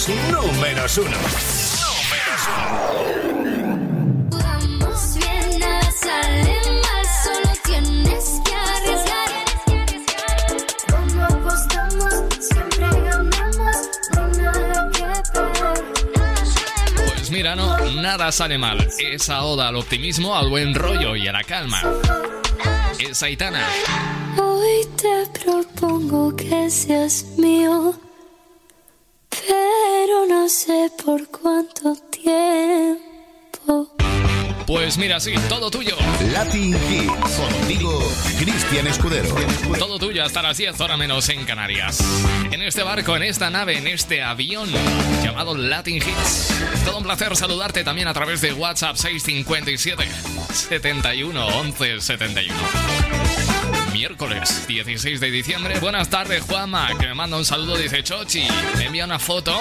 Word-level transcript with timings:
los 0.00 0.08
números 0.08 0.98
uno. 0.98 1.10
Números 1.10 2.42
uno. 2.48 2.80
Vamos 4.30 5.16
bien, 5.16 5.58
nada 5.58 5.92
sale 5.92 6.56
mal, 6.82 7.06
solo 7.24 7.52
tienes 7.64 8.40
que 8.44 8.54
arriesgar. 8.54 9.30
Como 10.90 11.24
apostamos, 11.24 12.14
siempre 12.40 12.86
ganamos, 12.86 13.76
no 14.14 14.20
hay 14.24 14.32
nada 14.38 14.90
que 14.90 15.04
perder. 15.32 15.84
Pues 17.14 17.30
mira, 17.30 17.54
no, 17.56 17.78
nada 18.00 18.32
sale 18.32 18.56
mal. 18.56 18.88
Esa 18.98 19.42
oda 19.42 19.68
al 19.68 19.76
optimismo, 19.76 20.34
al 20.36 20.48
buen 20.48 20.74
rollo 20.74 21.14
y 21.16 21.28
a 21.28 21.32
la 21.32 21.44
calma. 21.44 21.82
Es 22.98 23.22
Aitana. 23.22 23.66
Hoy 24.38 24.86
te 24.96 25.26
propongo 25.44 26.34
que 26.36 26.70
seas 26.70 27.24
mío, 27.36 27.94
Pues 34.90 34.98
mira, 34.98 35.20
sí, 35.20 35.32
todo 35.48 35.70
tuyo. 35.70 35.96
Latin 36.32 36.74
Hits, 36.74 37.36
contigo, 37.36 37.96
Cristian 38.40 38.88
Escudero. 38.88 39.32
Todo 39.78 40.00
tuyo 40.00 40.24
hasta 40.24 40.42
las 40.42 40.56
10 40.56 40.80
horas 40.80 40.98
menos 40.98 41.28
en 41.28 41.44
Canarias. 41.44 42.02
En 42.50 42.60
este 42.60 42.82
barco, 42.82 43.14
en 43.14 43.22
esta 43.22 43.50
nave, 43.50 43.78
en 43.78 43.86
este 43.86 44.20
avión 44.20 44.68
llamado 45.22 45.56
Latin 45.56 45.98
Hits. 45.98 46.52
Todo 46.84 46.98
un 46.98 47.04
placer 47.04 47.36
saludarte 47.36 47.84
también 47.84 48.08
a 48.08 48.14
través 48.14 48.40
de 48.40 48.52
WhatsApp 48.52 48.96
657 48.96 50.08
71 50.52 51.46
11 51.46 52.00
71 52.00 52.58
miércoles 53.92 54.66
16 54.66 55.20
de 55.20 55.30
diciembre. 55.30 55.78
Buenas 55.78 56.08
tardes, 56.08 56.42
Juanma, 56.42 56.88
que 56.98 57.06
me 57.06 57.14
manda 57.14 57.36
un 57.36 57.44
saludo, 57.44 57.76
dice 57.76 58.02
Chochi. 58.02 58.48
Me 58.76 58.86
envía 58.86 59.04
una 59.04 59.20
foto 59.20 59.56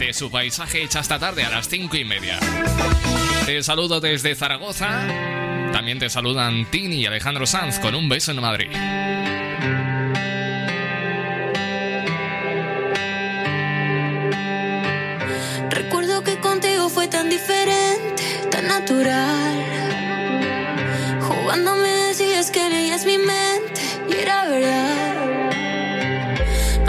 de 0.00 0.12
su 0.12 0.28
paisaje 0.28 0.82
hecha 0.82 0.98
esta 0.98 1.20
tarde 1.20 1.44
a 1.44 1.50
las 1.50 1.68
5 1.68 1.96
y 1.96 2.04
media. 2.04 2.40
Te 3.46 3.60
saludo 3.64 4.00
desde 4.00 4.36
Zaragoza. 4.36 5.06
También 5.72 5.98
te 5.98 6.08
saludan 6.08 6.64
Tini 6.70 7.00
y 7.00 7.06
Alejandro 7.06 7.44
Sanz 7.44 7.80
con 7.80 7.94
un 7.96 8.08
beso 8.08 8.30
en 8.30 8.40
Madrid. 8.40 8.70
Recuerdo 15.70 16.22
que 16.22 16.38
contigo 16.38 16.88
fue 16.88 17.08
tan 17.08 17.28
diferente, 17.28 18.22
tan 18.48 18.68
natural. 18.68 19.64
Jugando 21.20 21.74
me 21.74 21.88
decías 21.88 22.50
que 22.52 22.70
leías 22.70 23.04
mi 23.04 23.18
mente 23.18 23.80
y 24.08 24.22
era 24.22 24.44
verdad. 24.48 25.50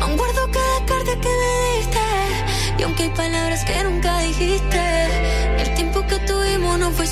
Aún 0.02 0.18
guardo 0.18 0.52
cada 0.52 0.86
carta 0.86 1.20
que 1.20 1.30
me 1.30 1.78
diste 1.78 2.00
y 2.78 2.84
aunque 2.84 3.04
hay 3.04 3.10
palabras 3.10 3.66
que 3.66 3.84
nunca 3.84 4.03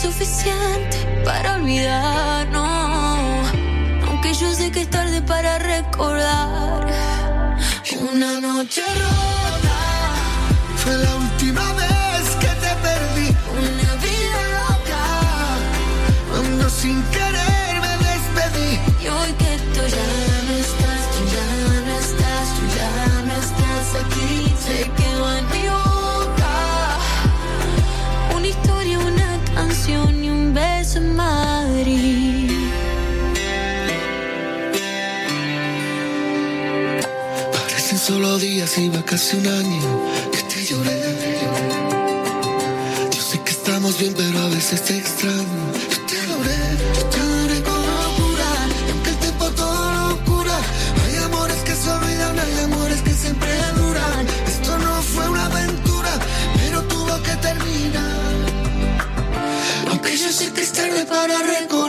suficiente 0.01 0.97
para 1.23 1.55
olvidarnos. 1.55 3.49
Aunque 4.07 4.33
yo 4.33 4.51
sé 4.53 4.71
que 4.71 4.81
es 4.81 4.89
tarde 4.89 5.21
para 5.21 5.59
recordar 5.59 6.87
una 8.11 8.41
noche 8.41 8.81
rota. 9.03 9.77
Fue 10.77 10.97
la 10.97 11.15
última 11.15 11.73
vez 11.73 12.23
que 12.41 12.51
te 12.63 12.71
perdí. 12.85 13.27
Una 13.59 13.91
vida 14.05 14.39
loca. 14.57 15.03
Cuando 16.31 16.69
sin 16.69 17.03
querer 17.15 17.73
me 17.85 17.93
despedí. 18.07 18.71
Y 19.03 19.07
hoy 19.07 19.31
que 19.41 19.53
tú 19.73 19.81
ya 19.97 20.09
no 20.47 20.53
estás, 20.65 21.01
tú 21.13 21.21
ya 21.35 21.47
no 21.87 21.93
estás, 22.05 22.45
tú 22.55 22.63
ya 22.77 22.93
no 23.27 23.33
estás 23.43 23.87
aquí. 24.03 25.00
Madrid. 31.01 32.51
Parecen 37.51 37.97
solo 37.97 38.37
días, 38.39 38.77
iba 38.77 39.03
casi 39.03 39.37
un 39.37 39.47
año 39.47 39.81
que 40.31 40.41
te 40.43 40.65
lloré. 40.65 41.01
Yo 43.11 43.21
sé 43.21 43.39
que 43.41 43.51
estamos 43.51 43.97
bien, 43.99 44.13
pero 44.15 44.39
a 44.39 44.49
veces 44.49 44.83
te 44.83 44.97
extraño. 44.97 45.90
Para 61.21 61.43
recordar 61.43 61.80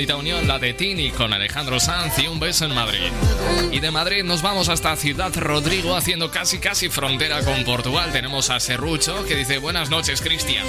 bonita 0.00 0.16
unión 0.16 0.48
la 0.48 0.58
de 0.58 0.72
Tini 0.72 1.10
con 1.10 1.30
Alejandro 1.30 1.78
Sanz 1.78 2.18
y 2.20 2.26
un 2.26 2.40
beso 2.40 2.64
en 2.64 2.74
Madrid. 2.74 3.10
Y 3.70 3.80
de 3.80 3.90
Madrid 3.90 4.24
nos 4.24 4.40
vamos 4.40 4.70
hasta 4.70 4.96
Ciudad 4.96 5.30
Rodrigo 5.36 5.94
haciendo 5.94 6.30
casi 6.30 6.58
casi 6.58 6.88
frontera 6.88 7.42
con 7.42 7.62
Portugal. 7.64 8.10
Tenemos 8.10 8.48
a 8.48 8.60
Serrucho 8.60 9.26
que 9.26 9.34
dice 9.36 9.58
buenas 9.58 9.90
noches 9.90 10.22
Cristian. 10.22 10.64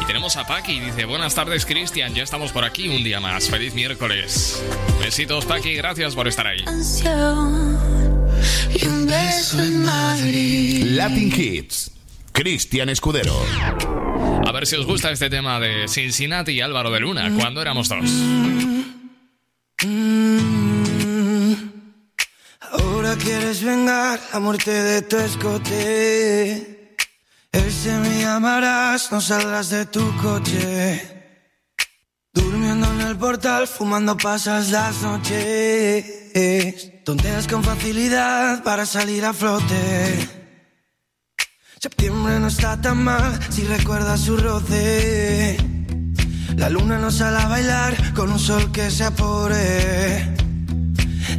Y 0.00 0.06
tenemos 0.06 0.36
a 0.36 0.46
Paqui, 0.46 0.78
dice 0.78 1.06
buenas 1.06 1.34
tardes 1.34 1.66
Cristian, 1.66 2.14
ya 2.14 2.22
estamos 2.22 2.52
por 2.52 2.64
aquí 2.64 2.88
un 2.88 3.02
día 3.02 3.18
más. 3.18 3.50
Feliz 3.50 3.74
miércoles. 3.74 4.62
Besitos 5.00 5.44
Paqui, 5.44 5.74
gracias 5.74 6.14
por 6.14 6.28
estar 6.28 6.46
ahí. 6.46 6.64
Y 8.80 8.86
un 8.86 9.06
beso 9.08 9.60
en 9.60 9.84
Madrid. 9.84 10.84
Latin 10.84 11.34
Hits. 11.36 11.90
Cristian 12.30 12.90
Escudero. 12.90 13.34
A 14.48 14.52
ver 14.52 14.66
si 14.66 14.76
os 14.76 14.86
gusta 14.86 15.10
este 15.10 15.28
tema 15.28 15.60
de 15.60 15.86
Cincinnati 15.88 16.52
y 16.52 16.62
Álvaro 16.62 16.90
de 16.90 17.00
Luna, 17.00 17.30
cuando 17.38 17.60
éramos 17.60 17.86
dos. 17.90 18.10
Ahora 22.72 23.14
quieres 23.16 23.62
vengar 23.62 24.18
la 24.32 24.40
muerte 24.40 24.70
de 24.70 25.02
tu 25.02 25.18
escote. 25.18 26.96
Ese 27.52 27.92
me 27.98 28.22
llamarás, 28.22 29.12
no 29.12 29.20
saldrás 29.20 29.68
de 29.68 29.84
tu 29.84 30.16
coche. 30.16 31.36
Durmiendo 32.32 32.90
en 32.90 33.00
el 33.02 33.18
portal, 33.18 33.68
fumando 33.68 34.16
pasas 34.16 34.70
las 34.70 35.02
noches. 35.02 36.06
Tonteas 37.04 37.46
con 37.48 37.62
facilidad 37.62 38.62
para 38.62 38.86
salir 38.86 39.26
a 39.26 39.34
flote. 39.34 40.37
Septiembre 41.80 42.40
no 42.40 42.48
está 42.48 42.80
tan 42.80 43.04
mal 43.04 43.38
si 43.50 43.62
recuerdas 43.62 44.22
su 44.22 44.36
roce. 44.36 45.56
La 46.56 46.68
luna 46.68 46.98
nos 46.98 47.18
sale 47.18 47.38
a 47.38 47.46
bailar 47.46 48.14
con 48.14 48.32
un 48.32 48.38
sol 48.40 48.72
que 48.72 48.90
se 48.90 49.04
apure. 49.04 50.34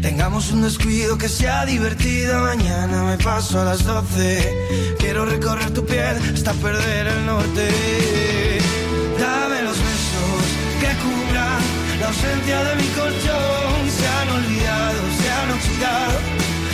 Tengamos 0.02 0.50
un 0.54 0.62
descuido 0.62 1.18
que 1.18 1.28
sea 1.28 1.66
divertido. 1.66 2.40
Mañana 2.40 3.04
me 3.04 3.18
paso 3.18 3.60
a 3.60 3.66
las 3.66 3.84
12. 3.84 4.96
Quiero 4.98 5.26
recorrer 5.26 5.72
tu 5.72 5.86
piel 5.86 6.16
hasta 6.34 6.54
perder 6.54 7.08
el 7.08 7.26
norte. 7.26 7.68
Dame 9.20 9.62
los 9.64 9.78
besos 9.78 10.44
que 10.80 10.92
cubran 11.04 11.62
la 12.00 12.08
ausencia 12.08 12.64
de 12.64 12.76
mi 12.78 12.88
colchón. 12.96 13.90
Se 13.98 14.08
han 14.08 14.30
olvidado, 14.30 15.00
se 15.20 15.32
han 15.32 15.52
oxidado 15.52 16.20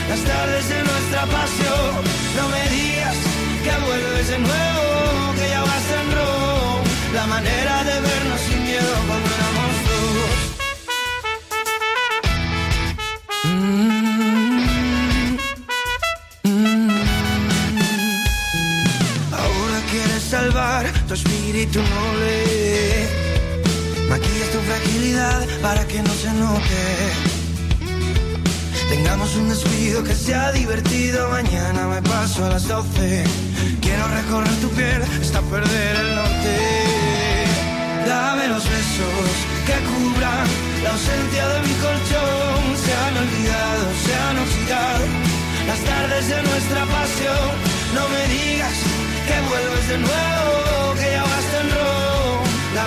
las 0.10 0.22
tardes 0.24 0.70
de 0.70 0.84
nuestra 0.84 1.22
pasión. 1.26 2.04
No 2.38 2.50
me 2.50 2.70
digas 2.70 3.35
que 3.66 3.76
vuelves 3.88 4.28
de 4.28 4.38
nuevo, 4.38 5.34
que 5.38 5.46
ya 5.50 5.62
vas 5.70 5.88
en 6.00 6.08
rojo. 6.18 6.84
La 7.14 7.26
manera 7.26 7.76
de 7.90 7.96
vernos 8.08 8.40
sin 8.48 8.60
miedo 8.64 8.94
cuando 9.08 9.28
éramos 9.38 9.74
dos. 9.90 10.36
Ahora 19.42 19.78
quieres 19.92 20.24
salvar 20.36 20.84
tu 21.08 21.14
espíritu 21.16 21.80
noble. 21.96 22.34
Maquillas 24.10 24.50
tu 24.54 24.60
fragilidad 24.70 25.42
para 25.64 25.82
que 25.88 26.00
no 26.04 26.14
se 26.14 26.32
note. 26.34 27.35
Tengamos 28.90 29.36
un 29.36 29.50
descuido 29.50 30.04
que 30.04 30.16
sea 30.16 30.52
divertido. 30.52 31.30
Mañana 31.30 31.88
me 31.88 32.02
paso 32.02 32.46
a 32.46 32.50
las 32.50 32.68
12. 32.68 33.24
Quiero 33.82 34.08
recorrer 34.08 34.56
tu 34.62 34.70
piel 34.70 35.02
hasta 35.22 35.42
perder 35.42 35.96
el 35.98 36.16
norte. 36.16 36.56
Dame 38.08 38.48
los 38.48 38.64
besos 38.64 39.30
que 39.68 39.78
cubran 39.90 40.48
la 40.84 40.92
ausencia 40.92 41.48
de 41.54 41.60
mi 41.68 41.74
colchón. 41.86 42.62
Se 42.84 42.94
han 42.94 43.18
olvidado, 43.18 43.86
se 44.06 44.14
han 44.24 44.38
oxidado 44.46 45.06
las 45.68 45.80
tardes 45.80 46.28
de 46.30 46.44
nuestra 46.44 46.86
pasión. 46.86 47.50
No 47.96 48.04
me 48.10 48.24
digas 48.28 48.78
que 49.28 49.36
vuelves 49.50 49.88
de 49.90 49.98
nuevo, 49.98 50.94
que 51.00 51.08
ya 51.12 51.24
basta 51.24 51.56
en 51.62 51.70
rojo. 51.72 52.44
La 52.76 52.86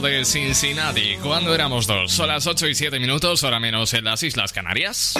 de 0.00 0.24
Cincinnati, 0.24 1.16
cuando 1.22 1.54
éramos 1.54 1.86
dos. 1.86 2.12
Son 2.12 2.28
las 2.28 2.46
8 2.46 2.68
y 2.68 2.74
7 2.74 3.00
minutos, 3.00 3.42
hora 3.42 3.58
menos 3.58 3.94
en 3.94 4.04
las 4.04 4.22
Islas 4.22 4.52
Canarias. 4.52 5.14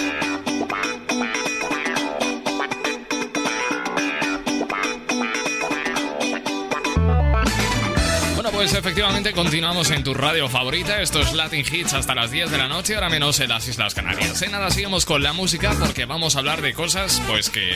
Bueno, 8.35 8.51
pues 8.51 8.73
efectivamente 8.73 9.33
continuamos 9.33 9.91
en 9.91 10.03
tu 10.03 10.13
radio 10.13 10.47
favorita. 10.47 11.01
Esto 11.01 11.19
es 11.19 11.33
Latin 11.33 11.65
Hits 11.69 11.93
hasta 11.93 12.15
las 12.15 12.31
10 12.31 12.49
de 12.51 12.57
la 12.57 12.67
noche, 12.67 12.95
ahora 12.95 13.09
menos 13.09 13.39
en 13.39 13.49
las 13.49 13.67
Islas 13.67 13.93
Canarias. 13.93 14.41
En 14.41 14.51
nada, 14.51 14.71
seguimos 14.71 15.05
con 15.05 15.21
la 15.21 15.33
música 15.33 15.75
porque 15.79 16.05
vamos 16.05 16.35
a 16.35 16.39
hablar 16.39 16.61
de 16.61 16.73
cosas, 16.73 17.21
pues 17.27 17.49
que 17.49 17.75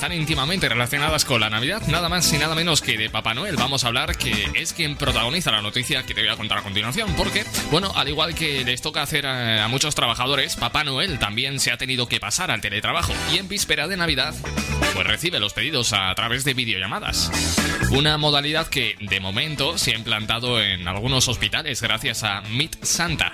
están 0.00 0.12
íntimamente 0.14 0.66
relacionadas 0.66 1.26
con 1.26 1.42
la 1.42 1.50
Navidad, 1.50 1.82
nada 1.88 2.08
más 2.08 2.32
y 2.32 2.38
nada 2.38 2.54
menos 2.54 2.80
que 2.80 2.96
de 2.96 3.10
Papá 3.10 3.34
Noel. 3.34 3.56
Vamos 3.56 3.84
a 3.84 3.88
hablar 3.88 4.16
que 4.16 4.48
es 4.54 4.72
quien 4.72 4.96
protagoniza 4.96 5.52
la 5.52 5.60
noticia 5.60 6.04
que 6.04 6.14
te 6.14 6.22
voy 6.22 6.30
a 6.30 6.36
contar 6.36 6.56
a 6.56 6.62
continuación, 6.62 7.12
porque, 7.18 7.44
bueno, 7.70 7.92
al 7.94 8.08
igual 8.08 8.34
que 8.34 8.64
les 8.64 8.80
toca 8.80 9.02
hacer 9.02 9.26
a, 9.26 9.62
a 9.62 9.68
muchos 9.68 9.94
trabajadores, 9.94 10.56
Papá 10.56 10.84
Noel 10.84 11.18
también 11.18 11.60
se 11.60 11.70
ha 11.70 11.76
tenido 11.76 12.08
que 12.08 12.18
pasar 12.18 12.50
al 12.50 12.62
teletrabajo 12.62 13.12
y 13.30 13.36
en 13.36 13.48
víspera 13.48 13.88
de 13.88 13.98
Navidad, 13.98 14.34
pues 14.94 15.06
recibe 15.06 15.38
los 15.38 15.52
pedidos 15.52 15.92
a 15.92 16.14
través 16.14 16.44
de 16.44 16.54
videollamadas. 16.54 17.30
Una 17.90 18.16
modalidad 18.16 18.68
que, 18.68 18.96
de 19.00 19.20
momento, 19.20 19.76
se 19.76 19.90
ha 19.90 19.96
implantado 19.96 20.62
en 20.62 20.88
algunos 20.88 21.28
hospitales 21.28 21.82
gracias 21.82 22.24
a 22.24 22.40
Meet 22.40 22.84
Santa. 22.84 23.32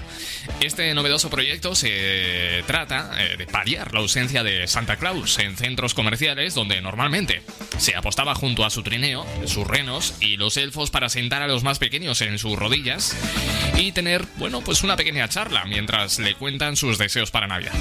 Este 0.61 0.93
novedoso 0.95 1.31
proyecto 1.31 1.77
se 1.77 2.65
trata 2.67 3.13
eh, 3.19 3.37
de 3.37 3.47
paliar 3.47 3.95
la 3.95 4.01
ausencia 4.01 4.43
de 4.43 4.67
Santa 4.67 4.97
Claus 4.97 5.39
en 5.39 5.57
centros 5.57 5.95
comerciales 5.95 6.56
donde 6.57 6.81
normalmente 6.81 7.43
se 7.79 7.95
apostaba 7.95 8.35
junto 8.35 8.65
a 8.65 8.71
su 8.71 8.83
trineo, 8.83 9.25
sus 9.45 9.65
renos 9.65 10.15
y 10.19 10.37
los 10.37 10.57
elfos 10.57 10.91
para 10.91 11.09
sentar 11.09 11.43
a 11.43 11.47
los 11.47 11.63
más 11.63 11.79
pequeños 11.79 12.21
en 12.23 12.39
sus 12.39 12.59
rodillas 12.59 13.17
y 13.77 13.93
tener, 13.93 14.25
bueno, 14.39 14.63
pues 14.63 14.83
una 14.83 14.97
pequeña 14.97 15.29
charla 15.29 15.65
mientras 15.67 16.19
le 16.19 16.35
cuentan 16.35 16.75
sus 16.75 16.99
deseos 16.99 17.31
para 17.31 17.47
Navidad. 17.47 17.73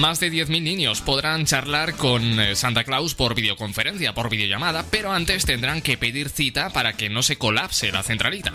Más 0.00 0.20
de 0.20 0.30
10.000 0.30 0.60
niños 0.60 1.00
podrán 1.00 1.46
charlar 1.46 1.94
con 1.94 2.38
eh, 2.38 2.54
Santa 2.54 2.84
Claus 2.84 3.14
por 3.14 3.34
videoconferencia, 3.34 4.12
por 4.12 4.28
videollamada, 4.28 4.84
pero 4.90 5.10
antes 5.10 5.46
tendrán 5.46 5.80
que 5.80 5.96
pedir 5.96 6.28
cita 6.28 6.68
para 6.68 6.92
que 6.92 7.08
no 7.08 7.22
se 7.22 7.38
colapse 7.38 7.90
la 7.90 8.02
centralita. 8.02 8.52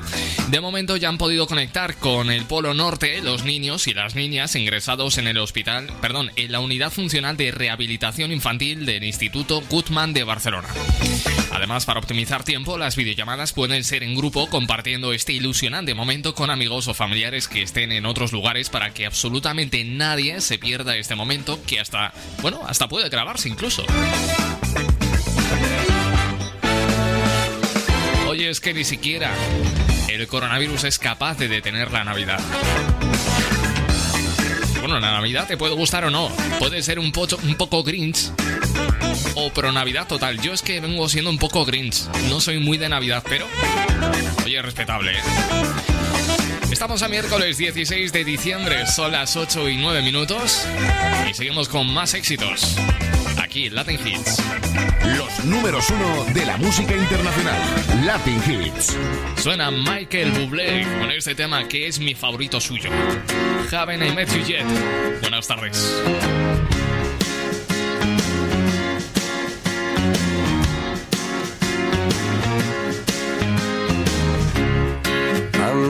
De 0.49 0.61
momento 0.61 0.97
ya 0.97 1.09
han 1.09 1.17
podido 1.17 1.47
conectar 1.47 1.95
con 1.95 2.29
el 2.29 2.45
Polo 2.45 2.75
Norte 2.75 3.21
los 3.23 3.43
niños 3.43 3.88
y 3.88 3.95
las 3.95 4.13
niñas 4.13 4.55
ingresados 4.55 5.17
en 5.17 5.27
el 5.27 5.39
hospital, 5.39 5.91
perdón, 6.00 6.31
en 6.36 6.51
la 6.51 6.60
unidad 6.60 6.91
funcional 6.91 7.38
de 7.38 7.51
rehabilitación 7.51 8.31
infantil 8.31 8.86
del 8.86 9.03
Instituto 9.03 9.62
Gutmann 9.67 10.13
de 10.13 10.24
Barcelona. 10.24 10.67
Además, 11.51 11.86
para 11.86 12.00
optimizar 12.00 12.43
tiempo, 12.43 12.77
las 12.77 12.95
videollamadas 12.95 13.51
pueden 13.51 13.83
ser 13.83 14.03
en 14.03 14.15
grupo 14.15 14.48
compartiendo 14.48 15.12
este 15.12 15.33
ilusionante 15.33 15.93
momento 15.93 16.33
con 16.33 16.50
amigos 16.50 16.88
o 16.88 16.93
familiares 16.93 17.48
que 17.48 17.62
estén 17.62 17.91
en 17.91 18.05
otros 18.05 18.31
lugares 18.31 18.69
para 18.69 18.93
que 18.93 19.05
absolutamente 19.05 19.83
nadie 19.83 20.39
se 20.39 20.57
pierda 20.57 20.95
este 20.95 21.15
momento 21.15 21.30
que 21.65 21.79
hasta, 21.79 22.11
bueno, 22.41 22.59
hasta 22.67 22.89
puede 22.89 23.07
grabarse 23.09 23.47
incluso. 23.47 23.85
Oye, 28.27 28.50
es 28.50 28.59
que 28.59 28.73
ni 28.73 28.83
siquiera 28.83 29.31
el 30.09 30.27
coronavirus 30.27 30.83
es 30.85 31.00
capaz 31.00 31.38
de 31.38 31.47
detener 31.47 31.89
la 31.91 32.03
Navidad. 32.03 32.39
Bueno, 34.81 35.00
la 35.00 35.11
Navidad 35.11 35.47
te 35.47 35.55
puede 35.57 35.73
gustar 35.73 36.03
o 36.05 36.09
no. 36.09 36.29
Puede 36.59 36.81
ser 36.83 37.00
un, 37.00 37.11
pocho- 37.13 37.39
un 37.43 37.55
poco 37.55 37.81
grinch 37.83 38.31
o 39.35 39.51
pro 39.53 39.71
Navidad 39.71 40.07
total. 40.07 40.41
Yo 40.41 40.51
es 40.53 40.61
que 40.61 40.81
vengo 40.81 41.07
siendo 41.07 41.29
un 41.29 41.38
poco 41.38 41.63
grinch. 41.63 42.07
No 42.29 42.41
soy 42.41 42.59
muy 42.59 42.77
de 42.77 42.89
Navidad, 42.89 43.23
pero... 43.27 43.47
Oye, 44.43 44.61
respetable, 44.61 45.11
¿eh? 45.13 45.21
Estamos 46.71 47.03
a 47.03 47.09
miércoles 47.09 47.57
16 47.57 48.13
de 48.13 48.23
diciembre, 48.23 48.87
son 48.87 49.11
las 49.11 49.35
8 49.35 49.67
y 49.69 49.77
9 49.77 50.01
minutos 50.01 50.65
y 51.29 51.33
seguimos 51.33 51.67
con 51.67 51.93
más 51.93 52.13
éxitos. 52.13 52.77
Aquí 53.41 53.67
en 53.67 53.75
Latin 53.75 53.99
Hits. 54.05 54.41
Los 55.17 55.45
números 55.45 55.89
uno 55.89 56.23
de 56.33 56.45
la 56.45 56.55
música 56.57 56.95
internacional. 56.95 57.59
Latin 58.05 58.41
Hits. 58.47 58.97
Suena 59.35 59.69
Michael 59.69 60.31
Bublé 60.31 60.87
con 60.99 61.11
este 61.11 61.35
tema 61.35 61.67
que 61.67 61.87
es 61.87 61.99
mi 61.99 62.15
favorito 62.15 62.61
suyo. 62.61 62.89
Haven't 63.71 64.03
I 64.03 64.15
Met 64.15 64.29
You 64.33 64.43
Yet. 64.45 65.19
Buenas 65.21 65.47
tardes. 65.47 66.01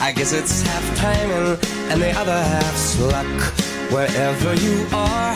I 0.00 0.12
guess 0.12 0.32
it's 0.32 0.62
half 0.62 0.96
timing 0.98 1.58
and 1.90 2.00
the 2.02 2.10
other 2.12 2.32
half's 2.32 3.00
luck. 3.00 3.26
Wherever 3.90 4.54
you 4.54 4.86
are, 4.92 5.34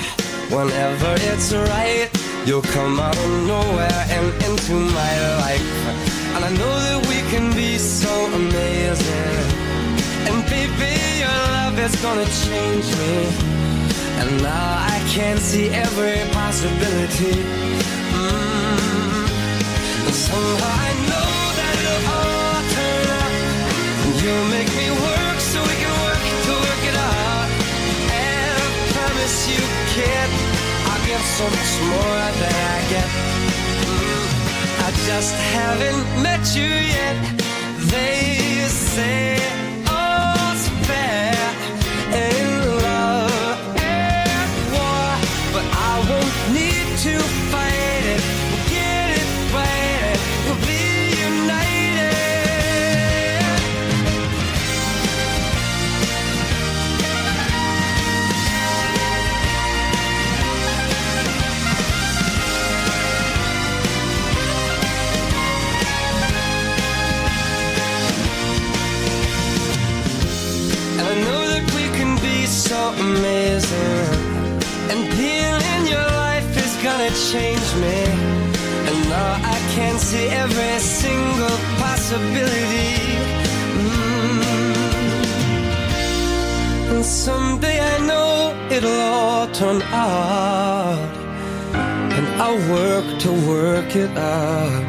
whenever 0.51 1.15
it's 1.31 1.53
right, 1.53 2.11
you'll 2.45 2.63
come 2.63 3.01
out 3.01 3.17
of 3.17 3.31
nowhere 3.47 4.05
and 4.11 4.27
into 4.45 4.75
my 4.75 5.13
life. 5.45 5.71
And 6.35 6.45
I 6.45 6.51
know 6.51 6.75
that 6.87 7.07
we 7.09 7.19
can 7.31 7.55
be 7.55 7.79
so 7.79 8.13
amazing. 8.27 9.45
And 10.29 10.45
baby, 10.53 10.93
your 11.19 11.41
love 11.57 11.79
is 11.79 11.97
gonna 12.03 12.29
change 12.45 12.89
me. 13.01 13.61
And 14.21 14.43
now 14.43 14.87
I 14.95 15.03
can 15.09 15.39
see 15.39 15.69
every 15.71 16.21
possibility. 16.33 17.43
Mm. 18.13 18.91
Somehow 20.13 20.87
I 20.87 21.00
so 25.41 25.59
we 25.63 25.77
can 25.83 25.95
work 26.05 26.23
to 26.47 26.53
work 26.67 26.83
it 26.91 26.97
up 26.97 27.49
I 28.13 28.61
promise 28.93 29.37
you 29.49 29.63
kid 29.95 30.29
I'll 30.89 31.07
get 31.07 31.23
so 31.39 31.45
much 31.57 31.73
more 31.93 32.25
than 32.41 32.55
I 32.75 32.81
get. 32.93 33.11
Mm. 33.89 34.27
I 34.87 34.91
just 35.09 35.35
haven't 35.57 36.05
met 36.23 36.45
you 36.55 36.71
yet. 36.97 37.17
They 37.93 38.69
say 38.69 39.70
see 80.11 80.27
every 80.45 80.79
single 80.81 81.59
possibility. 81.79 82.95
Mm. 83.79 84.43
And 86.91 87.05
someday 87.05 87.79
I 87.95 87.97
know 88.09 88.33
it'll 88.75 89.03
all 89.15 89.47
turn 89.61 89.81
out. 89.93 90.99
And 92.17 92.27
I'll 92.43 92.63
work 92.79 93.07
to 93.25 93.31
work 93.55 93.91
it 93.95 94.13
out. 94.19 94.85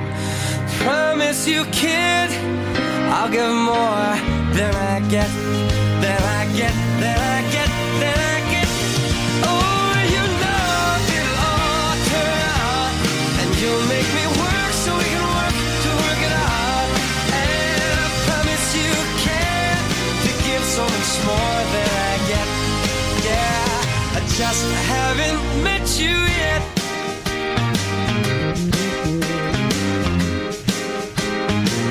Promise 0.80 1.48
you, 1.48 1.66
kid, 1.66 2.30
I'll 3.16 3.32
give 3.38 3.54
more 3.74 4.12
than 4.58 4.74
I 4.94 4.96
get, 5.16 5.30
just 24.38 24.65
haven't 24.88 25.63
met 25.63 26.00
you 26.00 26.15
yet. 26.41 26.61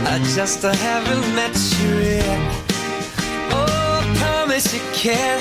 I 0.07 0.19
just 0.35 0.63
haven't 0.63 1.35
met 1.35 1.57
you 1.79 1.93
yet. 2.17 2.41
Oh, 3.53 4.01
I 4.01 4.17
promise 4.17 4.73
you 4.75 4.81
can 4.95 5.39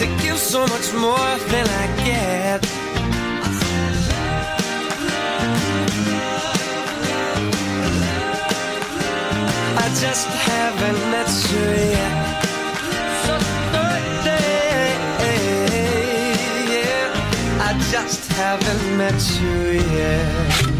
to 0.00 0.06
give 0.22 0.38
so 0.38 0.60
much 0.66 0.92
more 0.94 1.30
than 1.52 1.66
I 1.82 1.86
get. 2.04 2.60
I 9.84 9.88
just 10.00 10.28
haven't 10.28 11.00
met 11.10 11.30
you 11.50 11.60
yet. 11.60 11.85
Haven't 18.36 18.96
met 18.98 19.18
you 19.40 19.80
yet. 19.96 20.76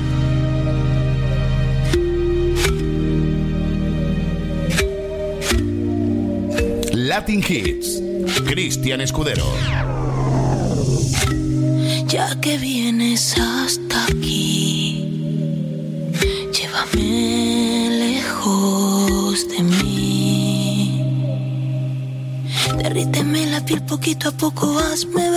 Latin 6.95 7.43
Hits. 7.43 7.89
Cristian 8.47 9.01
Escudero. 9.01 9.47
Ya 12.09 12.29
que 12.41 12.59
vienes 12.59 13.35
hasta 13.39 14.05
aquí, 14.05 15.05
llévame 16.53 17.89
lejos 18.05 19.49
de 19.49 19.63
mí. 19.63 21.03
Derríteme 22.83 23.47
la 23.47 23.65
piel 23.65 23.83
poquito 23.83 24.29
a 24.29 24.33
poco, 24.33 24.79
hazme 24.79 25.31
ver 25.31 25.36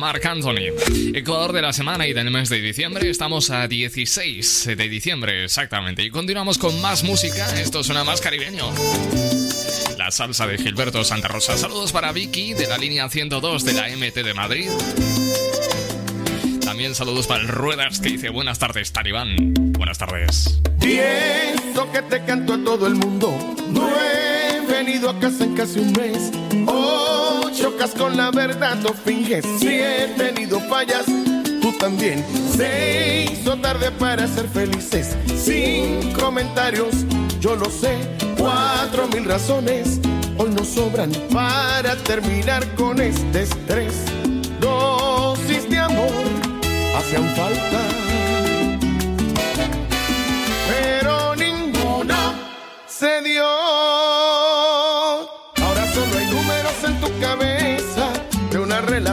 junto 0.00 0.28
a 0.28 0.32
Anthony. 0.32 1.14
Ecuador 1.14 1.52
de 1.52 1.62
la 1.62 1.72
semana 1.72 2.06
y 2.06 2.12
del 2.12 2.30
mes 2.30 2.48
de 2.48 2.60
diciembre, 2.60 3.08
estamos 3.10 3.50
a 3.50 3.68
16 3.68 4.70
de 4.76 4.88
diciembre 4.88 5.44
exactamente. 5.44 6.02
Y 6.02 6.10
continuamos 6.10 6.58
con 6.58 6.80
más 6.80 7.04
música, 7.04 7.60
esto 7.60 7.84
suena 7.84 8.02
más 8.02 8.20
caribeño. 8.20 8.70
La 9.96 10.10
salsa 10.10 10.46
de 10.46 10.58
Gilberto 10.58 11.04
Santa 11.04 11.28
Rosa. 11.28 11.56
Saludos 11.56 11.92
para 11.92 12.12
Vicky 12.12 12.54
de 12.54 12.66
la 12.66 12.76
línea 12.76 13.08
102 13.08 13.64
de 13.64 13.72
la 13.72 13.88
MT 13.88 14.14
de 14.24 14.34
Madrid. 14.34 14.70
También 16.64 16.94
saludos 16.94 17.26
para 17.26 17.42
el 17.42 17.48
Ruedas 17.48 18.00
que 18.00 18.10
dice 18.10 18.30
buenas 18.30 18.58
tardes, 18.58 18.92
Talibán. 18.92 19.54
Buenas 19.54 19.98
tardes. 19.98 20.60
Y 20.80 20.94
eso 20.94 21.90
que 21.92 22.02
te 22.02 22.24
canto 22.24 22.54
a 22.54 22.64
todo 22.64 22.86
el 22.86 22.96
mundo. 22.96 23.32
No 23.68 23.88
he 23.88 24.66
venido 24.66 25.10
a 25.10 25.20
casa 25.20 25.44
en 25.44 25.54
casi 25.54 25.78
un 25.78 25.92
mes. 25.92 26.32
Oh, 26.66 27.03
con 27.92 28.16
la 28.16 28.30
verdad, 28.30 28.76
no 28.76 28.94
finges. 28.94 29.44
Si 29.58 29.68
he 29.68 30.08
tenido 30.16 30.58
fallas, 30.60 31.04
tú 31.60 31.72
también. 31.78 32.24
Se 32.56 33.26
hizo 33.30 33.56
tarde 33.56 33.90
para 33.90 34.26
ser 34.26 34.48
felices. 34.48 35.16
Sin 35.36 36.12
comentarios, 36.12 37.04
yo 37.40 37.56
lo 37.56 37.66
sé. 37.66 37.96
Cuatro 38.38 39.06
mil 39.08 39.24
razones 39.24 40.00
hoy 40.38 40.50
nos 40.50 40.68
sobran 40.68 41.12
para 41.32 41.96
terminar 41.96 42.66
con 42.74 43.00
este 43.00 43.42
estrés. 43.42 43.94
Dosis 44.60 45.68
de 45.68 45.78
amor 45.78 46.10
hacían 46.96 47.28
falta 47.36 48.03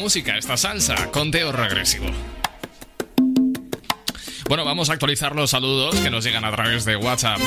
Música, 0.00 0.38
esta 0.38 0.56
salsa, 0.56 1.10
conteo 1.10 1.52
regresivo. 1.52 2.06
Bueno, 4.48 4.64
vamos 4.64 4.88
a 4.88 4.94
actualizar 4.94 5.36
los 5.36 5.50
saludos 5.50 5.94
que 5.96 6.10
nos 6.10 6.24
llegan 6.24 6.44
a 6.46 6.50
través 6.50 6.86
de 6.86 6.96
WhatsApp. 6.96 7.38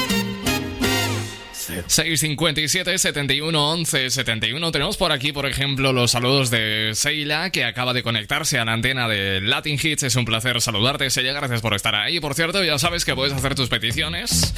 657 1.88 2.98
71 2.98 3.72
11 3.72 4.10
71. 4.10 4.72
Tenemos 4.72 4.98
por 4.98 5.12
aquí, 5.12 5.32
por 5.32 5.46
ejemplo, 5.46 5.94
los 5.94 6.12
saludos 6.12 6.50
de 6.50 6.92
Seila, 6.94 7.50
que 7.50 7.66
acaba 7.66 7.94
de 7.94 8.04
conectarse 8.04 8.60
a 8.60 8.66
la 8.66 8.74
antena 8.74 9.08
de 9.08 9.42
Latin 9.42 9.80
Hits. 9.82 10.04
Es 10.04 10.16
un 10.16 10.26
placer 10.26 10.60
saludarte, 10.62 11.10
Seila. 11.10 11.34
Gracias 11.34 11.62
por 11.62 11.74
estar 11.74 11.96
ahí. 11.96 12.20
Por 12.20 12.34
cierto, 12.34 12.64
ya 12.64 12.80
sabes 12.80 13.06
que 13.06 13.16
puedes 13.16 13.34
hacer 13.34 13.56
tus 13.56 13.70
peticiones 13.70 14.54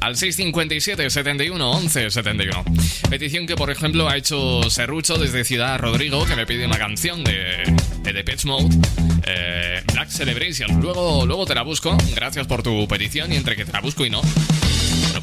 al 0.00 0.16
657 0.16 1.10
71 1.10 1.70
11 1.70 2.10
71. 2.10 2.64
Petición 3.10 3.46
que, 3.46 3.56
por 3.56 3.70
ejemplo, 3.70 4.08
ha 4.08 4.16
hecho 4.16 4.68
Serrucho 4.70 5.18
desde 5.18 5.44
Ciudad 5.44 5.78
Rodrigo, 5.78 6.24
que 6.26 6.36
me 6.36 6.46
pide 6.46 6.66
una 6.66 6.78
canción 6.78 7.24
de, 7.24 7.62
de 8.02 8.12
Depeche 8.12 8.46
Mode, 8.46 8.76
eh, 9.26 9.82
Black 9.92 10.08
Celebration. 10.08 10.80
Luego, 10.80 11.26
luego 11.26 11.46
te 11.46 11.54
la 11.54 11.62
busco. 11.62 11.96
Gracias 12.14 12.46
por 12.46 12.62
tu 12.62 12.86
petición 12.88 13.32
y 13.32 13.36
entre 13.36 13.56
que 13.56 13.64
te 13.64 13.72
la 13.72 13.80
busco 13.80 14.04
y 14.04 14.10
no. 14.10 14.22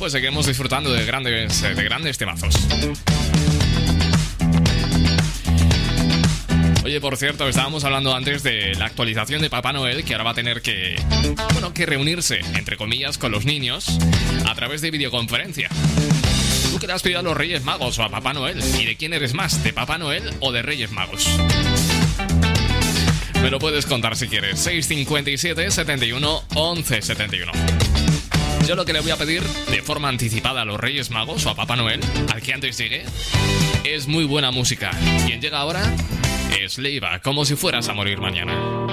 Pues 0.03 0.11
seguimos 0.11 0.45
disfrutando 0.45 0.91
de 0.91 1.05
grandes, 1.05 1.63
eh, 1.63 1.75
de 1.75 1.83
grandes 1.85 2.17
temazos. 2.17 2.53
Oye, 6.83 6.99
por 6.99 7.15
cierto, 7.15 7.47
estábamos 7.47 7.85
hablando 7.85 8.13
antes 8.13 8.43
de 8.43 8.75
la 8.75 8.87
actualización 8.87 9.41
de 9.41 9.49
Papá 9.49 9.71
Noel, 9.71 10.03
que 10.03 10.13
ahora 10.13 10.25
va 10.25 10.31
a 10.31 10.33
tener 10.33 10.61
que, 10.61 11.01
bueno, 11.53 11.73
que 11.73 11.85
reunirse, 11.85 12.41
entre 12.55 12.75
comillas, 12.75 13.17
con 13.17 13.31
los 13.31 13.45
niños 13.45 13.97
a 14.45 14.53
través 14.55 14.81
de 14.81 14.91
videoconferencia. 14.91 15.69
¿Tú 16.73 16.79
qué 16.79 16.87
le 16.87 16.91
has 16.91 17.01
pedido 17.01 17.21
a 17.21 17.23
los 17.23 17.37
Reyes 17.37 17.63
Magos 17.63 17.97
o 17.97 18.03
a 18.03 18.09
Papá 18.09 18.33
Noel? 18.33 18.61
¿Y 18.77 18.85
de 18.85 18.97
quién 18.97 19.13
eres 19.13 19.33
más, 19.33 19.63
de 19.63 19.71
Papá 19.71 19.97
Noel 19.97 20.33
o 20.41 20.51
de 20.51 20.63
Reyes 20.63 20.91
Magos? 20.91 21.29
Me 23.41 23.49
lo 23.49 23.57
puedes 23.57 23.85
contar 23.85 24.17
si 24.17 24.27
quieres. 24.27 24.59
657 24.59 25.71
71 25.71 26.43
11 26.55 27.01
71. 27.01 28.12
Yo 28.67 28.75
lo 28.75 28.85
que 28.85 28.93
le 28.93 29.01
voy 29.01 29.11
a 29.11 29.17
pedir 29.17 29.43
de 29.43 29.81
forma 29.81 30.07
anticipada 30.07 30.61
a 30.61 30.65
los 30.65 30.79
Reyes 30.79 31.09
Magos 31.09 31.45
o 31.45 31.49
a 31.49 31.55
Papá 31.55 31.75
Noel, 31.75 31.99
al 32.33 32.41
que 32.41 32.53
antes 32.53 32.77
llegue, 32.77 33.03
es 33.83 34.07
muy 34.07 34.23
buena 34.23 34.51
música. 34.51 34.91
Quien 35.25 35.41
llega 35.41 35.59
ahora 35.59 35.93
es 36.57 36.77
Leiva, 36.77 37.19
como 37.19 37.43
si 37.45 37.55
fueras 37.55 37.89
a 37.89 37.93
morir 37.93 38.19
mañana. 38.19 38.92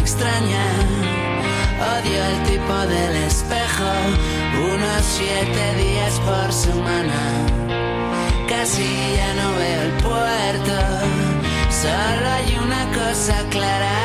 Extraña. 0.00 0.64
Odio 1.94 2.20
el 2.32 2.38
tipo 2.50 2.76
del 2.94 3.14
espejo. 3.30 3.90
Unos 4.74 5.02
siete 5.18 5.64
días 5.82 6.14
por 6.20 6.52
semana. 6.52 7.20
Casi 8.48 8.88
ya 9.16 9.30
no 9.40 9.48
veo 9.60 9.82
el 9.88 9.92
puerto. 10.08 10.76
Solo 11.82 12.24
hay 12.36 12.58
una 12.66 12.82
cosa 12.98 13.36
clara. 13.50 14.00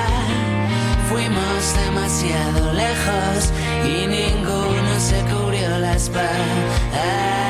Fuimos 1.10 1.62
demasiado 1.86 2.74
lejos 2.74 3.52
y 3.86 4.08
ninguno 4.08 4.92
se 5.00 5.20
cubrió 5.32 5.70
la 5.80 5.96
espalda. 5.96 7.45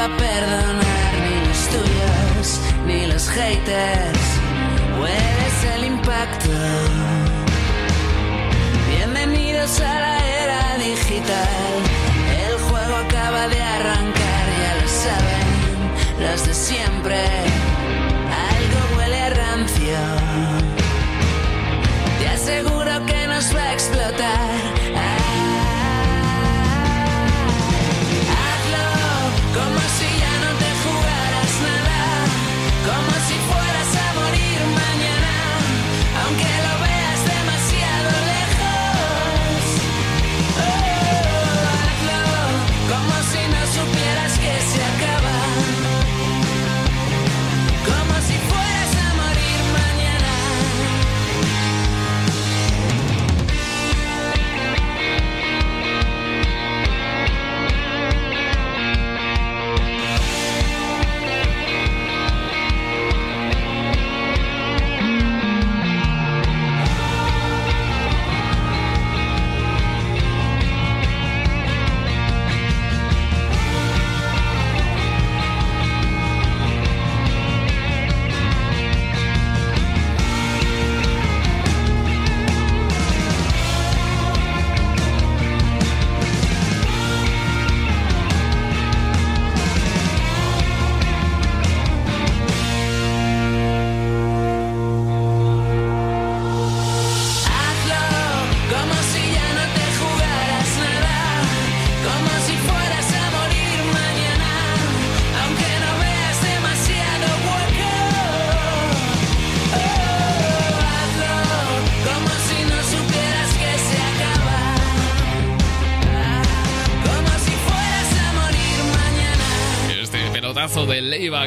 Va 0.00 0.06
a 0.06 0.16
perdonar, 0.16 1.12
ni 1.24 1.36
los 1.46 1.60
tuyos, 1.74 2.60
ni 2.86 3.06
los 3.06 3.28
haters. 3.28 4.24
Hueles 4.98 5.56
el 5.74 5.84
impacto. 5.84 6.48
Bienvenidos 8.90 9.80
a 9.80 10.00
la 10.04 10.16
era 10.42 10.62
digital. 10.78 11.72
El 12.46 12.54
juego 12.66 12.96
acaba 12.96 13.48
de 13.48 13.60
arrancar, 13.60 14.44
ya 14.62 14.72
lo 14.80 14.88
saben 15.04 15.48
los 16.24 16.46
de 16.46 16.54
siempre. 16.54 17.20
Algo 18.50 18.80
huele 18.96 19.20
a 19.22 19.30
rancio. 19.30 20.00
Te 22.20 22.28
aseguro 22.28 23.04
que 23.06 23.26
nos 23.26 23.54
va 23.54 23.62
a 23.62 23.72
explotar. 23.72 24.89
Como 29.80 30.19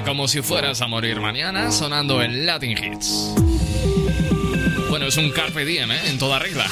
como 0.03 0.27
si 0.27 0.41
fueras 0.41 0.81
a 0.81 0.87
morir 0.87 1.19
mañana 1.19 1.71
sonando 1.71 2.21
en 2.21 2.45
Latin 2.45 2.77
Hits. 2.77 3.33
Bueno, 4.89 5.07
es 5.07 5.17
un 5.17 5.31
carpe 5.31 5.65
diem, 5.65 5.91
¿eh? 5.91 6.01
En 6.05 6.17
toda 6.17 6.39
regla. 6.39 6.65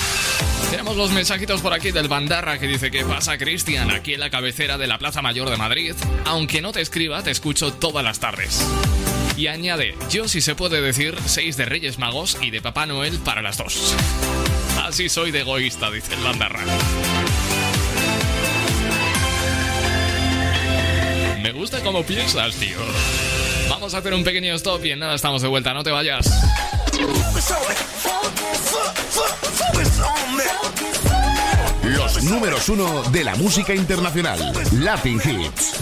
Tenemos 0.69 0.95
los 0.95 1.11
mensajitos 1.11 1.61
por 1.61 1.73
aquí 1.73 1.91
del 1.91 2.07
Bandarra 2.07 2.59
que 2.59 2.67
dice 2.67 2.91
que 2.91 3.03
pasa 3.03 3.37
Cristian 3.37 3.91
aquí 3.91 4.13
en 4.13 4.19
la 4.19 4.29
cabecera 4.29 4.77
de 4.77 4.87
la 4.87 4.97
Plaza 4.97 5.21
Mayor 5.21 5.49
de 5.49 5.57
Madrid. 5.57 5.95
Aunque 6.25 6.61
no 6.61 6.71
te 6.71 6.81
escriba, 6.81 7.23
te 7.23 7.31
escucho 7.31 7.73
todas 7.73 8.03
las 8.03 8.19
tardes. 8.19 8.65
Y 9.37 9.47
añade, 9.47 9.95
yo 10.09 10.27
si 10.27 10.41
se 10.41 10.55
puede 10.55 10.81
decir, 10.81 11.15
seis 11.25 11.57
de 11.57 11.65
Reyes 11.65 11.99
Magos 11.99 12.37
y 12.41 12.51
de 12.51 12.61
Papá 12.61 12.85
Noel 12.85 13.17
para 13.19 13.41
las 13.41 13.57
dos. 13.57 13.95
Así 14.83 15.09
soy 15.09 15.31
de 15.31 15.41
egoísta, 15.41 15.89
dice 15.89 16.13
el 16.13 16.21
Bandarra. 16.21 16.61
Cómo 21.83 22.03
piensas, 22.03 22.55
tío. 22.55 22.77
Vamos 23.69 23.93
a 23.93 23.97
hacer 23.97 24.13
un 24.13 24.23
pequeño 24.23 24.53
stop 24.55 24.85
y 24.85 24.91
en 24.91 24.99
nada 24.99 25.15
estamos 25.15 25.41
de 25.41 25.47
vuelta, 25.47 25.73
no 25.73 25.83
te 25.83 25.91
vayas. 25.91 26.29
Los 31.83 32.23
números 32.23 32.69
uno 32.69 33.03
de 33.11 33.23
la 33.23 33.35
música 33.35 33.73
internacional. 33.73 34.39
Latin 34.73 35.19
Hits. 35.23 35.81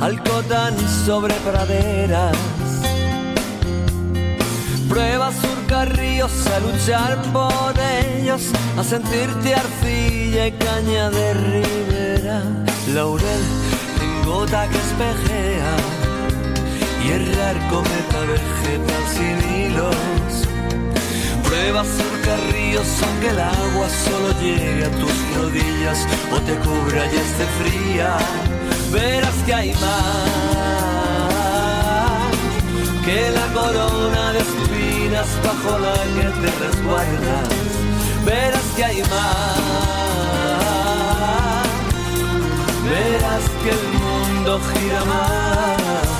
flotar 0.00 0.02
al 0.02 0.22
cotán 0.22 0.74
sobre 1.06 1.34
praderas. 1.34 2.36
Prueba 4.88 5.30
a 5.72 5.84
ríos, 5.84 6.32
a 6.48 6.60
luchar 6.60 7.22
por 7.32 7.74
ellos, 7.78 8.42
a 8.76 8.82
sentirte 8.82 9.54
arcilla 9.54 10.46
y 10.48 10.52
caña 10.52 11.10
de 11.10 11.34
ribera. 11.34 12.42
Laurel 12.92 13.42
en 14.02 14.26
gota 14.26 14.68
que 14.68 14.78
espejea 14.78 15.76
y 17.04 17.10
errar 17.12 17.56
cometa 17.70 18.20
vegetal 18.32 19.04
sin 19.14 19.54
hilos. 19.54 19.96
Prueba 21.44 21.80
a 21.82 21.84
surcar 21.84 22.52
ríos 22.52 22.86
aunque 23.02 23.28
el 23.28 23.40
agua 23.40 23.88
solo 24.04 24.40
llegue 24.40 24.84
a 24.84 24.90
tus 24.90 25.36
rodillas 25.36 26.06
o 26.32 26.40
te 26.40 26.54
cubra 26.56 27.06
y 27.06 27.16
esté 27.16 27.46
fría. 27.60 28.18
Verás 28.90 29.34
que 29.46 29.54
hay 29.54 29.72
más 29.74 30.50
que 33.04 33.30
la 33.30 33.46
corona 33.52 34.32
de 34.32 34.38
espinas 34.40 35.28
bajo 35.44 35.78
la 35.78 35.94
que 36.14 36.28
te 36.40 36.50
resguardas. 36.64 37.48
Verás 38.24 38.68
que 38.76 38.84
hay 38.84 39.02
más. 39.02 39.60
Verás 42.84 43.44
que 43.62 43.70
el 43.70 43.84
mundo 43.98 44.60
gira 44.72 45.04
más. 45.04 46.19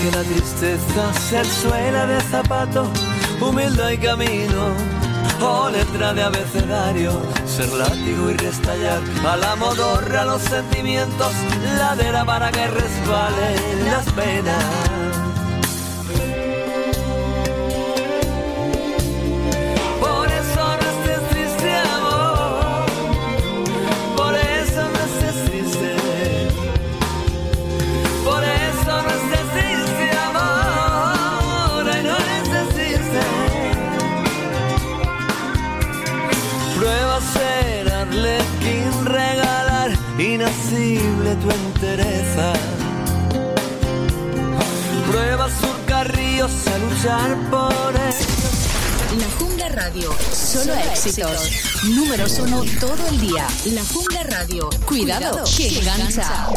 Que 0.00 0.10
la 0.16 0.22
tristeza 0.22 1.12
ser 1.28 1.46
suela 1.46 2.06
de 2.06 2.20
zapato, 2.22 2.86
humildad 3.40 3.90
y 3.90 3.98
camino. 3.98 4.74
O 5.40 5.70
letra 5.70 6.12
de 6.14 6.22
abecedario, 6.22 7.12
ser 7.46 7.68
látigo 7.72 8.30
y 8.30 8.34
restallar 8.34 9.00
a 9.26 9.36
la 9.36 9.56
modorra 9.56 10.24
los 10.24 10.42
sentimientos, 10.42 11.32
ladera 11.78 12.24
para 12.24 12.50
que 12.50 12.66
resbalen 12.66 13.84
las 13.86 14.04
penas. 14.12 14.87
La 49.18 49.28
Jungla 49.38 49.68
Radio. 49.68 50.10
Solo 50.32 50.72
éxitos. 50.74 51.50
Números 51.84 52.38
uno 52.38 52.62
todo 52.80 53.06
el 53.10 53.20
día. 53.20 53.46
La 53.66 53.84
Jungla 53.84 54.22
Radio. 54.22 54.70
Cuidado, 54.86 55.44
que 55.54 55.78
engancha. 55.80 56.48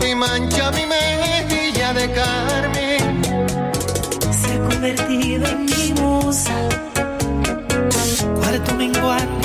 Y 0.00 0.14
mancha 0.14 0.70
mi 0.72 0.86
mejilla 0.86 1.92
de 1.92 2.10
carmín. 2.12 3.22
Se 4.32 4.54
ha 4.54 4.58
convertido 4.68 5.46
en 5.46 5.64
mi 5.66 5.92
musa, 6.00 6.54
cuarto 8.36 8.74
menguante 8.74 9.41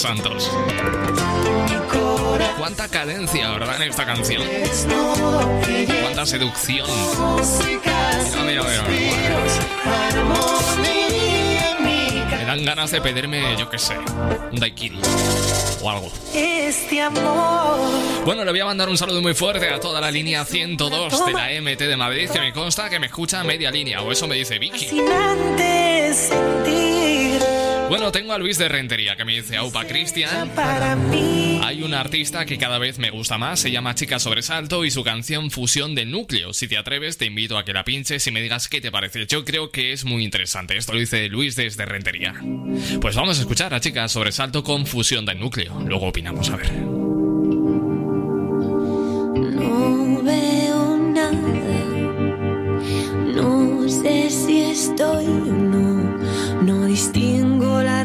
Santos. 0.00 0.50
Cuánta 2.58 2.88
cadencia, 2.88 3.50
¿verdad? 3.50 3.76
En 3.82 3.90
esta 3.90 4.06
canción. 4.06 4.42
Cuánta 6.00 6.24
seducción. 6.24 6.86
Mira, 8.46 8.62
mira, 8.62 8.84
mira. 8.88 9.44
mi 11.82 12.20
Me 12.34 12.44
dan 12.46 12.64
ganas 12.64 12.90
de 12.92 13.02
pedirme, 13.02 13.54
yo 13.58 13.68
qué 13.68 13.78
sé, 13.78 13.98
un 14.50 14.58
daiquiri 14.58 14.98
o 15.82 15.90
algo. 15.90 16.10
Este 16.34 17.02
amor. 17.02 17.90
Bueno, 18.24 18.42
le 18.42 18.52
voy 18.52 18.60
a 18.60 18.64
mandar 18.64 18.88
un 18.88 18.96
saludo 18.96 19.20
muy 19.20 19.34
fuerte 19.34 19.68
a 19.68 19.80
toda 19.80 20.00
la 20.00 20.10
línea 20.10 20.46
102 20.46 21.26
de 21.26 21.32
la 21.34 21.48
MT 21.60 21.78
de 21.78 21.96
Madrid, 21.98 22.30
que 22.30 22.40
me 22.40 22.54
consta 22.54 22.88
que 22.88 22.98
me 22.98 23.06
escucha 23.06 23.44
media 23.44 23.70
línea, 23.70 24.00
o 24.00 24.10
eso 24.10 24.26
me 24.26 24.36
dice 24.36 24.58
Vicky. 24.58 24.88
Bueno, 27.90 28.12
tengo 28.12 28.32
a 28.32 28.38
Luis 28.38 28.56
de 28.56 28.68
Rentería, 28.68 28.99
que 29.16 29.24
me 29.24 29.34
dice, 29.34 29.56
Aupa 29.56 29.84
Cristian, 29.86 30.50
hay 31.62 31.82
un 31.82 31.94
artista 31.94 32.44
que 32.44 32.58
cada 32.58 32.78
vez 32.78 32.98
me 32.98 33.10
gusta 33.10 33.38
más, 33.38 33.60
se 33.60 33.70
llama 33.70 33.94
Chica 33.94 34.18
Sobresalto 34.18 34.84
y 34.84 34.90
su 34.90 35.02
canción 35.04 35.50
Fusión 35.50 35.94
del 35.94 36.10
Núcleo. 36.10 36.52
Si 36.52 36.68
te 36.68 36.76
atreves, 36.78 37.18
te 37.18 37.26
invito 37.26 37.58
a 37.58 37.64
que 37.64 37.72
la 37.72 37.84
pinches 37.84 38.26
y 38.26 38.30
me 38.30 38.42
digas 38.42 38.68
qué 38.68 38.80
te 38.80 38.90
parece. 38.90 39.26
Yo 39.26 39.44
creo 39.44 39.70
que 39.70 39.92
es 39.92 40.04
muy 40.04 40.24
interesante. 40.24 40.76
Esto 40.76 40.92
lo 40.92 41.00
dice 41.00 41.28
Luis 41.28 41.56
desde 41.56 41.84
Rentería. 41.86 42.34
Pues 43.00 43.16
vamos 43.16 43.38
a 43.38 43.42
escuchar 43.42 43.74
a 43.74 43.80
Chica 43.80 44.08
Sobresalto 44.08 44.62
con 44.62 44.86
Fusión 44.86 45.24
del 45.26 45.38
Núcleo. 45.38 45.80
Luego 45.86 46.08
opinamos, 46.08 46.50
a 46.50 46.56
ver. 46.56 46.72
No 49.32 50.22
veo 50.22 50.96
nada. 50.98 51.30
No 53.34 53.88
sé 53.88 54.30
si 54.30 54.60
estoy 54.62 55.26
o 55.26 55.46
no. 55.46 56.18
No 56.62 56.86
distingo 56.86 57.82
la 57.82 57.99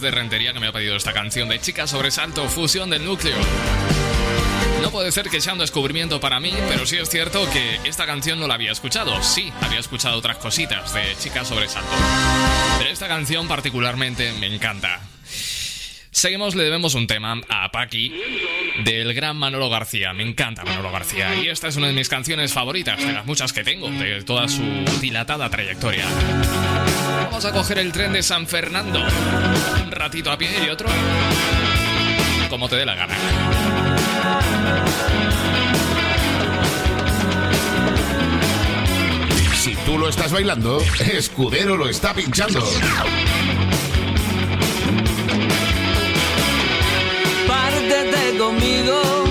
de 0.00 0.10
Rentería 0.10 0.52
que 0.52 0.60
me 0.60 0.68
ha 0.68 0.72
pedido 0.72 0.96
esta 0.96 1.12
canción 1.12 1.48
de 1.48 1.60
Chica 1.60 1.86
Sobresalto, 1.86 2.48
Fusión 2.48 2.90
del 2.90 3.04
Núcleo. 3.04 3.36
No 4.82 4.90
puede 4.90 5.12
ser 5.12 5.28
que 5.28 5.40
sea 5.40 5.52
un 5.52 5.58
descubrimiento 5.58 6.20
para 6.20 6.40
mí, 6.40 6.52
pero 6.68 6.86
sí 6.86 6.96
es 6.96 7.10
cierto 7.10 7.48
que 7.50 7.80
esta 7.84 8.06
canción 8.06 8.40
no 8.40 8.48
la 8.48 8.54
había 8.54 8.72
escuchado. 8.72 9.22
Sí, 9.22 9.52
había 9.60 9.78
escuchado 9.78 10.16
otras 10.16 10.38
cositas 10.38 10.94
de 10.94 11.02
Chica 11.18 11.44
Sobresalto. 11.44 11.90
Pero 12.78 12.90
esta 12.90 13.08
canción 13.08 13.46
particularmente 13.46 14.32
me 14.40 14.46
encanta. 14.46 15.00
Seguimos, 16.12 16.54
le 16.54 16.64
debemos 16.64 16.94
un 16.94 17.06
tema 17.06 17.40
a 17.48 17.70
Paqui 17.70 18.12
del 18.84 19.14
gran 19.14 19.36
Manolo 19.36 19.70
García. 19.70 20.12
Me 20.12 20.22
encanta 20.22 20.64
Manolo 20.64 20.90
García 20.90 21.34
y 21.36 21.48
esta 21.48 21.68
es 21.68 21.76
una 21.76 21.86
de 21.86 21.92
mis 21.92 22.08
canciones 22.08 22.52
favoritas, 22.52 22.98
de 22.98 23.12
las 23.12 23.26
muchas 23.26 23.52
que 23.52 23.62
tengo, 23.62 23.88
de 23.90 24.22
toda 24.22 24.48
su 24.48 24.62
dilatada 25.00 25.48
trayectoria. 25.48 26.06
Vamos 27.24 27.44
a 27.44 27.52
coger 27.52 27.78
el 27.78 27.92
tren 27.92 28.12
de 28.12 28.22
San 28.22 28.46
Fernando. 28.48 29.06
Un 30.00 30.04
ratito 30.04 30.30
a 30.30 30.38
pie 30.38 30.48
y 30.64 30.70
otro. 30.70 30.88
Como 32.48 32.70
te 32.70 32.76
dé 32.76 32.86
la 32.86 32.94
gana. 32.94 33.14
Si 39.56 39.76
tú 39.84 39.98
lo 39.98 40.08
estás 40.08 40.32
bailando, 40.32 40.80
Escudero 41.00 41.76
lo 41.76 41.86
está 41.86 42.14
pinchando. 42.14 42.66
Pártete 47.46 48.38
conmigo, 48.38 49.24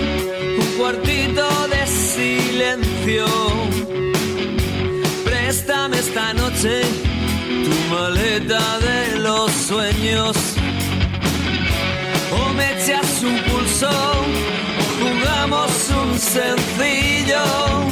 un 0.59 0.77
cuartito 0.77 1.67
de 1.69 1.87
silencio. 1.87 3.25
Préstame 5.25 5.97
esta 5.97 6.31
noche 6.35 6.83
maleta 7.89 8.79
de 8.79 9.19
los 9.19 9.51
sueños. 9.51 10.35
O 12.31 12.53
me 12.53 12.69
un 13.23 13.37
pulso, 13.43 13.89
o 13.89 14.83
jugamos 14.99 15.71
un 15.89 16.17
sencillo. 16.17 17.88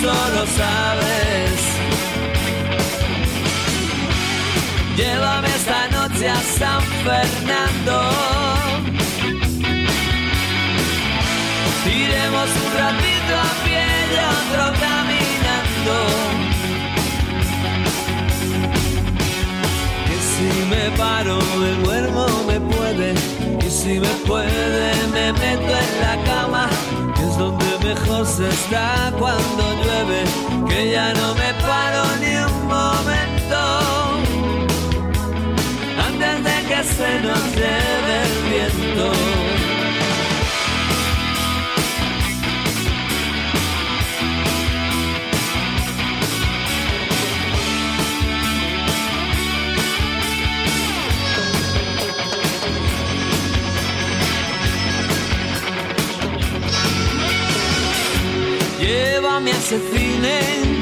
Solo 0.00 0.46
sabes. 0.56 1.60
Llévame 4.96 5.48
esta 5.48 5.88
noche 5.88 6.28
a 6.28 6.40
San 6.58 6.82
Fernando. 7.04 7.96
Iremos 11.86 12.50
un 12.64 12.70
ratito 12.78 13.32
a 13.48 13.64
pie 13.64 13.86
y 14.12 14.16
otro 14.36 14.64
caminando. 14.84 15.96
Que 20.06 20.16
si 20.30 20.48
me 20.72 20.84
paro, 20.96 21.38
me 21.60 21.70
duermo, 21.82 22.26
me 22.46 22.60
puede. 22.60 23.14
Y 23.66 23.70
si 23.70 24.00
me 24.00 24.12
puede, 24.26 24.94
me 25.12 25.32
meto 25.32 25.72
en 25.84 26.00
la 26.00 26.24
cama. 26.24 26.68
Donde 27.40 27.78
mejor 27.82 28.26
se 28.26 28.46
está 28.50 29.10
cuando 29.18 29.62
llueve. 29.82 30.24
Que 30.68 30.90
ya 30.90 31.14
no 31.14 31.34
me 31.34 31.54
paro 31.54 32.04
ni 32.20 32.36
un 32.36 32.66
momento 32.66 33.60
antes 36.06 36.44
de 36.44 36.56
que 36.68 36.84
se 36.84 37.20
nos 37.22 37.42
lleve 37.56 38.14
el 38.26 38.34
viento. 38.50 39.49
Llévame 59.60 60.24
a 60.24 60.30
ese 60.30 60.79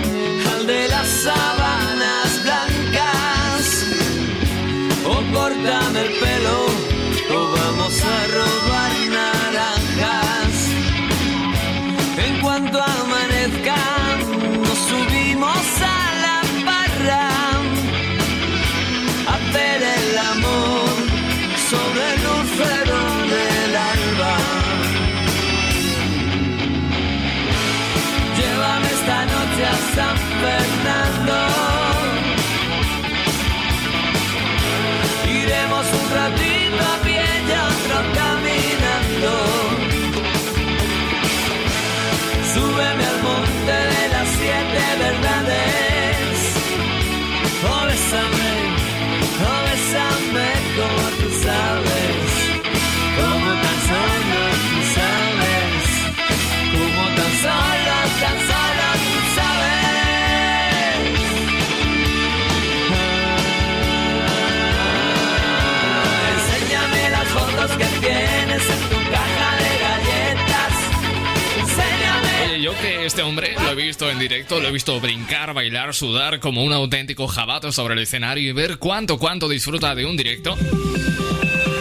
que 72.80 73.06
este 73.06 73.22
hombre 73.22 73.54
lo 73.54 73.70
he 73.70 73.74
visto 73.74 74.10
en 74.10 74.18
directo, 74.18 74.60
lo 74.60 74.68
he 74.68 74.72
visto 74.72 75.00
brincar, 75.00 75.54
bailar, 75.54 75.94
sudar 75.94 76.40
como 76.40 76.62
un 76.62 76.72
auténtico 76.72 77.26
jabato 77.26 77.72
sobre 77.72 77.94
el 77.94 78.00
escenario 78.00 78.50
y 78.50 78.52
ver 78.52 78.78
cuánto, 78.78 79.18
cuánto 79.18 79.48
disfruta 79.48 79.94
de 79.94 80.06
un 80.06 80.16
directo. 80.16 80.56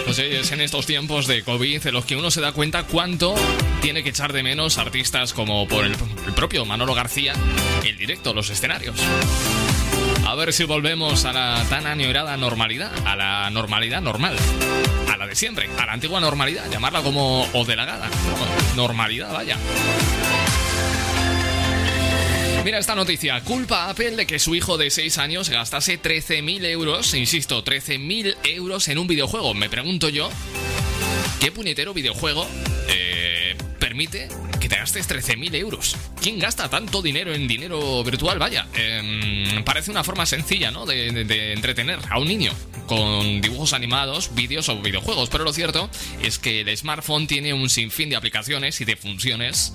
Pues 0.05 0.19
es 0.19 0.51
en 0.51 0.61
estos 0.61 0.85
tiempos 0.85 1.27
de 1.27 1.43
COVID 1.43 1.85
en 1.85 1.93
los 1.93 2.05
que 2.05 2.15
uno 2.15 2.31
se 2.31 2.41
da 2.41 2.51
cuenta 2.51 2.83
cuánto 2.83 3.35
tiene 3.81 4.03
que 4.03 4.09
echar 4.09 4.33
de 4.33 4.41
menos 4.41 4.77
artistas 4.77 5.33
como 5.33 5.67
por 5.67 5.85
el, 5.85 5.95
el 6.25 6.33
propio 6.33 6.65
Manolo 6.65 6.93
García, 6.93 7.33
el 7.85 7.97
directo, 7.97 8.33
los 8.33 8.49
escenarios. 8.49 8.95
A 10.25 10.35
ver 10.35 10.53
si 10.53 10.63
volvemos 10.63 11.25
a 11.25 11.33
la 11.33 11.63
tan 11.69 11.85
añorada 11.85 12.37
normalidad, 12.37 12.91
a 13.05 13.15
la 13.15 13.49
normalidad 13.49 14.01
normal, 14.01 14.35
a 15.11 15.17
la 15.17 15.27
de 15.27 15.35
siempre, 15.35 15.69
a 15.77 15.85
la 15.85 15.93
antigua 15.93 16.19
normalidad, 16.19 16.69
llamarla 16.71 17.01
como 17.01 17.47
o 17.53 17.65
de 17.65 17.75
la 17.75 17.85
gana, 17.85 18.09
normalidad, 18.75 19.31
vaya. 19.33 19.57
Mira 22.63 22.79
esta 22.79 22.95
noticia. 22.95 23.41
Culpa 23.41 23.85
a 23.85 23.89
Apple 23.91 24.11
de 24.11 24.27
que 24.27 24.39
su 24.39 24.53
hijo 24.55 24.77
de 24.77 24.89
6 24.89 25.17
años 25.19 25.49
gastase 25.49 26.01
13.000 26.01 26.65
euros, 26.65 27.13
insisto, 27.13 27.63
13.000 27.63 28.35
euros 28.43 28.87
en 28.89 28.97
un 28.97 29.07
videojuego. 29.07 29.53
Me 29.53 29.69
pregunto 29.69 30.09
yo, 30.09 30.29
¿qué 31.39 31.51
puñetero 31.51 31.93
videojuego 31.93 32.47
eh, 32.89 33.55
permite 33.79 34.27
que 34.59 34.69
te 34.69 34.75
gastes 34.77 35.07
13.000 35.09 35.55
euros? 35.55 35.95
¿Quién 36.21 36.39
gasta 36.39 36.69
tanto 36.69 37.01
dinero 37.01 37.33
en 37.33 37.47
dinero 37.47 38.03
virtual? 38.03 38.39
Vaya, 38.39 38.67
em, 38.75 39.63
parece 39.63 39.91
una 39.91 40.03
forma 40.03 40.25
sencilla, 40.25 40.71
¿no? 40.71 40.85
De, 40.85 41.11
de- 41.11 41.23
de 41.25 41.53
entretener 41.53 41.99
a 42.09 42.19
un 42.19 42.27
niño 42.27 42.51
con 42.87 43.41
dibujos 43.41 43.73
animados, 43.73 44.33
vídeos 44.33 44.69
o 44.69 44.81
videojuegos. 44.81 45.29
Pero 45.29 45.43
lo 45.43 45.53
cierto 45.53 45.89
es 46.21 46.39
que 46.39 46.61
el 46.61 46.77
smartphone 46.77 47.27
tiene 47.27 47.53
un 47.53 47.69
sinfín 47.69 48.09
de 48.09 48.15
aplicaciones 48.15 48.79
y 48.81 48.85
de 48.85 48.95
funciones 48.95 49.73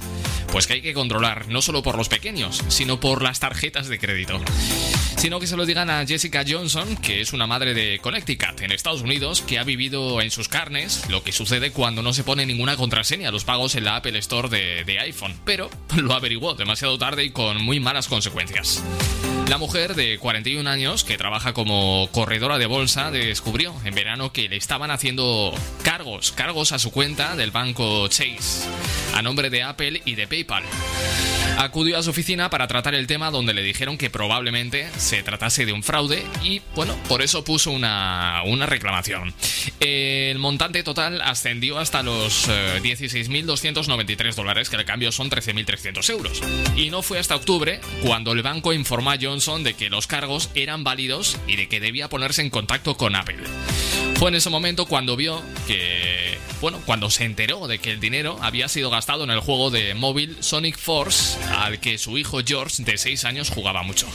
pues 0.50 0.66
que 0.66 0.74
hay 0.74 0.82
que 0.82 0.92
controlar, 0.92 1.48
no 1.48 1.62
solo 1.62 1.82
por 1.82 1.96
los 1.96 2.08
pequeños, 2.10 2.62
sino 2.68 3.00
por 3.00 3.22
las 3.22 3.40
tarjetas 3.40 3.88
de 3.88 3.98
crédito. 3.98 4.38
Sino 5.16 5.40
que 5.40 5.46
se 5.46 5.56
lo 5.56 5.64
digan 5.64 5.88
a 5.88 6.04
Jessica 6.06 6.44
Johnson, 6.46 6.96
que 6.96 7.20
es 7.20 7.32
una 7.32 7.46
madre 7.46 7.72
de 7.74 7.98
Connecticut, 8.00 8.60
en 8.60 8.72
Estados 8.72 9.02
Unidos, 9.02 9.40
que 9.40 9.58
ha 9.58 9.64
vivido 9.64 10.20
en 10.20 10.30
sus 10.30 10.48
carnes 10.48 11.04
lo 11.08 11.22
que 11.22 11.32
sucede 11.32 11.70
cuando 11.70 12.02
no 12.02 12.12
se 12.12 12.24
pone 12.24 12.44
ninguna 12.44 12.76
contraseña 12.76 13.28
a 13.28 13.32
los 13.32 13.44
pagos 13.44 13.74
en 13.76 13.84
la 13.84 13.96
Apple 13.96 14.18
Store 14.18 14.48
de, 14.48 14.81
de 14.84 14.98
iPhone, 15.00 15.34
pero 15.44 15.70
lo 15.96 16.14
averiguó 16.14 16.54
demasiado 16.54 16.98
tarde 16.98 17.24
y 17.24 17.30
con 17.30 17.62
muy 17.62 17.80
malas 17.80 18.08
consecuencias. 18.08 18.82
La 19.48 19.58
mujer 19.58 19.94
de 19.94 20.18
41 20.18 20.68
años, 20.68 21.04
que 21.04 21.18
trabaja 21.18 21.52
como 21.52 22.08
corredora 22.12 22.58
de 22.58 22.66
bolsa, 22.66 23.10
descubrió 23.10 23.74
en 23.84 23.94
verano 23.94 24.32
que 24.32 24.48
le 24.48 24.56
estaban 24.56 24.90
haciendo 24.90 25.52
cargos, 25.82 26.32
cargos 26.32 26.72
a 26.72 26.78
su 26.78 26.90
cuenta 26.90 27.36
del 27.36 27.50
banco 27.50 28.08
Chase, 28.08 28.66
a 29.14 29.20
nombre 29.20 29.50
de 29.50 29.62
Apple 29.62 30.00
y 30.04 30.14
de 30.14 30.26
PayPal. 30.26 30.64
Acudió 31.58 31.98
a 31.98 32.02
su 32.02 32.10
oficina 32.10 32.50
para 32.50 32.66
tratar 32.66 32.94
el 32.94 33.06
tema 33.06 33.30
donde 33.30 33.54
le 33.54 33.62
dijeron 33.62 33.98
que 33.98 34.10
probablemente 34.10 34.88
se 34.96 35.22
tratase 35.22 35.64
de 35.66 35.72
un 35.72 35.82
fraude 35.82 36.24
y, 36.42 36.60
bueno, 36.74 36.96
por 37.08 37.22
eso 37.22 37.44
puso 37.44 37.70
una, 37.70 38.42
una 38.44 38.66
reclamación. 38.66 39.34
El 39.80 40.38
montante 40.38 40.82
total 40.82 41.20
ascendió 41.20 41.78
hasta 41.78 42.02
los 42.02 42.48
eh, 42.48 42.80
16.293 42.82 44.34
dólares, 44.34 44.70
que 44.70 44.76
al 44.76 44.84
cambio 44.84 45.12
son 45.12 45.30
13.300 45.30 46.10
euros. 46.10 46.42
Y 46.76 46.90
no 46.90 47.02
fue 47.02 47.18
hasta 47.18 47.36
octubre 47.36 47.80
cuando 48.02 48.32
el 48.32 48.42
banco 48.42 48.72
informó 48.72 49.10
a 49.10 49.18
Johnson 49.20 49.64
de 49.64 49.74
que 49.74 49.90
los 49.90 50.06
cargos 50.06 50.50
eran 50.54 50.84
válidos 50.84 51.38
y 51.46 51.56
de 51.56 51.68
que 51.68 51.80
debía 51.80 52.08
ponerse 52.08 52.42
en 52.42 52.50
contacto 52.50 52.96
con 52.96 53.16
Apple. 53.16 53.38
Fue 54.16 54.28
en 54.28 54.36
ese 54.36 54.50
momento 54.50 54.86
cuando 54.86 55.16
vio 55.16 55.42
que, 55.66 56.38
bueno, 56.60 56.80
cuando 56.86 57.10
se 57.10 57.24
enteró 57.24 57.66
de 57.66 57.78
que 57.78 57.90
el 57.90 57.98
dinero 57.98 58.38
había 58.40 58.68
sido 58.68 58.88
gastado 58.88 59.24
en 59.24 59.30
el 59.30 59.40
juego 59.40 59.70
de 59.70 59.94
móvil 59.94 60.36
Sonic 60.40 60.78
Force, 60.78 61.36
al 61.42 61.80
que 61.80 61.98
su 61.98 62.18
hijo 62.18 62.40
George, 62.44 62.82
de 62.82 62.98
6 62.98 63.24
años, 63.24 63.50
jugaba 63.50 63.82
mucho. 63.82 64.08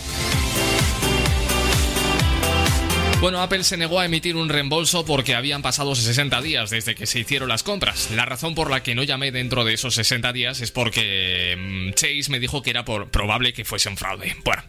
Bueno, 3.20 3.42
Apple 3.42 3.64
se 3.64 3.78
negó 3.78 4.00
a 4.00 4.06
emitir 4.06 4.36
un 4.36 4.48
reembolso 4.48 5.04
porque 5.04 5.34
habían 5.34 5.64
pasado 5.64 5.96
60 5.96 6.40
días 6.42 6.70
desde 6.70 6.94
que 6.94 7.08
se 7.08 7.20
hicieron 7.20 7.50
las 7.50 7.64
compras. 7.64 8.12
La 8.12 8.26
razón 8.26 8.54
por 8.54 8.70
la 8.70 8.84
que 8.84 8.94
no 8.94 9.02
llamé 9.02 9.32
dentro 9.32 9.66
de 9.66 9.74
esos 9.74 9.96
60 9.96 10.32
días 10.34 10.62
es 10.62 10.72
porque 10.72 11.58
mm, 11.58 11.94
Chase 11.94 12.30
me 12.30 12.40
dijo 12.40 12.62
que 12.62 12.70
era 12.70 12.86
probable 12.86 13.54
que 13.54 13.66
fuese 13.66 13.90
un 13.90 13.98
fraude. 13.98 14.36
Bueno, 14.46 14.62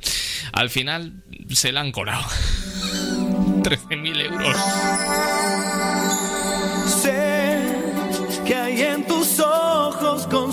al 0.52 0.70
final 0.70 1.12
se 1.50 1.72
la 1.72 1.82
han 1.82 1.92
colado. 1.92 2.24
13.000 3.62 4.24
euros. 4.24 4.56
Sé 7.02 7.58
que 8.46 8.54
hay 8.54 8.82
en 8.82 9.06
tus 9.06 9.40
ojos 9.40 10.26
con 10.28 10.52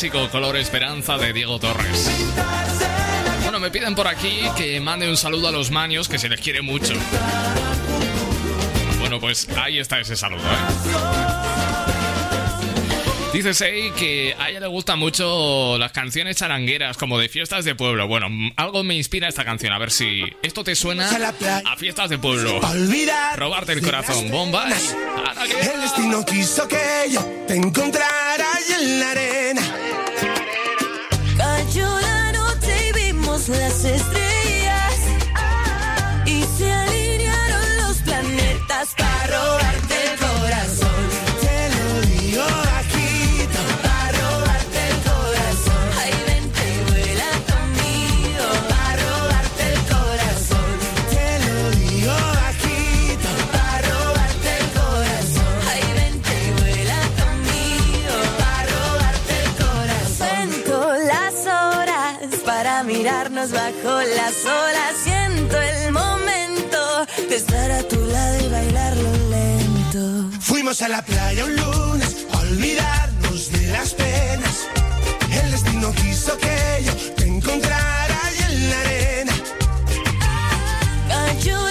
clásico 0.00 0.30
color 0.30 0.56
esperanza 0.56 1.18
de 1.18 1.30
Diego 1.34 1.58
Torres. 1.58 2.10
Bueno, 3.42 3.60
me 3.60 3.70
piden 3.70 3.94
por 3.94 4.08
aquí 4.08 4.40
que 4.56 4.80
mande 4.80 5.06
un 5.06 5.16
saludo 5.18 5.48
a 5.48 5.50
los 5.52 5.70
manios, 5.70 6.08
que 6.08 6.18
se 6.18 6.30
les 6.30 6.40
quiere 6.40 6.62
mucho. 6.62 6.94
Bueno, 8.98 9.20
pues 9.20 9.46
ahí 9.58 9.78
está 9.78 10.00
ese 10.00 10.16
saludo. 10.16 10.40
¿eh? 10.40 11.20
Dice 13.34 13.52
Sei 13.52 13.90
que 13.90 14.34
a 14.38 14.48
ella 14.48 14.60
le 14.60 14.68
gustan 14.68 14.98
mucho 14.98 15.76
las 15.76 15.92
canciones 15.92 16.36
charangueras, 16.36 16.96
como 16.96 17.18
de 17.18 17.28
fiestas 17.28 17.66
de 17.66 17.74
pueblo. 17.74 18.08
Bueno, 18.08 18.28
algo 18.56 18.82
me 18.82 18.94
inspira 18.94 19.28
esta 19.28 19.44
canción. 19.44 19.74
A 19.74 19.78
ver 19.78 19.90
si 19.90 20.22
esto 20.42 20.64
te 20.64 20.74
suena 20.76 21.10
a 21.66 21.76
fiestas 21.76 22.08
de 22.08 22.16
pueblo. 22.16 22.58
Robarte 23.36 23.72
el 23.72 23.82
corazón. 23.82 24.30
Bomba. 24.30 24.66
El 24.66 25.80
destino 25.82 26.24
quiso 26.24 26.66
que 26.66 27.10
yo 27.10 27.20
te 27.46 27.54
encontrara 27.54 28.48
en 28.78 29.00
la 29.00 29.10
arena. 29.10 29.69
Vimos 33.82 34.12
las 34.12 34.29
bajo 63.82 64.00
las 64.02 64.44
olas. 64.44 64.96
Siento 65.02 65.60
el 65.60 65.92
momento 65.92 67.06
de 67.28 67.36
estar 67.36 67.70
a 67.70 67.82
tu 67.82 67.96
lado 68.06 68.44
y 68.44 68.48
bailarlo 68.48 69.12
lento. 69.30 70.38
Fuimos 70.40 70.82
a 70.82 70.88
la 70.88 71.02
playa 71.02 71.44
un 71.44 71.56
lunes 71.56 72.26
a 72.32 72.38
olvidarnos 72.38 73.52
de 73.52 73.66
las 73.68 73.94
penas. 73.94 74.66
El 75.32 75.50
destino 75.50 75.92
quiso 75.92 76.36
que 76.38 76.84
yo 76.84 76.92
te 77.16 77.26
encontrara 77.26 78.18
ahí 78.24 78.36
en 78.48 78.70
la 78.70 78.80
arena. 78.80 79.32
Cayó 81.08 81.70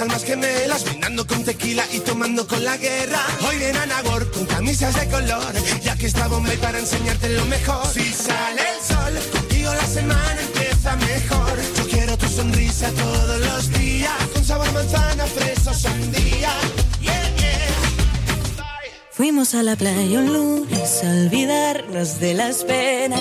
almas 0.00 0.24
gemelas, 0.24 0.84
brindando 0.84 1.26
con 1.26 1.44
tequila 1.44 1.84
y 1.92 2.00
tomando 2.00 2.46
con 2.46 2.64
la 2.64 2.76
guerra. 2.76 3.20
Hoy 3.46 3.58
viene 3.58 3.78
Anagor 3.78 4.30
con 4.30 4.46
camisas 4.46 4.94
de 4.98 5.08
color, 5.08 5.52
ya 5.82 5.96
que 5.96 6.06
está 6.06 6.26
Bombay 6.28 6.56
para 6.56 6.78
enseñarte 6.78 7.28
lo 7.30 7.44
mejor. 7.46 7.86
Si 7.92 8.12
sale 8.12 8.62
el 8.62 8.80
sol, 8.82 9.32
contigo 9.32 9.72
la 9.72 9.86
semana 9.86 10.40
empieza 10.40 10.96
mejor. 10.96 11.58
Yo 11.76 11.88
quiero 11.88 12.16
tu 12.16 12.28
sonrisa 12.28 12.90
todos 12.92 13.40
los 13.40 13.70
días, 13.78 14.12
con 14.32 14.44
sabor 14.44 14.72
manzana, 14.72 15.26
fresa, 15.26 15.74
sandía. 15.74 16.52
Fuimos 19.20 19.54
a 19.54 19.62
la 19.62 19.76
playa 19.76 20.18
un 20.18 20.32
lunes 20.32 21.04
a 21.04 21.10
olvidarnos 21.10 22.20
de 22.20 22.32
las 22.32 22.64
penas. 22.64 23.20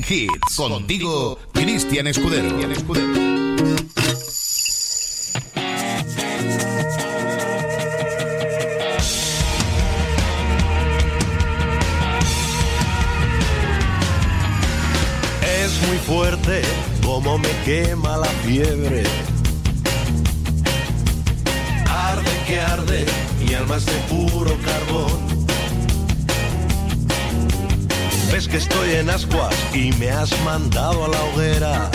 Latin 0.00 0.04
Hits. 0.08 0.56
Contigo, 0.56 1.38
Cristian 1.52 2.06
Escudero. 2.06 2.58
Es 15.42 15.86
muy 15.86 15.98
fuerte 16.06 16.62
como 17.04 17.38
me 17.38 17.48
quema 17.64 18.16
la 18.16 18.26
fiebre. 18.26 19.04
Y 29.74 29.92
me 29.98 30.10
has 30.10 30.30
mandado 30.44 31.04
a 31.04 31.08
la 31.08 31.22
hoguera. 31.24 31.90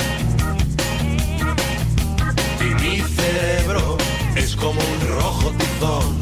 Y 2.59 2.65
mi 2.81 3.01
cerebro 3.01 3.97
es 4.35 4.55
como 4.55 4.79
un 4.79 5.07
rojo 5.07 5.51
tizón. 5.51 6.17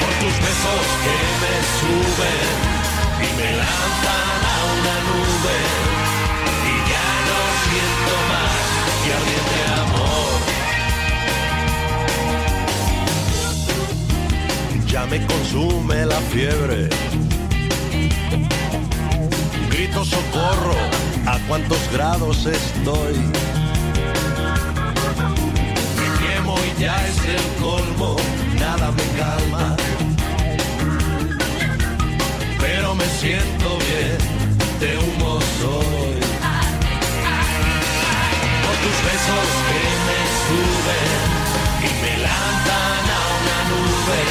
Por 0.00 0.10
tus 0.20 0.34
besos 0.46 0.86
que 1.04 1.16
me 1.42 1.54
suben 1.80 2.56
y 3.20 3.28
me 3.38 3.50
lanzan 3.56 4.40
a 4.52 4.56
una 4.76 4.96
nube 5.08 5.58
y 6.70 6.74
ya 6.90 7.08
no 7.28 7.38
siento 7.64 8.12
más 8.32 8.62
que 9.02 9.10
ardiente 9.20 9.58
amor. 9.84 10.32
Ya 14.86 15.02
me 15.06 15.18
consume 15.26 15.98
la 16.06 16.20
fiebre. 16.32 16.88
Socorro, 20.04 20.76
¿a 21.26 21.38
cuántos 21.48 21.78
grados 21.92 22.46
estoy? 22.46 23.14
Me 25.96 26.08
quemo 26.20 26.56
y 26.58 26.80
ya 26.80 26.96
es 27.06 27.18
el 27.24 27.62
colmo, 27.62 28.16
nada 28.58 28.92
me 28.92 29.04
calma 29.18 29.76
pero 32.64 32.94
me 32.94 33.04
siento 33.04 33.78
bien, 33.78 34.18
de 34.80 34.96
humo 34.98 35.38
soy. 35.60 36.16
Por 38.64 38.76
tus 38.82 38.98
besos 39.08 39.48
que 39.68 39.82
me 40.06 40.20
suben 40.46 41.20
y 41.86 41.90
me 42.02 42.14
lanzan 42.26 43.04
a 43.16 43.22
una 43.38 43.58
nube, 43.70 44.22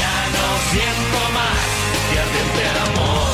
ya 0.00 0.16
no 0.36 0.46
siento 0.70 1.18
más 1.38 1.60
que 2.08 2.14
ardiente 2.20 2.62
amor. 2.90 3.29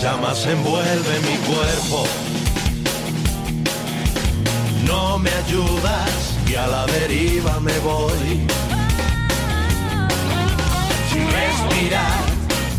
Llamas 0.00 0.46
envuelven 0.46 1.22
mi 1.22 1.36
cuerpo. 1.38 2.06
No 4.84 5.18
me 5.18 5.30
ayudas 5.30 6.34
y 6.46 6.54
a 6.54 6.66
la 6.66 6.86
deriva 6.86 7.58
me 7.60 7.76
voy. 7.80 8.46
Sin 11.10 11.26
respirar, 11.40 12.20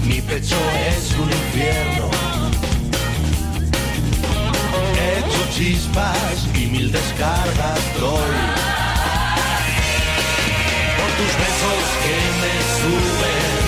mi 0.06 0.22
pecho 0.22 0.58
es 0.88 1.14
un 1.24 1.30
infierno. 1.30 2.06
He 4.98 5.20
hecho 5.20 5.42
chispas 5.56 6.48
y 6.56 6.68
mil 6.68 6.92
descargas 6.92 7.82
doy. 8.00 8.40
Por 10.98 11.10
tus 11.18 11.34
besos 11.42 11.84
que 12.04 12.18
me 12.42 12.54
suben 12.80 13.59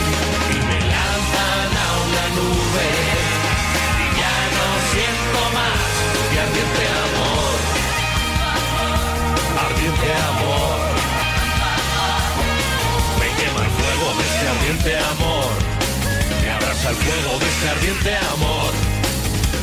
Y 2.41 4.07
ya 4.19 4.35
no 4.57 4.67
siento 4.91 5.39
más 5.57 5.81
que 6.31 6.37
ardiente 6.45 6.83
amor. 7.05 7.53
Ardiente 9.65 10.09
amor. 10.31 10.79
Me 13.19 13.27
quema 13.37 13.61
el 13.65 13.71
fuego 13.79 14.07
de 14.17 14.23
este 14.31 14.45
ardiente 14.53 14.91
amor. 15.13 15.49
Me 16.41 16.49
abraza 16.51 16.89
el 16.89 16.95
fuego 16.95 17.31
de 17.39 17.47
este 17.53 17.65
ardiente 17.69 18.11
amor. 18.33 18.71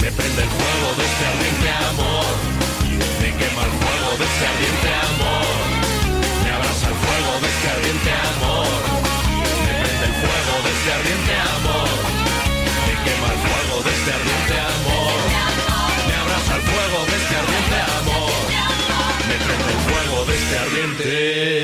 Me 0.00 0.08
prende 0.12 0.42
el 0.42 0.50
fuego 0.58 0.88
de 0.98 1.04
este 1.10 1.24
ardiente 1.32 1.68
amor. 1.90 2.30
Me 3.20 3.28
quema 3.38 3.62
el 3.68 3.74
fuego 3.82 4.10
de 4.18 4.24
este 4.30 4.44
ardiente 4.52 4.90
amor. 5.10 5.46
Me 6.44 6.50
abraza 6.56 6.86
el 6.92 6.98
fuego 7.04 7.32
de 7.42 7.48
este 7.54 7.66
ardiente 7.74 8.10
amor. 8.32 8.70
Me 9.66 9.72
prende 9.82 10.04
el 10.10 10.14
fuego 10.22 10.52
de 10.64 10.70
este 10.76 10.90
ardiente 10.98 11.34
amor. 11.58 11.77
De 13.84 13.90
este 13.90 14.12
ardiente 14.12 14.54
amor. 14.60 15.18
Me 16.08 16.14
abraza 16.14 16.56
el 16.56 16.62
fuego 16.62 17.06
de 17.06 17.16
este 17.16 17.36
ardiente 17.36 17.76
amor. 18.00 18.32
Me 19.28 19.36
prende 19.44 19.72
el 19.72 19.80
fuego 19.88 20.24
de 20.24 20.34
este 20.36 20.58
ardiente. 20.58 21.58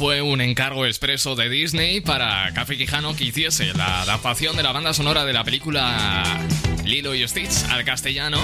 Fue 0.00 0.22
un 0.22 0.40
encargo 0.40 0.86
expreso 0.86 1.36
de 1.36 1.50
Disney 1.50 2.00
para 2.00 2.50
Café 2.54 2.78
Quijano 2.78 3.14
que 3.14 3.24
hiciese 3.24 3.74
la 3.74 4.00
adaptación 4.00 4.56
de 4.56 4.62
la 4.62 4.72
banda 4.72 4.94
sonora 4.94 5.26
de 5.26 5.34
la 5.34 5.44
película 5.44 6.40
Lilo 6.86 7.14
y 7.14 7.28
Stitch 7.28 7.64
al 7.68 7.84
castellano. 7.84 8.38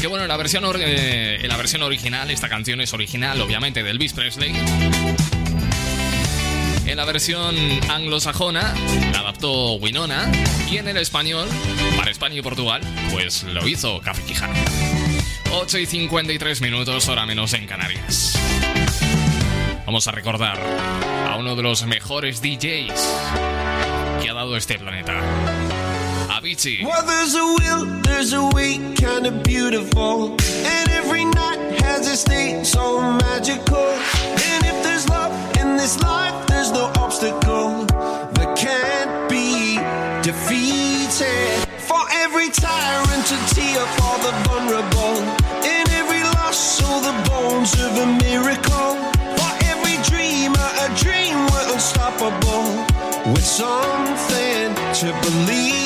Que 0.00 0.06
bueno, 0.06 0.24
en 0.24 0.28
la 0.28 0.36
versión, 0.36 0.64
eh, 0.78 1.44
la 1.48 1.56
versión 1.56 1.82
original, 1.82 2.30
esta 2.30 2.48
canción 2.48 2.80
es 2.80 2.92
original, 2.92 3.40
obviamente, 3.40 3.82
de 3.82 3.90
Elvis 3.90 4.12
Presley. 4.12 4.52
En 6.86 6.96
la 6.96 7.04
versión 7.04 7.56
anglosajona 7.90 8.74
la 9.12 9.20
adaptó 9.20 9.74
Winona 9.74 10.30
y 10.70 10.76
en 10.76 10.88
el 10.88 10.98
español, 10.98 11.48
para 11.96 12.10
España 12.10 12.36
y 12.36 12.42
Portugal, 12.42 12.80
pues 13.10 13.42
lo 13.42 13.66
hizo 13.66 14.00
Café 14.00 14.22
Quijano. 14.22 14.54
8 15.52 15.78
y 15.78 15.86
53 15.86 16.60
minutos, 16.60 17.08
hora 17.08 17.26
menos 17.26 17.54
en 17.54 17.66
Canarias. 17.66 18.38
Vamos 19.86 20.06
a 20.06 20.12
recordar 20.12 20.58
a 21.28 21.36
uno 21.36 21.56
de 21.56 21.62
los 21.62 21.86
mejores 21.86 22.42
DJs 22.42 22.92
que 24.22 24.30
ha 24.30 24.34
dado 24.34 24.56
este 24.56 24.78
planeta. 24.78 25.55
Avicii. 26.46 26.84
Well, 26.84 27.04
there's 27.04 27.34
a 27.34 27.44
will, 27.44 28.02
there's 28.02 28.32
a 28.32 28.44
way, 28.54 28.78
kind 28.94 29.26
of 29.26 29.42
beautiful. 29.42 30.30
And 30.30 30.90
every 30.90 31.24
night 31.24 31.80
has 31.82 32.06
a 32.06 32.16
state 32.16 32.64
so 32.64 33.00
magical. 33.00 33.88
And 34.46 34.64
if 34.64 34.82
there's 34.84 35.08
love 35.08 35.32
in 35.56 35.76
this 35.76 36.00
life, 36.00 36.46
there's 36.46 36.70
no 36.70 36.92
obstacle 36.98 37.84
that 37.86 38.56
can't 38.56 39.28
be 39.28 39.74
defeated. 40.22 41.66
For 41.82 42.02
every 42.22 42.50
tyrant 42.50 43.26
to 43.26 43.36
tear 43.54 43.82
for 43.98 44.14
the 44.22 44.32
vulnerable. 44.46 45.18
In 45.66 45.84
every 45.98 46.22
loss, 46.38 46.58
so 46.78 46.86
the 47.00 47.14
bones 47.28 47.74
of 47.74 47.90
a 47.98 48.06
miracle. 48.22 48.94
For 49.34 49.52
every 49.66 49.98
dreamer, 50.06 50.68
a 50.84 50.88
dream 50.94 51.34
we're 51.50 51.74
unstoppable. 51.74 52.86
With 53.32 53.44
something 53.44 54.74
to 55.00 55.06
believe 55.26 55.85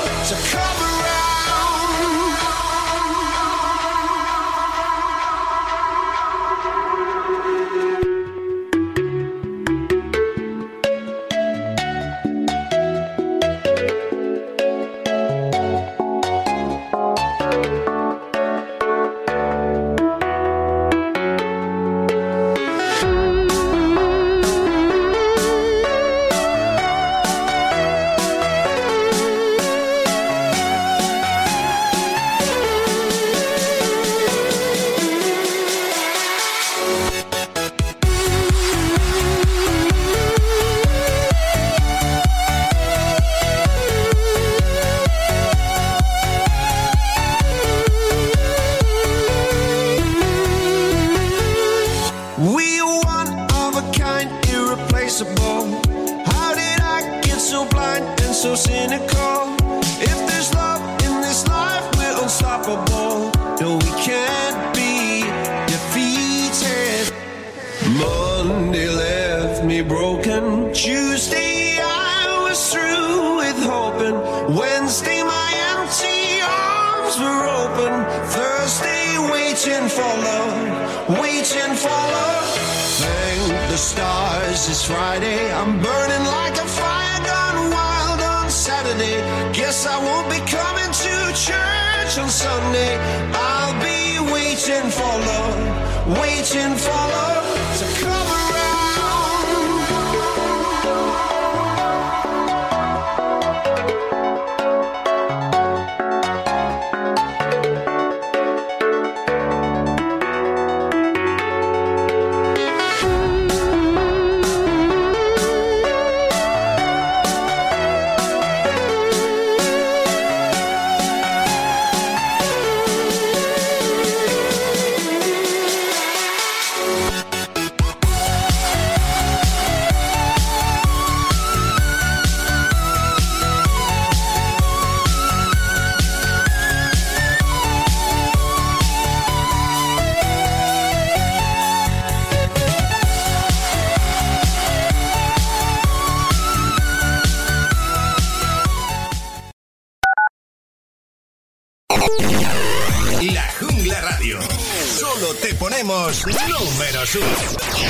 uno. 157.15 157.25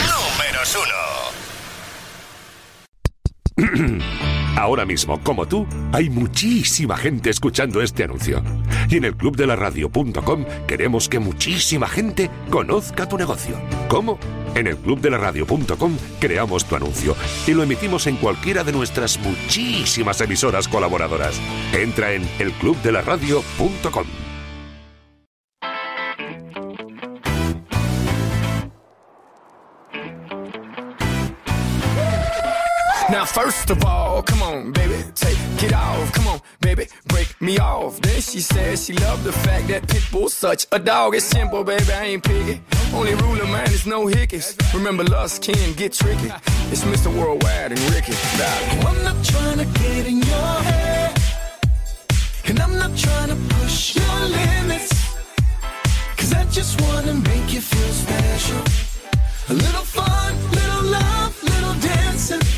Números 0.08 0.78
uno. 3.58 4.02
Ahora 4.58 4.86
mismo, 4.86 5.22
como 5.22 5.48
tú, 5.48 5.68
hay 5.92 6.10
muchísima 6.10 6.96
gente 6.96 7.30
escuchando 7.30 7.82
este 7.82 8.06
anuncio. 8.06 8.42
Y 8.90 8.98
en 8.98 9.06
el 9.06 9.16
clubdelaradio.com 9.16 10.46
queremos 10.68 11.10
que 11.10 11.20
muchísima 11.20 11.88
gente 11.88 12.30
conozca 12.50 13.08
tu 13.08 13.18
negocio. 13.18 13.60
¿Cómo? 13.90 14.18
En 14.56 14.68
el 14.68 14.78
clubdelaradio.com 14.78 15.98
creamos 16.20 16.66
tu 16.66 16.76
anuncio 16.76 17.16
y 17.48 17.54
lo 17.54 17.64
emitimos 17.64 18.08
en 18.08 18.16
cualquiera 18.18 18.64
de 18.64 18.72
nuestras 18.72 19.20
muchísimas 19.20 20.22
emisoras 20.22 20.68
colaboradoras. 20.68 21.40
Entra 21.74 22.14
en 22.14 22.28
elclubdelaradio.com. 22.40 24.31
first 33.34 33.70
of 33.70 33.84
all, 33.86 34.22
come 34.22 34.42
on, 34.42 34.72
baby, 34.72 35.04
take 35.16 35.38
it 35.64 35.74
off. 35.74 36.12
Come 36.14 36.28
on, 36.28 36.42
baby, 36.60 36.88
break 37.08 37.30
me 37.42 37.58
off. 37.58 38.02
Then 38.02 38.22
she 38.22 38.40
said 38.40 38.78
she 38.78 38.94
loved 38.94 39.24
the 39.24 39.32
fact 39.32 39.68
that 39.70 39.84
Pitbull's 39.84 40.34
such 40.34 40.68
a 40.72 40.80
dog. 40.80 41.16
It's 41.16 41.26
simple, 41.26 41.64
baby, 41.64 41.92
I 41.92 42.04
ain't 42.06 42.24
picky. 42.24 42.62
Only 42.94 43.16
rule 43.16 43.40
of 43.42 43.50
mine 43.50 43.72
is 43.72 43.86
no 43.86 44.06
hickeys. 44.06 44.48
Remember, 44.74 45.04
lust 45.04 45.44
can 45.44 45.74
get 45.74 45.94
tricky. 45.94 46.32
It's 46.72 46.84
Mr. 46.84 47.08
Worldwide 47.16 47.72
and 47.72 47.82
Ricky. 47.94 48.14
Darling. 48.38 48.86
I'm 48.88 49.04
not 49.04 49.26
trying 49.26 49.60
to 49.60 49.66
get 49.80 50.08
in 50.08 50.18
your 50.18 50.56
head. 50.70 51.18
And 52.46 52.60
I'm 52.60 52.76
not 52.78 52.96
trying 52.98 53.30
to 53.30 53.38
push 53.56 53.96
your 53.96 54.20
limits. 54.40 54.92
Cause 56.18 56.34
I 56.34 56.44
just 56.52 56.82
wanna 56.82 57.14
make 57.14 57.54
you 57.54 57.62
feel 57.62 57.94
special. 58.06 58.62
A 59.50 59.54
little 59.54 59.86
fun, 59.98 60.36
little 60.52 60.84
love, 60.92 61.44
little 61.44 61.76
dancing. 61.76 62.51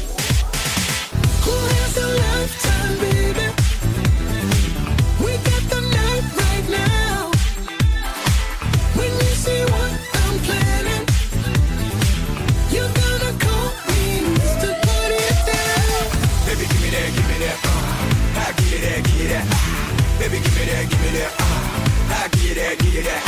Baby, 20.24 20.40
give 20.44 20.56
me 20.56 20.66
that, 20.72 20.86
give 20.90 21.02
me 21.04 21.10
that. 21.20 21.32
Uh, 21.36 22.16
I 22.16 22.28
give 22.32 22.56
that, 22.56 22.76
give 22.80 23.04
that. 23.08 23.22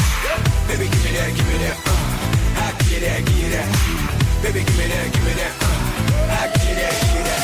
Baby, 0.68 0.86
give 0.92 1.04
me 1.04 1.12
that, 1.18 1.30
give 1.36 1.48
me 1.52 1.58
that. 1.64 1.78
Uh, 1.84 2.64
I 2.64 2.72
give 2.88 3.02
that, 3.04 3.20
give 3.28 3.52
that. 3.56 3.68
Baby, 4.44 4.60
give 4.64 4.78
me 4.80 4.86
that, 4.94 5.08
give 5.14 5.26
me 5.28 5.34
that. 5.42 5.54
Uh, 5.60 5.76
I 6.36 6.46
you 6.64 6.76
that, 6.80 6.94
give 7.02 7.16
you 7.18 7.24
that. 7.30 7.42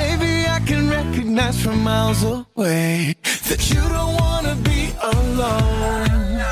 Baby, 0.00 0.32
I 0.48 0.58
can 0.68 0.88
recognize 0.88 1.62
from 1.62 1.82
miles 1.82 2.22
away 2.22 3.14
that 3.48 3.60
you 3.70 3.82
don't 3.96 4.14
wanna 4.24 4.54
be 4.64 4.80
alone. 5.12 6.42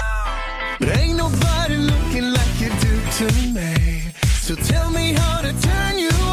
But 0.78 0.88
ain't 0.99 1.16
nobody 1.16 1.76
looking 1.76 2.28
like 2.38 2.55
you 2.61 2.70
do 2.86 2.95
to 3.18 3.26
me. 3.57 4.12
So 4.47 4.55
tell 4.55 4.90
me 4.90 5.14
how 5.14 5.40
to 5.40 5.53
turn 5.62 5.99
you 5.99 6.24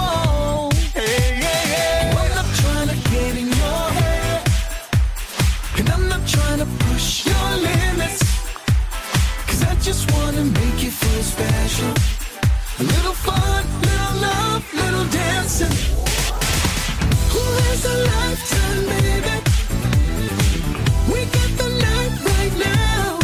just 9.91 10.09
wanna 10.13 10.45
make 10.45 10.81
you 10.81 10.89
feel 10.89 11.23
special. 11.35 11.93
A 12.79 12.83
little 12.93 13.17
fun, 13.27 13.61
little 13.87 14.15
love, 14.27 14.63
little 14.73 15.07
dancing. 15.19 15.75
Who 17.33 17.43
has 17.63 17.81
a 17.93 17.95
lifetime, 18.11 18.81
baby? 18.93 19.35
We 21.11 21.19
got 21.35 21.51
the 21.61 21.69
night 21.87 22.13
right 22.31 22.55
now. 22.71 23.19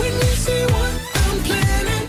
When 0.00 0.12
you 0.24 0.32
see 0.44 0.62
what 0.74 0.92
I'm 1.24 1.36
planning, 1.48 2.06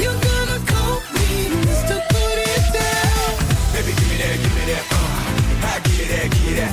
you're 0.00 0.20
gonna 0.30 0.58
call 0.72 0.96
me 1.14 1.28
Mr. 1.66 1.96
Put 2.10 2.36
It 2.54 2.64
Down. 2.78 3.30
Baby, 3.74 3.92
give 3.98 4.08
me 4.10 4.16
that, 4.22 4.36
give 4.42 4.54
me 4.58 4.64
that. 4.70 4.84
Uh, 4.98 5.70
I 5.70 5.74
give 5.86 5.98
you 6.00 6.08
that, 6.12 6.26
give 6.34 6.46
you 6.48 6.56
that. 6.60 6.72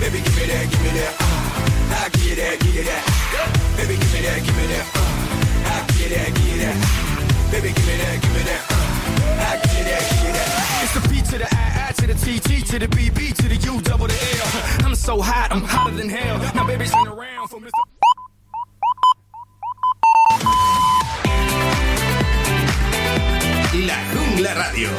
Baby, 0.00 0.18
give 0.24 0.36
me 0.38 0.44
that, 0.52 0.64
give 0.72 0.82
me 0.86 0.90
that. 1.00 1.12
Uh, 1.20 2.00
I 2.00 2.08
give 2.14 2.26
you 2.30 2.36
that, 2.36 2.60
give 2.60 2.76
you 2.76 2.84
that. 2.84 3.13
Give 6.04 6.12
that. 6.12 7.50
Baby, 7.50 7.68
give 7.72 7.86
me 7.86 7.96
that, 7.96 8.20
me 8.34 8.42
I. 8.44 8.84
It's 10.84 10.92
the 10.92 11.00
P 11.08 11.22
to 11.22 11.38
the 11.38 11.48
I, 11.50 11.88
I 11.88 11.92
to 11.92 12.06
the 12.06 12.14
T, 12.14 12.38
T 12.40 12.60
to 12.60 12.78
the 12.78 12.88
B, 12.88 13.08
B 13.08 13.32
to 13.32 13.48
the 13.48 13.56
U, 13.56 13.80
double 13.80 14.06
the 14.06 14.12
L. 14.12 14.86
I'm 14.86 14.94
so 14.94 15.22
hot, 15.22 15.50
I'm 15.50 15.62
hotter 15.62 15.96
than 15.96 16.10
hell. 16.10 16.38
Now, 16.54 16.66
baby, 16.66 16.84
turn 16.84 17.08
around 17.08 17.48
for 17.48 17.58
Mr. 17.58 17.70
La 23.86 23.98
Jungla 24.12 24.54
Radio. 24.54 24.90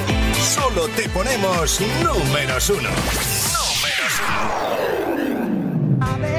Solo 0.41 0.87
te 0.89 1.07
ponemos 1.09 1.81
números 2.01 2.69
uno. 2.71 2.89
Ver, 6.19 6.34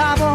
sabor. 0.00 0.29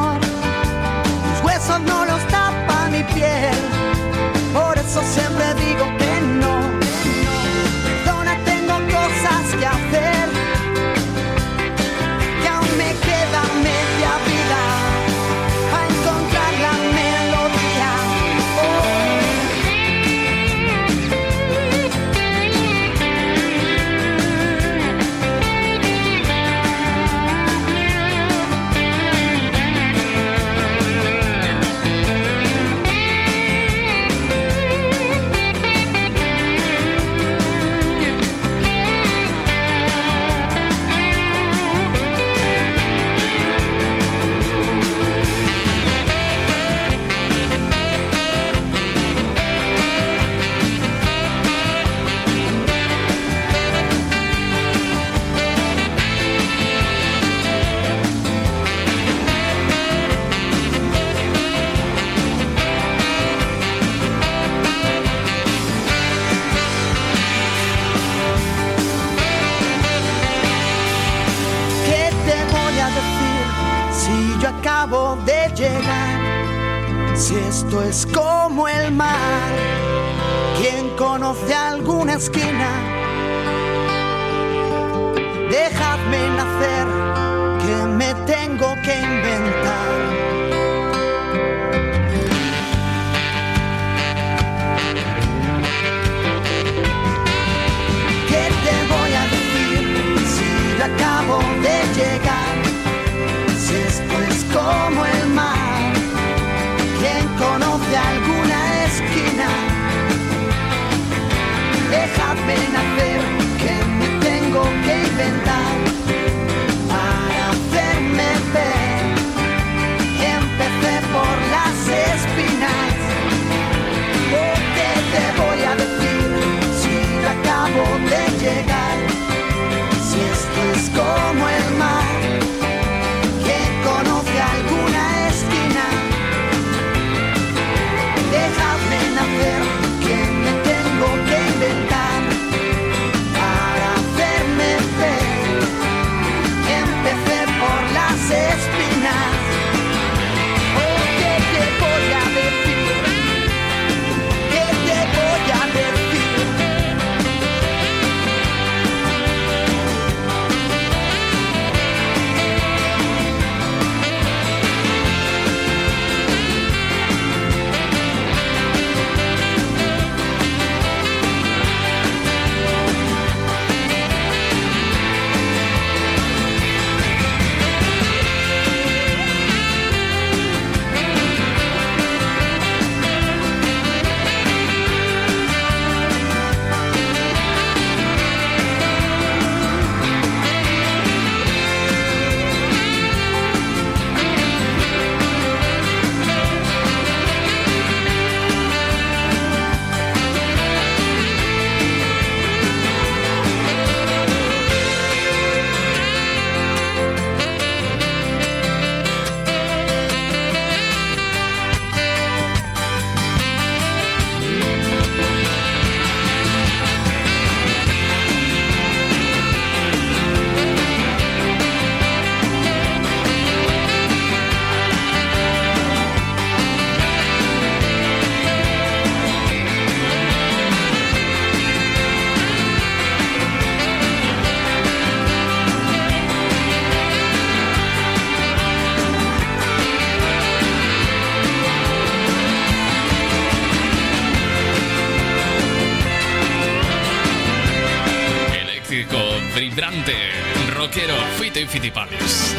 Es 77.84 78.08
como 78.08 78.68
el 78.68 78.92
mar, 78.94 79.16
quien 80.58 80.96
conoce 80.96 81.54
alguna 81.54 82.14
esquina, 82.14 82.95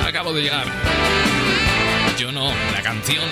Acabo 0.06 0.32
de 0.32 0.42
llegar. 0.42 0.66
Yo 2.18 2.32
no, 2.32 2.52
la 2.72 2.82
canción. 2.82 3.24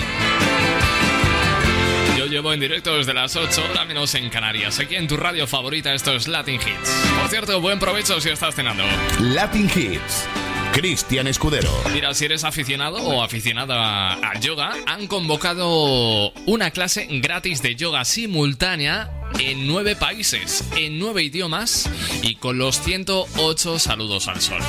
Yo 2.17 2.25
llevo 2.25 2.53
en 2.53 2.59
directo 2.59 2.97
desde 2.97 3.13
las 3.13 3.35
8, 3.35 3.65
hora 3.71 3.85
menos 3.85 4.15
en 4.15 4.29
Canarias. 4.29 4.79
Aquí 4.79 4.95
en 4.95 5.07
tu 5.07 5.15
radio 5.15 5.45
favorita, 5.45 5.93
esto 5.93 6.13
es 6.13 6.27
Latin 6.27 6.55
Hits. 6.55 6.89
Por 7.19 7.29
cierto, 7.29 7.61
buen 7.61 7.77
provecho 7.77 8.19
si 8.19 8.29
estás 8.29 8.55
cenando. 8.55 8.83
Latin 9.19 9.69
Hits. 9.75 10.27
Cristian 10.75 11.27
Escudero. 11.27 11.71
Mira, 11.93 12.13
si 12.13 12.25
eres 12.25 12.43
aficionado 12.43 12.97
o 12.97 13.23
aficionada 13.23 14.15
a 14.15 14.39
yoga, 14.41 14.73
han 14.85 15.07
convocado 15.07 16.31
una 16.45 16.71
clase 16.71 17.07
gratis 17.09 17.61
de 17.61 17.75
yoga 17.75 18.03
simultánea 18.03 19.14
en 19.39 19.67
nueve 19.67 19.95
países, 19.95 20.63
en 20.75 20.99
nueve 20.99 21.23
idiomas 21.23 21.89
y 22.21 22.35
con 22.35 22.57
los 22.57 22.81
108 22.81 23.79
saludos 23.79 24.27
al 24.27 24.41
sol. 24.41 24.61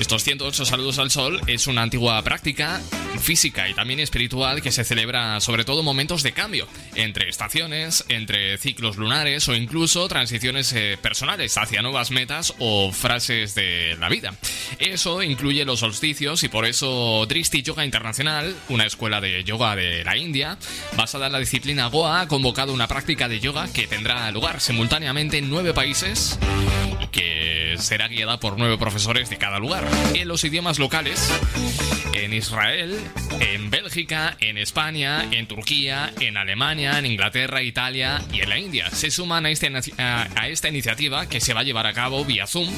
Estos 0.00 0.24
108 0.24 0.64
saludos 0.64 0.98
al 0.98 1.10
sol 1.10 1.40
es 1.46 1.66
una 1.66 1.82
antigua 1.82 2.22
práctica 2.22 2.80
física 3.20 3.68
y 3.68 3.74
también 3.74 4.00
espiritual 4.00 4.62
que 4.62 4.72
se 4.72 4.84
celebra 4.84 5.40
sobre 5.40 5.64
todo 5.64 5.80
en 5.80 5.84
momentos 5.84 6.22
de 6.22 6.32
cambio, 6.32 6.66
entre 6.94 7.28
estaciones, 7.28 8.04
entre 8.08 8.58
ciclos 8.58 8.96
lunares 8.96 9.48
o 9.48 9.54
incluso 9.54 10.08
transiciones 10.08 10.72
eh, 10.72 10.98
personales 11.00 11.56
hacia 11.56 11.82
nuevas 11.82 12.10
metas 12.10 12.54
o 12.58 12.90
frases 12.92 13.54
de 13.54 13.96
la 14.00 14.08
vida. 14.08 14.34
Eso 14.78 15.22
incluye 15.22 15.64
los 15.64 15.80
solsticios 15.80 16.42
y 16.42 16.48
por 16.48 16.66
eso 16.66 17.24
Dristi 17.26 17.62
Yoga 17.62 17.84
Internacional, 17.84 18.56
una 18.68 18.86
escuela 18.86 19.20
de 19.20 19.44
yoga 19.44 19.76
de 19.76 20.04
la 20.04 20.16
India, 20.16 20.58
basada 20.96 21.26
en 21.26 21.32
la 21.32 21.38
disciplina 21.38 21.86
Goa, 21.86 22.22
ha 22.22 22.28
convocado 22.28 22.72
una 22.72 22.88
práctica 22.88 23.28
de 23.28 23.40
yoga 23.40 23.72
que 23.72 23.81
tendrá 23.86 24.30
lugar 24.30 24.60
simultáneamente 24.60 25.38
en 25.38 25.50
nueve 25.50 25.72
países 25.74 26.38
y 27.00 27.06
que 27.08 27.74
será 27.78 28.08
guiada 28.08 28.38
por 28.38 28.58
nueve 28.58 28.78
profesores 28.78 29.30
de 29.30 29.38
cada 29.38 29.58
lugar, 29.58 29.84
en 30.14 30.28
los 30.28 30.44
idiomas 30.44 30.78
locales, 30.78 31.30
en 32.14 32.32
Israel, 32.32 32.98
en 33.40 33.70
Bélgica, 33.70 34.36
en 34.40 34.58
España, 34.58 35.26
en 35.30 35.46
Turquía, 35.46 36.12
en 36.20 36.36
Alemania, 36.36 36.98
en 36.98 37.06
Inglaterra, 37.06 37.62
Italia 37.62 38.22
y 38.32 38.40
en 38.40 38.48
la 38.48 38.58
India. 38.58 38.90
Se 38.90 39.10
suman 39.10 39.46
a, 39.46 39.50
este, 39.50 39.72
a, 39.98 40.28
a 40.36 40.48
esta 40.48 40.68
iniciativa 40.68 41.26
que 41.28 41.40
se 41.40 41.54
va 41.54 41.60
a 41.60 41.64
llevar 41.64 41.86
a 41.86 41.92
cabo 41.92 42.24
vía 42.24 42.46
Zoom, 42.46 42.68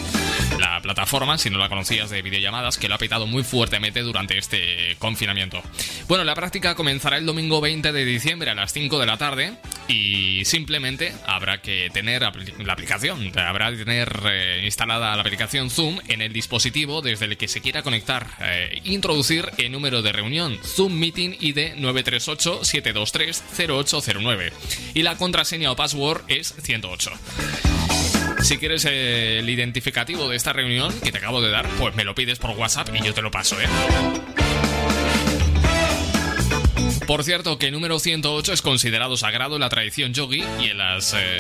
la 0.59 0.81
plataforma, 0.81 1.37
si 1.39 1.51
no 1.51 1.59
la 1.59 1.69
conocías, 1.69 2.11
de 2.11 2.23
videollamadas, 2.23 2.79
que 2.79 2.89
lo 2.89 2.95
ha 2.95 2.99
petado 2.99 3.27
muy 3.27 3.43
fuertemente 3.43 4.01
durante 4.01 4.39
este 4.39 4.97
confinamiento. 4.99 5.63
Bueno, 6.09 6.25
la 6.25 6.35
práctica 6.35 6.75
comenzará 6.75 7.19
el 7.19 7.27
domingo 7.27 7.61
20 7.61 7.93
de 7.93 8.05
diciembre 8.05 8.51
a 8.51 8.55
las 8.55 8.73
5 8.73 8.99
de 8.99 9.07
la 9.07 9.17
tarde 9.17 9.55
y 9.89 10.45
simplemente 10.45 10.94
habrá 11.27 11.61
que 11.61 11.91
tener 11.93 12.23
la 12.23 12.73
aplicación, 12.73 13.31
habrá 13.39 13.71
que 13.71 13.77
tener 13.79 14.21
eh, 14.27 14.63
instalada 14.65 15.15
la 15.15 15.21
aplicación 15.21 15.71
Zoom 15.71 16.01
en 16.09 16.23
el 16.23 16.33
dispositivo 16.33 17.03
desde 17.03 17.27
el 17.27 17.37
que 17.37 17.49
se 17.49 17.61
quiera 17.61 17.83
conectar. 17.83 18.27
Eh, 18.41 18.81
introducir 18.85 19.51
el 19.59 19.71
número 19.73 20.01
de 20.03 20.13
reunión 20.13 20.59
Zoom 20.63 20.95
Meeting 20.99 21.37
ID 21.41 21.75
938-723-0809 21.77 24.53
y 24.95 25.03
la 25.03 25.17
contraseña 25.17 25.73
o 25.73 25.77
password 25.77 26.23
es 26.29 26.55
108. 26.63 27.11
Si 28.43 28.59
quieres 28.59 28.85
el 28.85 29.49
identificativo 29.49 30.29
de 30.29 30.37
esta 30.37 30.53
reunión 30.53 30.93
que 31.01 31.11
te 31.13 31.19
acabo 31.19 31.41
de 31.41 31.51
dar, 31.51 31.67
pues 31.79 31.95
me 31.95 32.05
lo 32.05 32.15
pides 32.15 32.39
por 32.39 32.51
WhatsApp 32.51 32.91
y 32.95 33.03
yo 33.03 33.15
te 33.15 33.23
lo 33.23 33.31
paso, 33.31 33.59
¿eh? 33.61 33.65
Por 37.07 37.23
cierto, 37.25 37.59
que 37.59 37.67
el 37.67 37.73
número 37.73 37.99
108 37.99 38.53
es 38.53 38.63
considerado 38.63 39.17
sagrado 39.17 39.57
en 39.57 39.61
la 39.61 39.69
tradición 39.69 40.15
yogi 40.15 40.43
y 40.61 40.69
en 40.69 40.79
las 40.79 41.15
eh, 41.15 41.39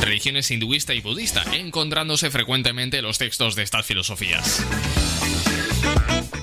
religiones 0.00 0.50
hinduista 0.50 0.94
y 0.94 1.00
budista, 1.00 1.42
encontrándose 1.52 2.30
frecuentemente 2.30 2.98
en 2.98 3.04
los 3.04 3.18
textos 3.18 3.54
de 3.56 3.62
estas 3.62 3.86
filosofías. 3.86 4.64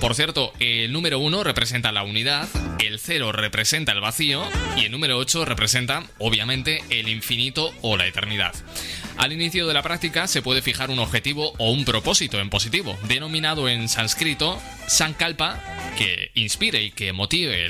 Por 0.00 0.14
cierto, 0.14 0.52
el 0.60 0.92
número 0.92 1.18
1 1.18 1.44
representa 1.44 1.92
la 1.92 2.02
unidad, 2.02 2.48
el 2.78 2.98
0 2.98 3.32
representa 3.32 3.92
el 3.92 4.00
vacío 4.00 4.42
y 4.76 4.84
el 4.84 4.92
número 4.92 5.16
8 5.18 5.44
representa, 5.44 6.04
obviamente, 6.18 6.82
el 6.90 7.08
infinito 7.08 7.72
o 7.82 7.96
la 7.96 8.06
eternidad. 8.06 8.54
Al 9.16 9.32
inicio 9.32 9.66
de 9.66 9.74
la 9.74 9.82
práctica 9.82 10.26
se 10.26 10.42
puede 10.42 10.60
fijar 10.60 10.90
un 10.90 10.98
objetivo 10.98 11.52
o 11.58 11.70
un 11.70 11.84
propósito 11.84 12.40
en 12.40 12.50
positivo, 12.50 12.98
denominado 13.08 13.68
en 13.68 13.88
sánscrito 13.88 14.60
Sankalpa, 14.88 15.60
que 15.96 16.30
inspire 16.34 16.82
y 16.82 16.90
que 16.90 17.12
motive 17.12 17.66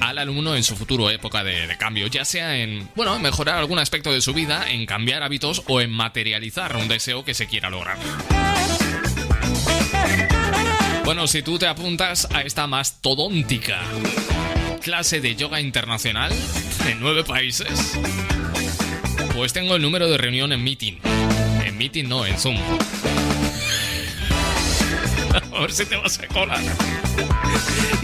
al 0.00 0.18
alumno 0.18 0.56
en 0.56 0.64
su 0.64 0.76
futuro 0.76 1.10
época 1.10 1.44
de, 1.44 1.66
de, 1.66 1.78
cambio, 1.78 2.08
ya 2.08 2.24
sea 2.24 2.56
en, 2.56 2.88
bueno, 2.96 3.18
mejorar 3.20 3.56
algún 3.56 3.78
aspecto 3.78 4.12
de 4.12 4.20
su 4.20 4.34
vida, 4.34 4.70
en 4.70 4.86
cambiar 4.86 5.22
hábitos 5.22 5.62
o 5.68 5.80
en 5.80 5.90
materializar 5.90 6.76
un 6.76 6.88
deseo 6.88 7.24
que 7.24 7.34
se 7.34 7.46
quiera 7.46 7.70
lograr. 7.70 7.98
Bueno, 11.10 11.26
si 11.26 11.42
tú 11.42 11.58
te 11.58 11.66
apuntas 11.66 12.28
a 12.32 12.42
esta 12.42 12.68
mastodóntica 12.68 13.80
clase 14.80 15.20
de 15.20 15.34
yoga 15.34 15.60
internacional 15.60 16.32
en 16.86 17.00
nueve 17.00 17.24
países, 17.24 17.98
pues 19.34 19.52
tengo 19.52 19.74
el 19.74 19.82
número 19.82 20.08
de 20.08 20.16
reunión 20.18 20.52
en 20.52 20.62
meeting. 20.62 20.98
En 21.64 21.76
meeting 21.76 22.04
no, 22.04 22.24
en 22.24 22.38
Zoom. 22.38 22.56
A 25.52 25.60
ver 25.60 25.72
si 25.72 25.84
te 25.84 25.96
vas 25.96 26.20
a 26.20 26.28
colar. 26.28 26.62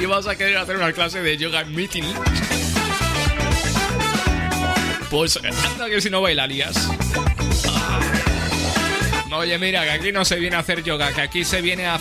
Y 0.00 0.06
vas 0.06 0.26
a 0.26 0.34
querer 0.34 0.58
hacer 0.58 0.74
una 0.76 0.92
clase 0.92 1.22
de 1.22 1.36
yoga 1.36 1.60
en 1.60 1.76
meeting. 1.76 2.02
Pues 5.10 5.36
anda 5.36 5.88
que 5.88 6.00
si 6.00 6.10
no 6.10 6.22
bailarías. 6.22 6.90
Oye, 9.32 9.58
mira, 9.60 9.84
que 9.84 9.90
aquí 9.90 10.10
no 10.10 10.24
se 10.24 10.40
viene 10.40 10.56
a 10.56 10.58
hacer 10.58 10.82
yoga, 10.82 11.12
que 11.12 11.20
aquí 11.20 11.44
se 11.44 11.60
viene 11.60 11.86
a... 11.86 12.00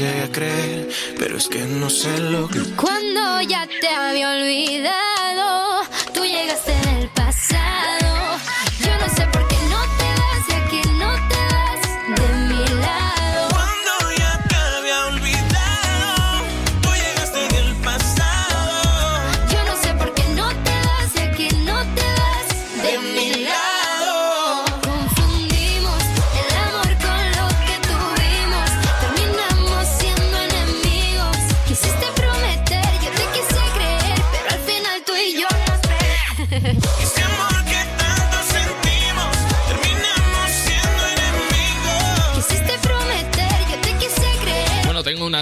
llegué 0.00 0.22
a 0.22 0.32
creer, 0.32 0.88
pero 1.18 1.36
es 1.36 1.46
que 1.48 1.58
no 1.66 1.90
sé 1.90 2.18
lo 2.18 2.48
que. 2.48 2.60
Cuando 2.76 3.42
ya 3.42 3.68
te 3.80 3.88
había 3.88 4.30
olvidado, 4.30 5.09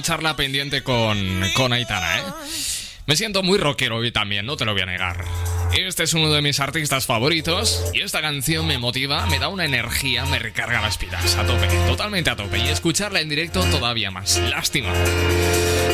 charla 0.08 0.36
pendiente 0.36 0.82
con, 0.82 1.18
con 1.54 1.70
Aitana, 1.74 2.16
¿eh? 2.16 2.22
Me 3.04 3.14
siento 3.14 3.42
muy 3.42 3.58
rockero 3.58 3.96
hoy 3.96 4.10
también, 4.10 4.46
no 4.46 4.56
te 4.56 4.64
lo 4.64 4.72
voy 4.72 4.80
a 4.80 4.86
negar. 4.86 5.22
Este 5.76 6.04
es 6.04 6.14
uno 6.14 6.32
de 6.32 6.40
mis 6.40 6.60
artistas 6.60 7.04
favoritos 7.04 7.84
y 7.92 8.00
esta 8.00 8.22
canción 8.22 8.66
me 8.66 8.78
motiva, 8.78 9.26
me 9.26 9.38
da 9.38 9.48
una 9.48 9.66
energía, 9.66 10.24
me 10.24 10.38
recarga 10.38 10.80
las 10.80 10.96
pilas 10.96 11.36
a 11.36 11.44
tope, 11.44 11.66
totalmente 11.86 12.30
a 12.30 12.36
tope. 12.36 12.56
Y 12.56 12.68
escucharla 12.68 13.20
en 13.20 13.28
directo 13.28 13.62
todavía 13.64 14.10
más. 14.10 14.38
Lástima 14.38 14.94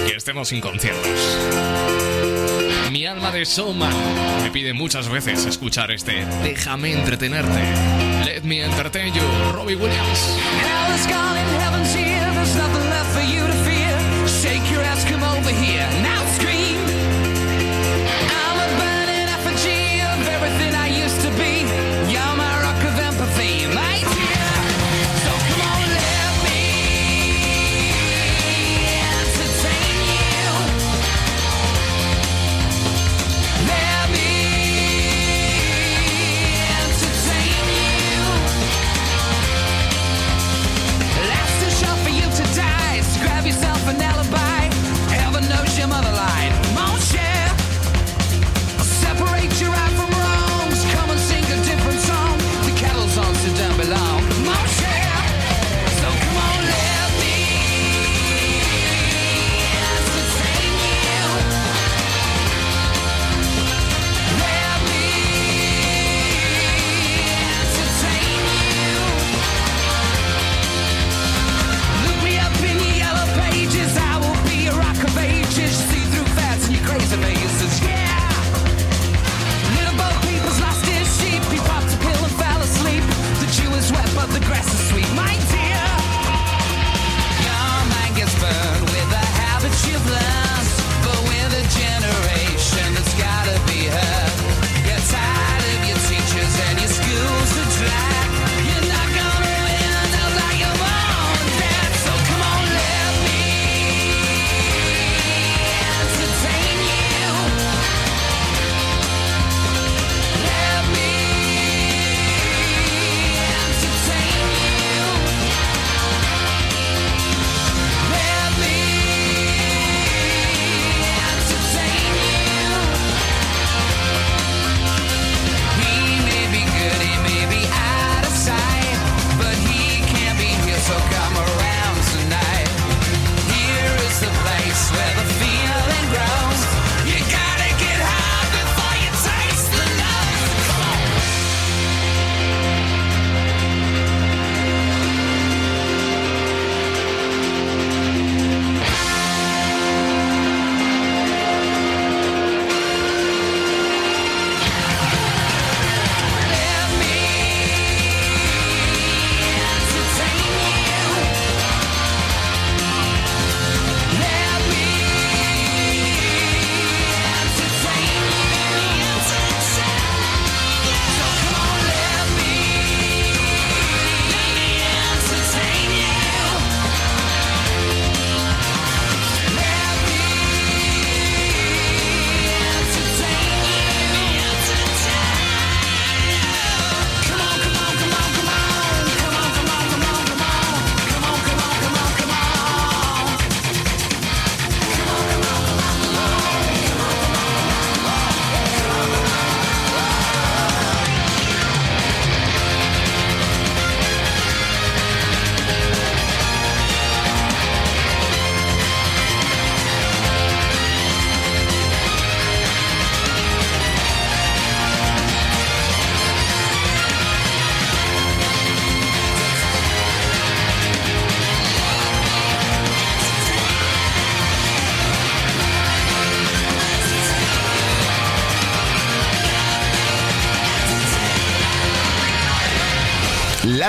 que 0.06 0.14
estemos 0.14 0.46
sin 0.46 0.60
conciertos. 0.60 1.08
Mi 2.92 3.06
alma 3.06 3.32
de 3.32 3.44
showman 3.44 4.44
me 4.44 4.50
pide 4.52 4.74
muchas 4.74 5.08
veces 5.08 5.44
escuchar 5.44 5.90
este 5.90 6.24
Déjame 6.44 6.92
entretenerte. 6.92 7.62
Let 8.24 8.42
me 8.42 8.62
entertain 8.62 9.12
you, 9.12 9.22
Robbie 9.52 9.74
Williams. 9.74 10.38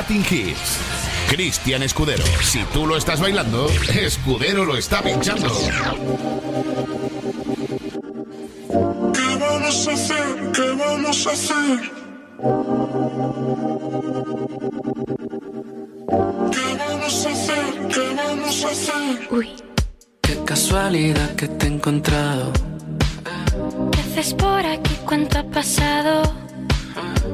Latin 0.08 0.24
Hits. 0.30 0.78
Cristian 1.30 1.82
Escudero. 1.82 2.24
Si 2.44 2.64
tú 2.66 2.86
lo 2.86 2.96
estás 2.96 3.20
bailando, 3.20 3.68
Escudero 4.00 4.64
lo 4.64 4.78
está 4.78 5.02
pinchando. 5.02 5.52
¿Qué 9.14 9.36
vamos 9.40 9.88
a 9.88 9.94
hacer? 9.94 10.52
¿Qué 10.54 10.72
vamos 10.78 11.26
a 11.26 11.32
hacer? 11.32 11.92
¿Qué 16.52 16.78
vamos 16.78 17.26
a 17.26 17.30
hacer? 17.32 17.88
¿Qué 17.88 18.16
vamos 18.16 18.64
a 18.64 18.70
hacer? 18.70 19.28
Uy. 19.32 19.50
Qué 20.22 20.38
casualidad 20.46 21.36
que 21.36 21.48
te 21.48 21.66
he 21.66 21.70
encontrado. 21.70 22.52
¿Qué 23.92 24.02
haces 24.02 24.36
por 24.36 24.64
aquí? 24.68 24.96
¿Cuánto 25.04 25.40
ha 25.40 25.44
pasado? 25.50 26.46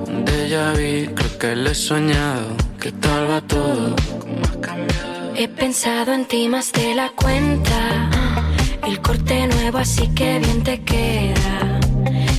Un 0.08 0.26
déjà 0.26 0.74
vu, 0.74 1.14
creo 1.16 1.38
que 1.40 1.56
lo 1.56 1.70
he 1.70 1.76
pensado 6.02 6.14
en 6.14 6.26
ti 6.26 6.48
más 6.48 6.72
de 6.72 6.96
la 6.96 7.10
cuenta. 7.10 8.10
El 8.88 9.02
corte 9.02 9.48
nuevo, 9.48 9.78
así 9.78 10.08
que 10.16 10.40
bien 10.40 10.64
te 10.64 10.82
queda. 10.84 11.80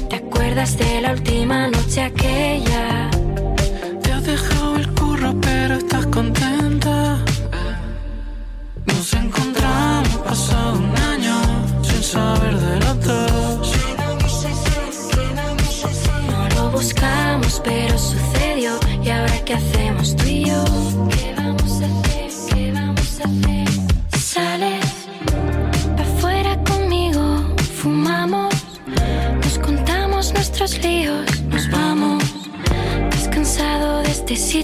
¿Te 0.09 0.16
acuerdas 0.16 0.76
de 0.78 1.01
la 1.01 1.12
última 1.12 1.68
noche 1.68 2.02
aquella? 2.02 3.10
Te 4.02 4.12
has 4.12 4.24
dejado 4.24 4.76
el 4.76 4.89
curro, 4.94 5.34
pero 5.40 5.74
estás 5.76 6.06
contenta. 6.06 7.18
Nos 8.86 9.12
encontramos 9.12 10.16
pasado 10.24 10.78
un 10.78 10.97
año 10.97 11.36
sin 11.82 12.02
saber 12.02 12.59
de 12.59 12.80
los 12.80 13.01
dos. 13.06 13.72
No 16.30 16.48
lo 16.56 16.70
buscamos, 16.70 17.60
pero 17.62 17.97
sucedió. 17.97 18.72
¿Y 19.05 19.10
ahora 19.10 19.39
qué 19.44 19.55
hacemos 19.55 20.16
tú 20.16 20.26
y 20.26 20.47
yo? 20.47 21.02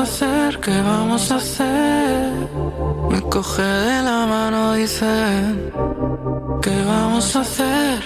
A 0.00 0.02
hacer? 0.02 0.60
¿Qué 0.60 0.80
vamos 0.80 1.30
a 1.30 1.36
hacer? 1.36 2.32
Me 3.10 3.20
coge 3.20 3.62
de 3.62 4.02
la 4.02 4.26
mano, 4.26 4.72
dice. 4.72 5.04
¿Qué 6.62 6.84
vamos 6.86 7.36
a 7.36 7.40
hacer? 7.40 7.98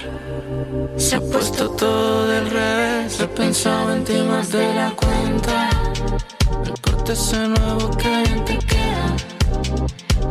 Se 0.96 1.14
ha 1.16 1.20
puesto 1.20 1.70
todo 1.70 2.26
del 2.26 2.50
revés. 2.50 3.20
He 3.20 3.28
pensado 3.28 3.94
en 3.94 4.02
ti 4.02 4.18
más 4.28 4.50
de 4.50 4.74
la 4.74 4.90
cuenta. 4.90 5.70
El 6.66 6.80
corte 6.80 7.12
ese 7.12 7.48
nuevo 7.48 7.90
que 7.96 8.08
bien 8.08 8.44
te 8.44 8.58
queda. 8.58 9.08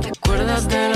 ¿Te 0.02 0.10
acuerdas 0.10 0.68
de 0.68 0.93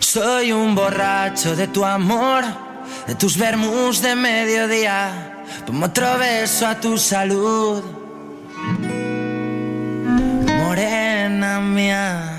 Soy 0.00 0.52
un 0.52 0.74
borracho 0.74 1.56
de 1.56 1.66
tu 1.68 1.82
amor, 1.82 2.44
de 3.06 3.14
tus 3.14 3.38
vermus 3.38 4.02
de 4.02 4.14
mediodía. 4.14 5.44
Pongo 5.66 5.86
otro 5.86 6.18
beso 6.18 6.66
a 6.66 6.78
tu 6.78 6.98
salud, 6.98 7.82
morena 10.46 11.58
mía. 11.60 12.30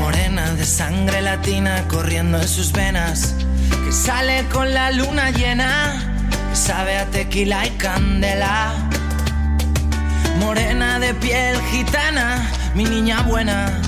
Morena 0.00 0.52
de 0.54 0.64
sangre 0.64 1.20
latina 1.20 1.84
corriendo 1.86 2.38
en 2.38 2.48
sus 2.48 2.72
venas, 2.72 3.35
sale 3.96 4.44
con 4.52 4.74
la 4.74 4.90
luna 4.90 5.30
llena, 5.30 5.70
sabe 6.52 6.98
a 6.98 7.06
tequila 7.06 7.66
y 7.66 7.70
candela. 7.70 8.74
Morena 10.38 10.98
de 10.98 11.14
piel 11.14 11.56
gitana, 11.70 12.46
mi 12.74 12.84
niña 12.84 13.22
buena. 13.22 13.80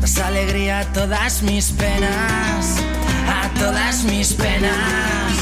Das 0.00 0.18
alegría 0.18 0.80
a 0.80 0.84
todas 0.92 1.42
mis 1.42 1.72
penas, 1.72 2.78
a 3.28 3.48
todas 3.60 4.04
mis 4.04 4.32
penas. 4.32 5.32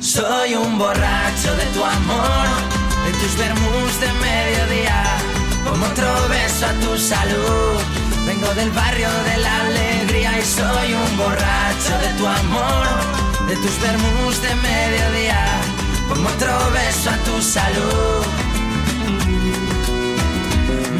Soy 0.00 0.54
un 0.54 0.78
borracho 0.78 1.50
de 1.60 1.66
tu 1.74 1.84
amor, 1.84 2.48
de 3.04 3.12
tus 3.20 3.36
vermus 3.38 3.92
de 4.00 4.10
mediodía. 4.26 5.04
Como 5.64 5.86
otro 5.86 6.28
beso 6.28 6.66
a 6.66 6.72
tu 6.80 6.98
salud. 6.98 7.99
Vengo 8.30 8.54
del 8.54 8.70
barrio 8.70 9.08
de 9.24 9.38
la 9.38 9.60
alegría 9.62 10.38
y 10.38 10.44
soy 10.44 10.92
un 10.94 11.16
borracho 11.16 11.94
de 12.00 12.10
tu 12.16 12.24
amor, 12.28 12.86
de 13.48 13.56
tus 13.56 13.80
vermus 13.80 14.40
de 14.40 14.54
mediodía. 14.54 15.44
Como 16.08 16.28
otro 16.28 16.52
beso 16.70 17.10
a 17.10 17.16
tu 17.26 17.42
salud. 17.42 18.24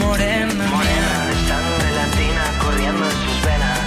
Morena, 0.00 0.64
morena 0.74 1.12
de 1.28 1.36
sangre 1.48 1.88
latina 2.00 2.42
corriendo 2.64 3.04
en 3.04 3.16
sus 3.22 3.38
venas. 3.46 3.78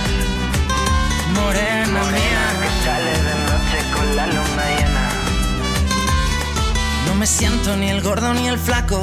Morena, 1.35 2.01
mía, 2.15 2.45
que 2.61 2.69
sale 2.85 3.13
de 3.27 3.35
noche 3.49 3.77
con 3.93 4.15
la 4.15 4.25
luna 4.27 4.65
llena. 4.77 5.09
No 7.07 7.15
me 7.15 7.27
siento 7.27 7.75
ni 7.75 7.89
el 7.89 8.01
gordo 8.01 8.33
ni 8.33 8.47
el 8.47 8.57
flaco, 8.57 9.01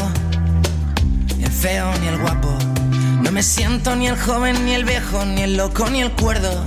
ni 1.36 1.44
el 1.44 1.52
feo 1.52 1.92
ni 2.00 2.08
el 2.08 2.16
guapo. 2.16 2.69
No 3.30 3.34
me 3.34 3.44
siento 3.44 3.94
ni 3.94 4.08
el 4.08 4.18
joven 4.18 4.64
ni 4.64 4.74
el 4.74 4.84
viejo, 4.84 5.24
ni 5.24 5.42
el 5.42 5.56
loco 5.56 5.88
ni 5.88 6.02
el 6.02 6.10
cuerdo. 6.10 6.64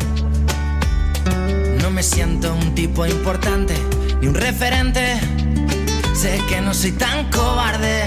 No 1.82 1.92
me 1.92 2.02
siento 2.02 2.54
un 2.54 2.74
tipo 2.74 3.06
importante, 3.06 3.76
ni 4.22 4.28
un 4.28 4.34
referente. 4.34 5.20
Sé 6.16 6.42
que 6.48 6.62
no 6.62 6.74
soy 6.74 6.94
tan 6.94 7.30
cobarde, 7.32 8.06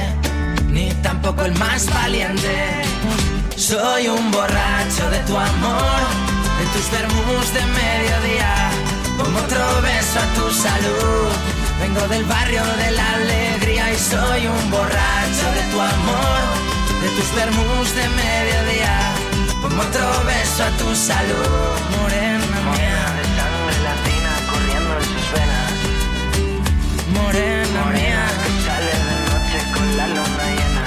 ni 0.71 0.91
tampoco 1.03 1.45
el 1.45 1.55
más 1.59 1.85
valiente. 1.93 2.83
Soy 3.57 4.09
un 4.09 4.31
borracho 4.31 5.11
de 5.11 5.19
tu 5.27 5.37
amor, 5.37 6.01
de 6.59 6.65
tus 6.73 6.91
vermus 6.91 7.53
de 7.53 7.61
mediodía. 7.61 8.71
Pongo 9.19 9.39
otro 9.39 9.83
beso 9.83 10.19
a 10.19 10.27
tu 10.35 10.51
salud. 10.51 11.29
Vengo 11.79 12.09
del 12.09 12.25
barrio 12.25 12.63
de 12.79 12.91
la 12.93 13.13
alegría 13.17 13.93
y 13.93 13.99
soy 13.99 14.47
un 14.47 14.71
borracho 14.71 15.47
de 15.55 15.63
tu 15.71 15.79
amor, 15.79 16.41
de 17.03 17.09
tus 17.17 17.35
vermus 17.35 17.95
de 17.95 18.09
mediodía. 18.09 18.97
Pongo 19.63 19.83
otro 19.83 20.25
beso 20.25 20.65
a 20.65 20.71
tu 20.79 20.95
salud, 20.95 21.77
morena 21.97 22.59
mía. 22.73 23.03
de 23.17 23.25
sangre 23.37 23.79
latina 23.89 24.31
corriendo 24.51 24.93
en 24.99 25.05
sus 25.13 25.27
venas. 25.35 25.73
Morena 27.17 27.83
mía. 27.97 28.25
que 28.43 28.51
sale 28.67 28.95
de 29.09 29.17
noche 29.29 29.59
con 29.75 29.87
la 29.97 30.07
luna 30.09 30.45
llena. 30.57 30.85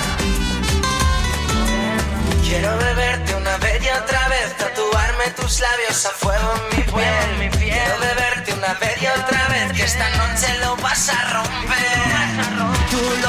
Quiero 2.47 2.71
beberte 2.77 3.35
una 3.35 3.57
vez 3.57 3.83
y 3.83 3.89
otra 3.89 4.27
vez, 4.29 4.57
tatuarme 4.57 5.25
tus 5.35 5.59
labios 5.59 6.05
a 6.05 6.09
fuego 6.09 6.53
en 6.55 6.77
mi 6.77 6.83
piel. 6.83 7.49
Quiero 7.59 7.99
beberte 7.99 8.53
una 8.53 8.73
vez 8.73 9.01
y 9.01 9.07
otra 9.07 9.47
vez, 9.49 9.71
que 9.73 9.83
esta 9.83 10.09
noche 10.17 10.47
lo 10.61 10.75
vas 10.77 11.09
a 11.09 11.33
romper. 11.33 12.58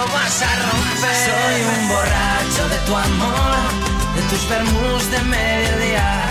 Lo 0.00 0.06
vas 0.06 0.42
a 0.42 0.48
romper. 0.70 1.14
Soy 1.28 1.60
un 1.60 1.88
borracho 1.88 2.68
de 2.70 2.78
tu 2.86 2.96
amor, 2.96 3.58
de 4.16 4.22
tus 4.30 4.48
vermus 4.48 5.10
de 5.10 5.20
mediodía. 5.24 6.22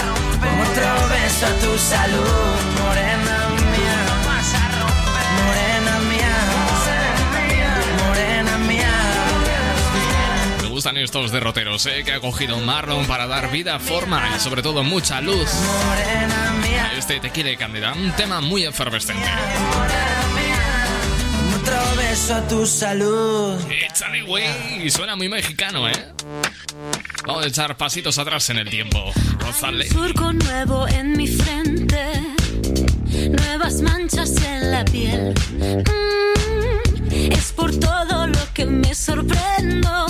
Como 0.41 0.63
otro 0.63 1.09
beso 1.09 1.45
a 1.45 1.53
tu 1.59 1.77
salud, 1.77 2.57
morena 2.81 3.37
mía. 3.71 3.97
Morena 5.45 5.99
mía. 6.09 6.35
Morena 8.07 8.57
mía. 8.57 8.95
Me 10.63 10.69
gustan 10.69 10.97
estos 10.97 11.31
derroteros, 11.31 11.85
¿eh? 11.85 12.03
Que 12.03 12.13
ha 12.13 12.19
cogido 12.19 12.57
Marlon 12.61 13.05
para 13.05 13.27
dar 13.27 13.51
vida, 13.51 13.77
forma 13.77 14.29
y 14.35 14.39
sobre 14.39 14.63
todo 14.63 14.83
mucha 14.83 15.21
luz. 15.21 15.47
Este 16.97 17.19
Te 17.19 17.29
quiere 17.29 17.55
Cándida, 17.55 17.93
un 17.93 18.13
tema 18.13 18.41
muy 18.41 18.65
efervescente. 18.65 19.29
Otro 21.61 21.95
beso 21.97 22.35
a 22.35 22.47
tu 22.47 22.65
salud. 22.65 23.59
Échale, 23.69 24.21
güey. 24.21 24.89
Suena 24.89 25.15
muy 25.15 25.27
mexicano, 25.29 25.89
¿eh? 25.89 26.13
Vamos 27.27 27.43
a 27.43 27.47
echar 27.47 27.75
pasitos 27.75 28.17
atrás 28.17 28.49
en 28.49 28.57
el 28.59 28.69
tiempo. 28.69 29.11
Rosalén. 29.39 29.89
Surco 29.91 30.31
nuevo 30.31 30.87
en 30.87 31.17
mi 31.17 31.27
frente, 31.27 32.13
nuevas 33.29 33.81
manchas 33.81 34.31
en 34.41 34.71
la 34.71 34.85
piel. 34.85 35.33
Mm, 35.59 37.31
es 37.33 37.51
por 37.51 37.77
todo 37.77 38.27
lo 38.27 38.53
que 38.53 38.65
me 38.65 38.95
sorprendo, 38.95 40.05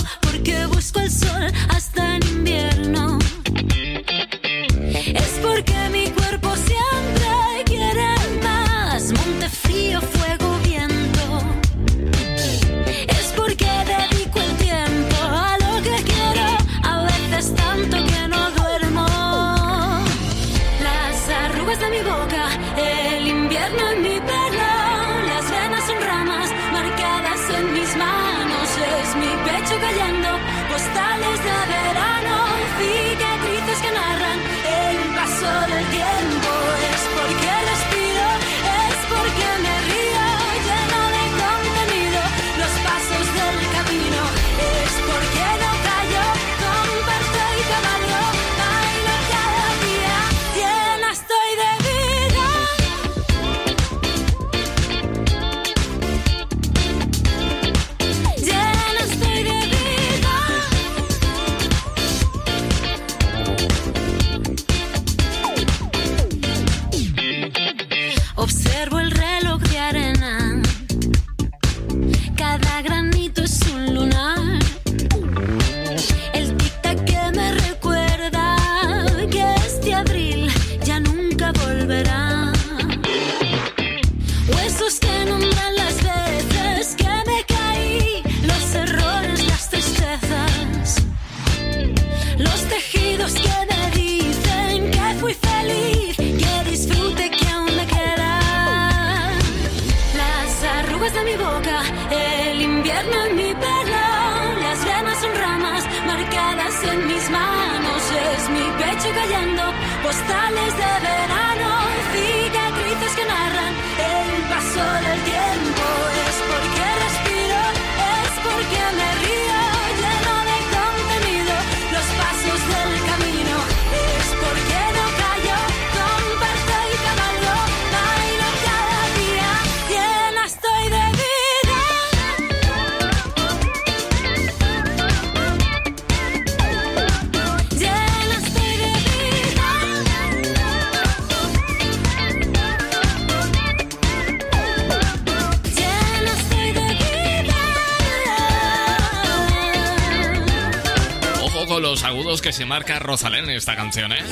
marca 152.80 152.98
Rosalén 152.98 153.50
esta 153.50 153.76
canción, 153.76 154.10
¿eh? 154.10 154.24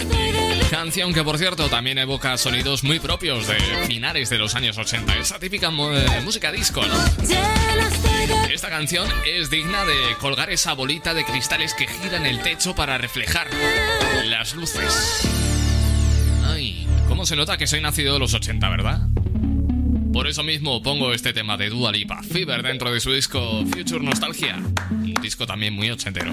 Canción 0.71 1.13
que, 1.13 1.23
por 1.23 1.37
cierto, 1.37 1.69
también 1.69 1.99
evoca 1.99 2.39
sonidos 2.39 2.83
muy 2.83 2.99
propios 2.99 3.47
de 3.47 3.57
finales 3.87 4.31
de 4.31 4.39
los 4.39 4.55
años 4.55 4.79
80. 4.79 5.19
Esa 5.19 5.39
típica 5.39 5.69
eh, 5.69 6.21
música 6.25 6.51
disco, 6.51 6.81
¿no? 6.81 6.95
Esta 8.51 8.71
canción 8.71 9.07
es 9.27 9.51
digna 9.51 9.85
de 9.85 10.17
colgar 10.19 10.49
esa 10.49 10.73
bolita 10.73 11.13
de 11.13 11.27
cristales 11.27 11.75
que 11.75 11.87
gira 11.87 12.17
en 12.17 12.25
el 12.25 12.41
techo 12.41 12.75
para 12.75 12.97
reflejar 12.97 13.49
las 14.25 14.55
luces. 14.55 15.29
Ay, 16.47 16.87
¿cómo 17.07 17.27
se 17.27 17.37
nota 17.37 17.59
que 17.59 17.67
soy 17.67 17.83
nacido 17.83 18.15
de 18.15 18.21
los 18.21 18.33
80, 18.33 18.67
verdad? 18.71 19.09
Por 20.11 20.27
eso 20.27 20.43
mismo 20.43 20.83
pongo 20.83 21.13
este 21.13 21.35
tema 21.35 21.59
de 21.59 21.69
Dua 21.69 21.93
Lipa, 21.93 22.23
Fever, 22.23 22.63
dentro 22.63 22.91
de 22.91 23.01
su 23.01 23.13
disco 23.13 23.63
Future 23.67 24.03
Nostalgia. 24.03 24.57
Un 24.91 25.15
disco 25.21 25.47
también 25.47 25.75
muy 25.75 25.91
ochentero. 25.91 26.33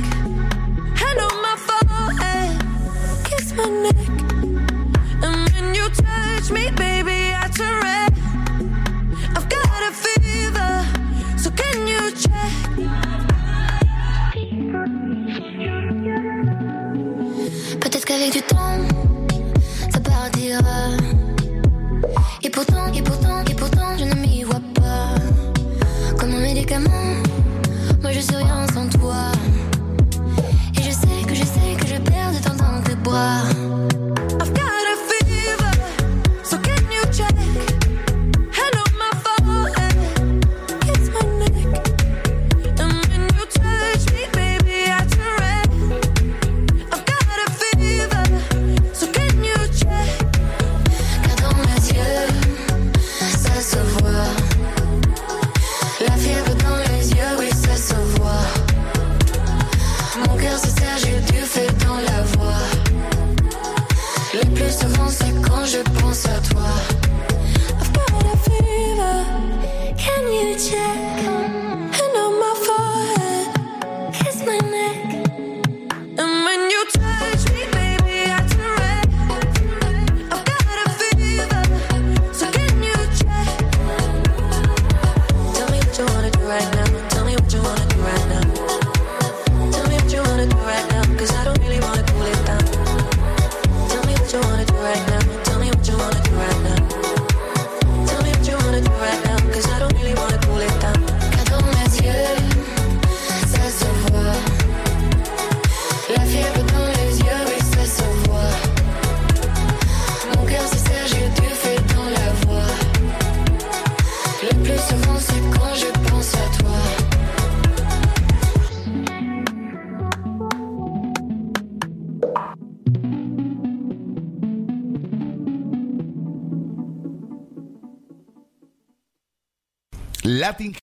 Latin. 130.41 130.75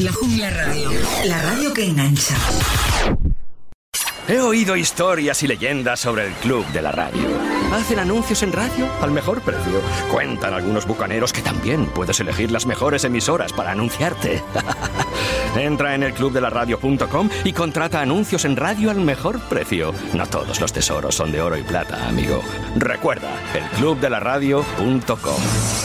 La 0.00 0.12
Jungla 0.12 0.50
Radio, 0.50 0.90
la 1.24 1.40
radio 1.40 1.72
que 1.72 1.86
engancha. 1.86 2.36
He 4.28 4.38
oído 4.38 4.76
historias 4.76 5.42
y 5.42 5.46
leyendas 5.46 6.00
sobre 6.00 6.26
el 6.26 6.34
club 6.34 6.66
de 6.72 6.82
la 6.82 6.92
radio. 6.92 7.22
Hacen 7.72 8.00
anuncios 8.00 8.42
en 8.42 8.52
radio 8.52 8.86
al 9.00 9.12
mejor 9.12 9.40
precio. 9.40 9.80
Cuentan 10.12 10.52
algunos 10.52 10.86
bucaneros 10.86 11.32
que 11.32 11.40
también 11.40 11.86
puedes 11.86 12.20
elegir 12.20 12.50
las 12.50 12.66
mejores 12.66 13.04
emisoras 13.04 13.54
para 13.54 13.70
anunciarte. 13.70 14.42
Entra 15.56 15.94
en 15.94 16.02
elclubdelaradio.com 16.02 17.30
y 17.44 17.54
contrata 17.54 18.02
anuncios 18.02 18.44
en 18.44 18.56
radio 18.56 18.90
al 18.90 19.00
mejor 19.00 19.40
precio. 19.48 19.94
No 20.12 20.26
todos 20.26 20.60
los 20.60 20.70
tesoros 20.70 21.14
son 21.14 21.32
de 21.32 21.40
oro 21.40 21.56
y 21.56 21.62
plata, 21.62 22.06
amigo. 22.06 22.42
Recuerda, 22.76 23.30
elclubdelaradio.com. 23.54 25.83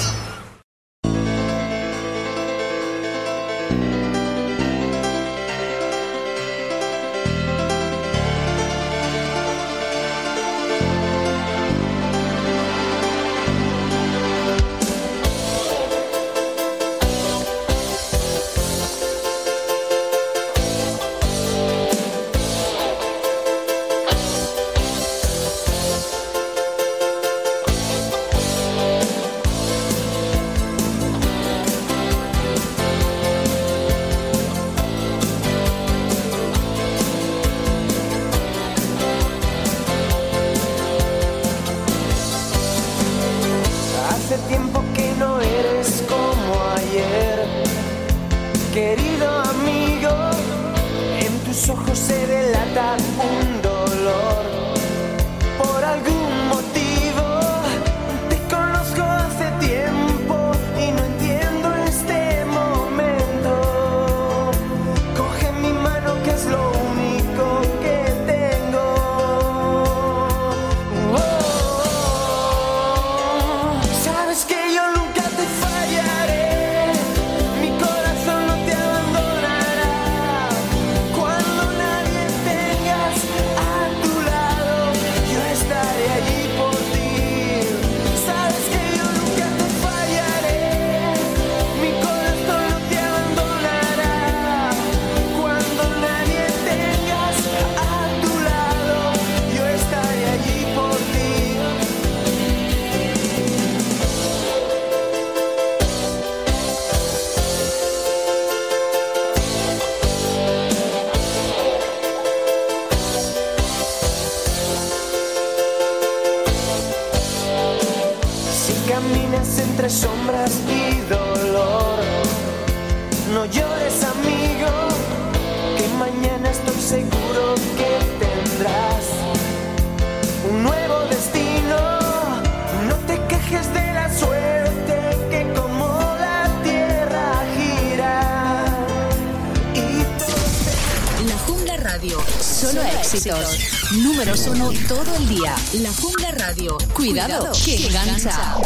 Cuidado, 146.99 147.49
que 147.63 147.87
engancha. 147.87 148.58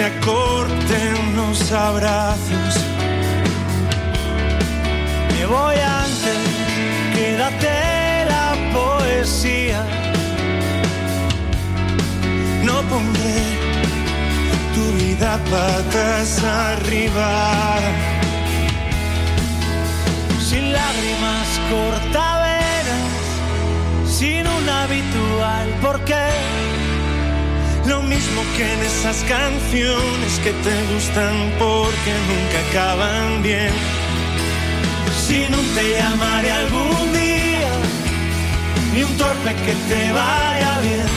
Se 0.00 0.06
acorten 0.06 1.36
los 1.36 1.72
abrazos. 1.72 2.74
Me 5.32 5.44
voy 5.44 5.76
antes, 5.76 6.38
quédate 7.14 8.24
la 8.32 8.48
poesía. 8.72 9.84
No 12.62 12.76
pondré 12.88 13.42
tu 14.74 14.84
vida 15.00 15.38
patas 15.50 16.42
arriba. 16.44 17.78
Sin 20.48 20.72
lágrimas 20.72 21.48
cortaveras, 21.72 23.10
sin 24.06 24.46
un 24.46 24.66
habitual 24.66 25.68
porqué. 25.82 26.79
Lo 27.90 28.02
mismo 28.02 28.42
que 28.56 28.72
en 28.72 28.80
esas 28.82 29.16
canciones 29.24 30.38
que 30.44 30.52
te 30.52 30.74
gustan 30.92 31.34
porque 31.58 32.12
nunca 32.30 32.58
acaban 32.70 33.42
bien. 33.42 33.72
Si 35.26 35.40
no 35.50 35.58
te 35.74 35.82
llamaré 35.96 36.52
algún 36.52 37.12
día, 37.12 37.72
ni 38.94 39.02
un 39.02 39.16
torpe 39.16 39.52
que 39.66 39.74
te 39.90 40.12
vaya 40.12 40.78
bien. 40.82 41.10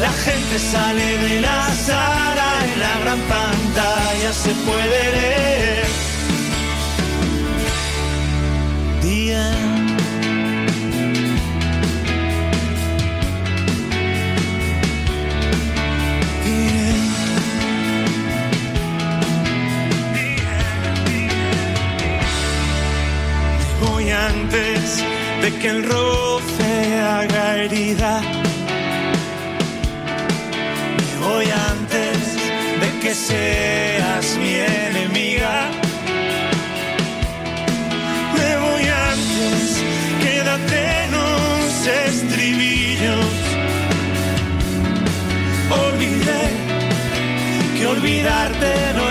La 0.00 0.12
gente 0.24 0.58
sale 0.58 1.18
de 1.18 1.40
la 1.42 1.74
sala, 1.74 2.48
en 2.64 2.80
la 2.80 2.94
gran 3.02 3.20
pantalla 3.34 4.32
se 4.32 4.52
puede 4.66 4.98
leer. 5.12 6.07
De 25.42 25.52
que 25.58 25.68
el 25.68 25.84
roce 25.84 27.00
haga 27.00 27.56
herida. 27.56 28.20
Me 30.98 31.26
voy 31.26 31.46
antes 31.70 32.18
de 32.80 33.00
que 33.00 33.14
seas 33.14 34.36
mi 34.38 34.54
enemiga. 34.54 35.70
Me 38.36 38.56
voy 38.64 38.84
antes, 39.12 39.82
quédate 40.22 41.04
en 41.04 41.10
los 41.12 41.86
estribillos. 42.06 43.32
Olvidé 45.70 46.42
que 47.76 47.86
olvidarte 47.86 48.92
no 48.96 49.07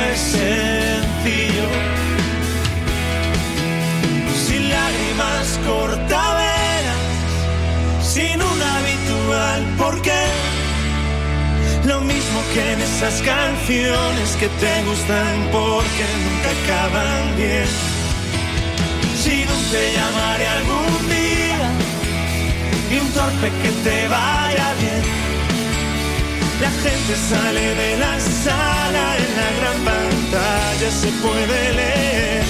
mismo 12.57 12.63
que 12.63 12.73
en 12.73 12.81
esas 12.81 13.21
canciones 13.21 14.35
que 14.39 14.47
te 14.47 14.83
gustan 14.83 15.49
porque 15.51 16.03
nunca 16.23 16.49
acaban 16.63 17.35
bien. 17.35 17.67
Si 19.23 19.45
no 19.45 19.53
te 19.71 19.93
llamaré 19.93 20.47
algún 20.47 21.09
día 21.09 21.71
y 22.91 22.99
un 22.99 23.11
torpe 23.11 23.51
que 23.61 23.71
te 23.83 24.07
vaya 24.07 24.73
bien. 24.79 25.03
La 26.61 26.71
gente 26.71 27.15
sale 27.29 27.75
de 27.75 27.97
la 27.97 28.19
sala, 28.19 29.17
en 29.17 29.31
la 29.39 29.49
gran 29.59 29.79
pantalla 29.85 30.91
se 30.91 31.09
puede 31.21 31.73
leer. 31.73 32.43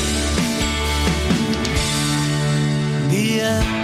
Día. 3.12 3.77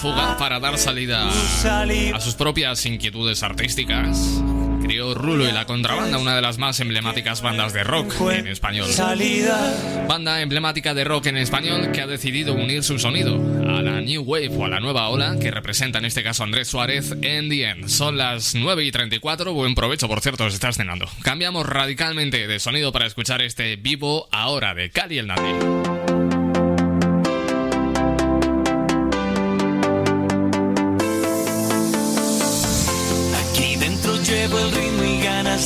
Fuga 0.00 0.38
para 0.38 0.58
dar 0.60 0.78
salida 0.78 1.28
a 1.28 2.20
sus 2.20 2.34
propias 2.34 2.86
inquietudes 2.86 3.42
artísticas, 3.42 4.42
creó 4.82 5.12
Rulo 5.12 5.46
y 5.46 5.52
la 5.52 5.66
Contrabanda, 5.66 6.16
una 6.16 6.34
de 6.34 6.40
las 6.40 6.56
más 6.56 6.80
emblemáticas 6.80 7.42
bandas 7.42 7.74
de 7.74 7.84
rock 7.84 8.14
en 8.30 8.46
español. 8.46 8.88
Banda 10.08 10.40
emblemática 10.40 10.94
de 10.94 11.04
rock 11.04 11.26
en 11.26 11.36
español 11.36 11.92
que 11.92 12.00
ha 12.00 12.06
decidido 12.06 12.54
unir 12.54 12.82
su 12.82 12.98
sonido 12.98 13.34
a 13.68 13.82
la 13.82 14.00
New 14.00 14.22
Wave 14.22 14.56
o 14.56 14.64
a 14.64 14.68
la 14.68 14.80
nueva 14.80 15.06
ola 15.10 15.36
que 15.38 15.50
representa 15.50 15.98
en 15.98 16.06
este 16.06 16.22
caso 16.22 16.44
Andrés 16.44 16.68
Suárez 16.68 17.14
en 17.20 17.50
The 17.50 17.64
End. 17.68 17.88
Son 17.88 18.16
las 18.16 18.54
9 18.54 18.82
y 18.82 18.92
34, 18.92 19.52
buen 19.52 19.74
provecho 19.74 20.08
por 20.08 20.22
cierto, 20.22 20.48
se 20.48 20.54
está 20.54 20.72
cenando. 20.72 21.10
Cambiamos 21.22 21.66
radicalmente 21.66 22.46
de 22.46 22.58
sonido 22.58 22.90
para 22.90 23.06
escuchar 23.06 23.42
este 23.42 23.76
vivo 23.76 24.28
ahora 24.32 24.74
de 24.74 24.88
Cali 24.88 25.18
el 25.18 25.26
Nati. 25.26 25.99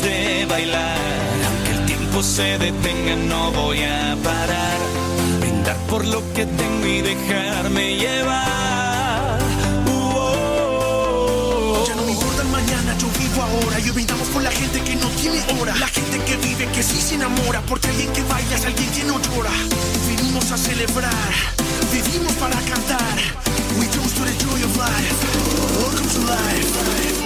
De 0.03 0.47
bailar. 0.49 0.99
Aunque 1.47 1.71
el 1.71 1.87
tiempo 1.87 2.23
se 2.23 2.59
detenga, 2.59 3.17
no 3.17 3.53
voy 3.53 3.83
a 3.83 4.17
parar. 4.23 4.79
Brindar 5.41 5.77
por 5.89 6.05
lo 6.05 6.21
que 6.35 6.47
tengo 6.47 6.87
y 6.87 7.01
dejarme 7.03 7.97
llevar. 7.97 9.39
Ya 11.87 11.95
no 11.95 12.03
me 12.03 12.13
importa 12.13 12.43
el 12.43 12.49
mañana, 12.49 12.97
yo 12.99 13.09
vivo 13.19 13.43
ahora. 13.43 13.79
Y 13.81 13.91
brindamos 13.91 14.29
por 14.29 14.43
la 14.43 14.51
gente 14.51 14.81
que 14.81 14.97
no 14.97 15.09
tiene 15.21 15.41
hora. 15.61 15.77
La 15.77 15.89
gente 15.89 16.19
que 16.25 16.37
vive, 16.39 16.67
que 16.73 16.83
sí 16.83 17.01
se 17.01 17.15
enamora. 17.15 17.61
Porque 17.63 17.89
alguien 17.89 18.13
que 18.13 18.23
baila 18.23 18.57
es 18.57 18.65
alguien 18.65 18.91
que 18.91 19.05
no 19.05 19.21
llora. 19.21 19.53
Vinimos 20.09 20.51
a 20.51 20.57
celebrar, 20.57 21.33
vivimos 21.93 22.33
para 22.35 22.57
cantar. 22.63 23.17
We 23.79 23.87
toast 23.87 24.17
to 24.17 24.25
the 24.25 24.35
joy 24.43 24.63
of 24.65 24.77
life. 24.77 25.19
Welcome 25.79 26.09
to 26.09 26.21
life. 26.33 27.24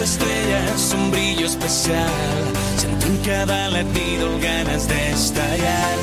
estrellas 0.00 0.94
un 0.94 1.10
brillo 1.10 1.46
especial. 1.46 2.10
Siento 2.76 3.06
en 3.06 3.16
cada 3.18 3.68
latido 3.68 4.28
ganas 4.40 4.86
de 4.86 5.10
estallar. 5.10 5.96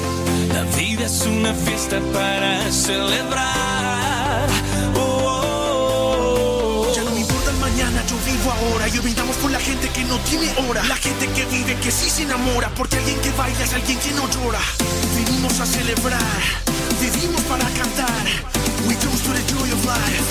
La 0.53 0.63
vida 0.77 1.05
es 1.05 1.25
una 1.25 1.53
fiesta 1.53 1.99
para 2.13 2.71
celebrar. 2.71 4.47
Oh, 4.95 4.99
oh, 4.99 6.87
oh, 6.87 6.93
ya 6.93 7.03
no 7.03 7.11
me 7.11 7.21
importa 7.21 7.51
el 7.51 7.57
mañana, 7.57 8.03
yo 8.07 8.15
vivo 8.25 8.51
ahora 8.51 8.87
y 8.87 8.99
brindamos 8.99 9.37
con 9.37 9.51
la 9.51 9.59
gente 9.59 9.87
que 9.89 10.03
no 10.03 10.17
tiene 10.19 10.51
hora. 10.67 10.83
La 10.83 10.97
gente 10.97 11.27
que 11.27 11.45
vive, 11.45 11.75
que 11.75 11.91
sí 11.91 12.09
se 12.09 12.23
enamora. 12.23 12.69
Porque 12.75 12.97
alguien 12.97 13.19
que 13.21 13.31
baila 13.31 13.63
es 13.63 13.73
alguien 13.73 13.99
que 13.99 14.11
no 14.11 14.27
llora. 14.29 14.59
Venimos 15.15 15.59
a 15.59 15.65
celebrar, 15.65 16.41
vivimos 16.99 17.41
para 17.43 17.63
cantar. 17.69 18.25
We 18.87 18.95
come 18.95 19.17
to 19.17 19.31
the 19.33 19.53
joy 19.53 19.71
of 19.71 19.85
life. 19.85 20.27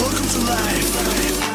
Welcome 0.00 0.28
to 0.28 0.38
life. 0.50 1.45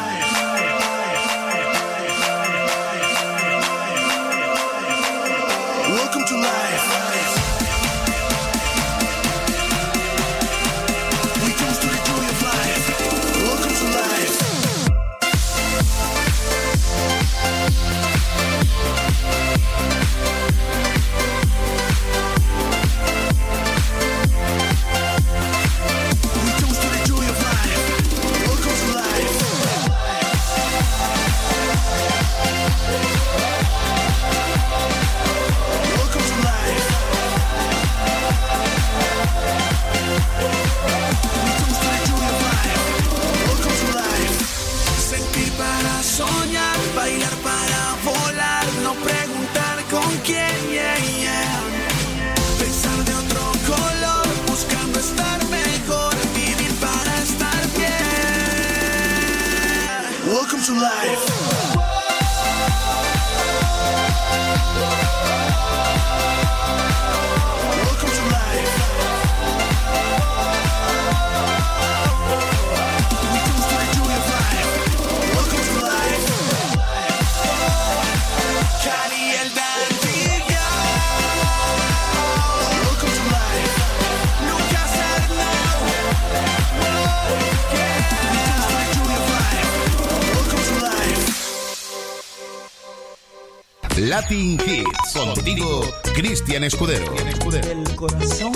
Cristian 96.52 96.64
Escudero. 96.64 97.14
El 97.62 97.96
corazón, 97.96 98.52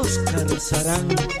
Oscar 0.00 0.60
Sarán. 0.60 1.33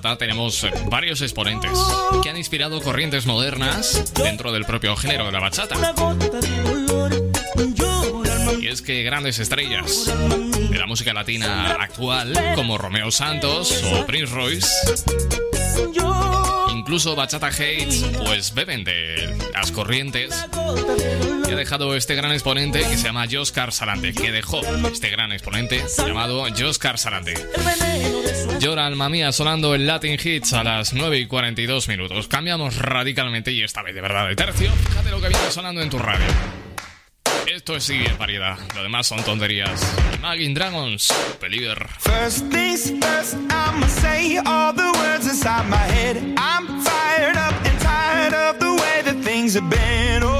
Tenemos 0.00 0.64
eh, 0.64 0.72
varios 0.88 1.20
exponentes 1.20 1.78
que 2.22 2.30
han 2.30 2.36
inspirado 2.36 2.80
corrientes 2.80 3.26
modernas 3.26 4.12
dentro 4.14 4.50
del 4.50 4.64
propio 4.64 4.96
género 4.96 5.26
de 5.26 5.32
la 5.32 5.40
bachata. 5.40 5.76
Y 8.60 8.66
es 8.66 8.80
que 8.82 9.02
grandes 9.02 9.38
estrellas 9.38 10.10
de 10.70 10.78
la 10.78 10.86
música 10.86 11.12
latina 11.12 11.76
actual, 11.80 12.32
como 12.54 12.78
Romeo 12.78 13.10
Santos 13.10 13.82
o 13.92 14.06
Prince 14.06 14.34
Royce, 14.34 14.68
incluso 16.74 17.14
Bachata 17.14 17.48
Hates, 17.48 18.04
pues 18.24 18.54
beben 18.54 18.84
de 18.84 19.36
las 19.52 19.70
corrientes 19.70 20.46
que 21.50 21.54
ha 21.54 21.58
dejado 21.58 21.96
este 21.96 22.14
gran 22.14 22.30
exponente 22.30 22.78
que 22.78 22.96
se 22.96 23.08
llama 23.08 23.26
Joscar 23.28 23.72
Sarante, 23.72 24.12
que 24.12 24.30
dejó 24.30 24.60
este 24.86 25.10
gran 25.10 25.32
exponente 25.32 25.84
llamado 25.98 26.46
Joscar 26.56 26.96
Sarante. 26.96 27.34
Llora 28.60 28.86
alma 28.86 29.08
mía 29.08 29.32
sonando 29.32 29.74
el 29.74 29.84
Latin 29.84 30.16
Hits 30.22 30.52
a 30.52 30.62
las 30.62 30.92
9 30.92 31.18
y 31.18 31.26
42 31.26 31.88
minutos. 31.88 32.28
Cambiamos 32.28 32.76
radicalmente 32.76 33.50
y 33.50 33.64
esta 33.64 33.82
vez 33.82 33.96
de 33.96 34.00
verdad 34.00 34.28
de 34.28 34.36
tercio. 34.36 34.70
Fíjate 34.70 35.10
lo 35.10 35.20
que 35.20 35.28
viene 35.28 35.50
sonando 35.50 35.82
en 35.82 35.90
tu 35.90 35.98
radio. 35.98 36.26
Esto 37.52 37.74
es 37.74 37.82
sigue 37.82 38.12
variedad, 38.16 38.56
lo 38.76 38.84
demás 38.84 39.08
son 39.08 39.20
tonterías. 39.24 39.92
Imagine 40.18 40.54
Dragons, 40.54 41.12
Believer. 41.40 41.88
First 41.98 42.48
things 42.52 42.92
first, 43.00 43.34
say 44.00 44.38
all 44.46 44.72
the 44.72 44.92
words 44.98 45.26
inside 45.26 45.68
my 45.68 45.78
head. 45.78 46.16
I'm 46.36 46.80
fired 46.80 47.36
up 47.36 47.60
tired 47.80 48.34
of 48.34 48.60
the 48.60 48.72
way 48.72 49.02
that 49.02 49.24
things 49.24 49.54
have 49.54 49.68
been. 49.68 50.22
Oh, 50.22 50.39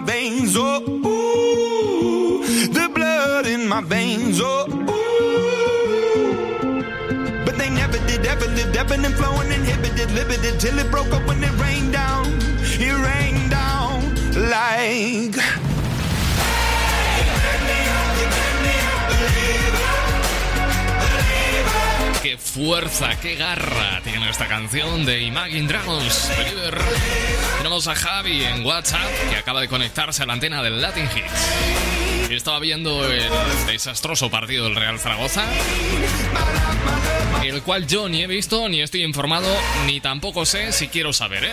Veins. 0.00 0.56
Oh, 0.56 0.82
ooh, 0.88 2.44
the 2.68 2.88
blood 2.94 3.46
in 3.46 3.68
my 3.68 3.80
veins. 3.80 4.40
Oh, 4.42 4.66
ooh. 4.68 5.04
But 7.44 7.56
they 7.58 7.70
never 7.70 7.98
did, 8.06 8.26
ever 8.26 8.46
lived, 8.46 8.76
ebbing 8.76 9.04
and 9.04 9.14
flowing, 9.14 9.50
inhibited, 9.52 10.10
limited, 10.12 10.58
till 10.60 10.78
it 10.78 10.90
broke 10.90 11.12
up 11.12 11.26
when 11.26 11.42
it 11.42 11.52
rained 11.60 11.92
down. 11.92 12.26
It 12.78 12.92
rained 12.92 13.50
down 13.50 14.14
like. 14.50 15.69
Qué 22.22 22.36
fuerza, 22.36 23.18
qué 23.20 23.34
garra 23.34 24.02
tiene 24.04 24.28
esta 24.28 24.46
canción 24.46 25.06
de 25.06 25.22
Imagine 25.22 25.66
Dragons, 25.66 26.30
Believer. 26.36 26.78
Tenemos 27.56 27.88
a 27.88 27.94
Javi 27.94 28.44
en 28.44 28.64
WhatsApp 28.66 29.08
que 29.30 29.36
acaba 29.36 29.62
de 29.62 29.68
conectarse 29.68 30.22
a 30.22 30.26
la 30.26 30.34
antena 30.34 30.62
del 30.62 30.82
Latin 30.82 31.04
Hits. 31.04 32.30
Estaba 32.30 32.60
viendo 32.60 33.10
el 33.10 33.30
desastroso 33.66 34.30
partido 34.30 34.64
del 34.64 34.76
Real 34.76 34.98
Zaragoza, 34.98 35.44
el 37.42 37.62
cual 37.62 37.86
yo 37.86 38.08
ni 38.10 38.22
he 38.22 38.26
visto, 38.26 38.68
ni 38.68 38.82
estoy 38.82 39.02
informado, 39.02 39.48
ni 39.86 40.00
tampoco 40.00 40.44
sé 40.44 40.72
si 40.72 40.88
quiero 40.88 41.14
saber, 41.14 41.44
¿eh? 41.44 41.52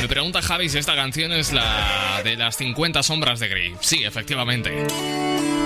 Me 0.00 0.08
pregunta 0.08 0.40
Javi 0.40 0.70
si 0.70 0.78
esta 0.78 0.96
canción 0.96 1.32
es 1.32 1.52
la 1.52 2.22
de 2.24 2.36
las 2.36 2.56
50 2.56 3.02
sombras 3.02 3.40
de 3.40 3.48
Grey. 3.48 3.74
Sí, 3.80 4.04
efectivamente. 4.04 4.86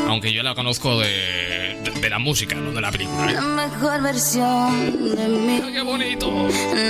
Aunque 0.08 0.32
yo 0.32 0.42
la 0.42 0.54
conozco 0.56 0.98
de, 0.98 1.59
de, 1.84 1.90
de 2.00 2.10
la 2.10 2.18
música, 2.18 2.54
no 2.54 2.72
de 2.72 2.80
la 2.80 2.90
película. 2.90 3.30
¿eh? 3.30 3.34
La 3.34 3.40
mejor 3.42 4.02
versión 4.02 5.14
de 5.14 5.28
mí. 5.28 5.62
¡Qué 5.72 5.82
bonito! 5.82 6.30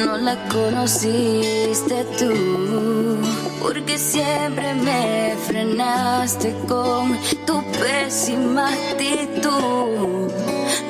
No 0.06 0.16
la 0.16 0.36
conociste 0.48 2.04
tú. 2.18 3.18
Porque 3.60 3.98
siempre 3.98 4.74
me 4.74 5.36
frenaste 5.46 6.54
con 6.66 7.16
tu 7.46 7.62
pésima 7.72 8.68
actitud. 8.68 10.30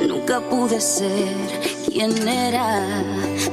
Nunca 0.06 0.40
pude 0.40 0.81
ser 0.81 1.35
quien 1.86 2.28
era 2.28 2.86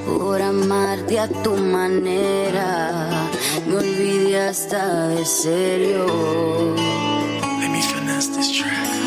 por 0.05 0.41
amarte 0.41 1.19
a 1.19 1.27
tu 1.27 1.55
manera. 1.55 3.27
Me 3.67 3.75
olvidé 3.77 4.47
hasta 4.47 5.07
de 5.09 5.25
serio. 5.25 6.75
Let 7.59 7.69
me 7.69 7.81
finesse 7.81 8.29
this 8.35 8.51
track. 8.51 9.06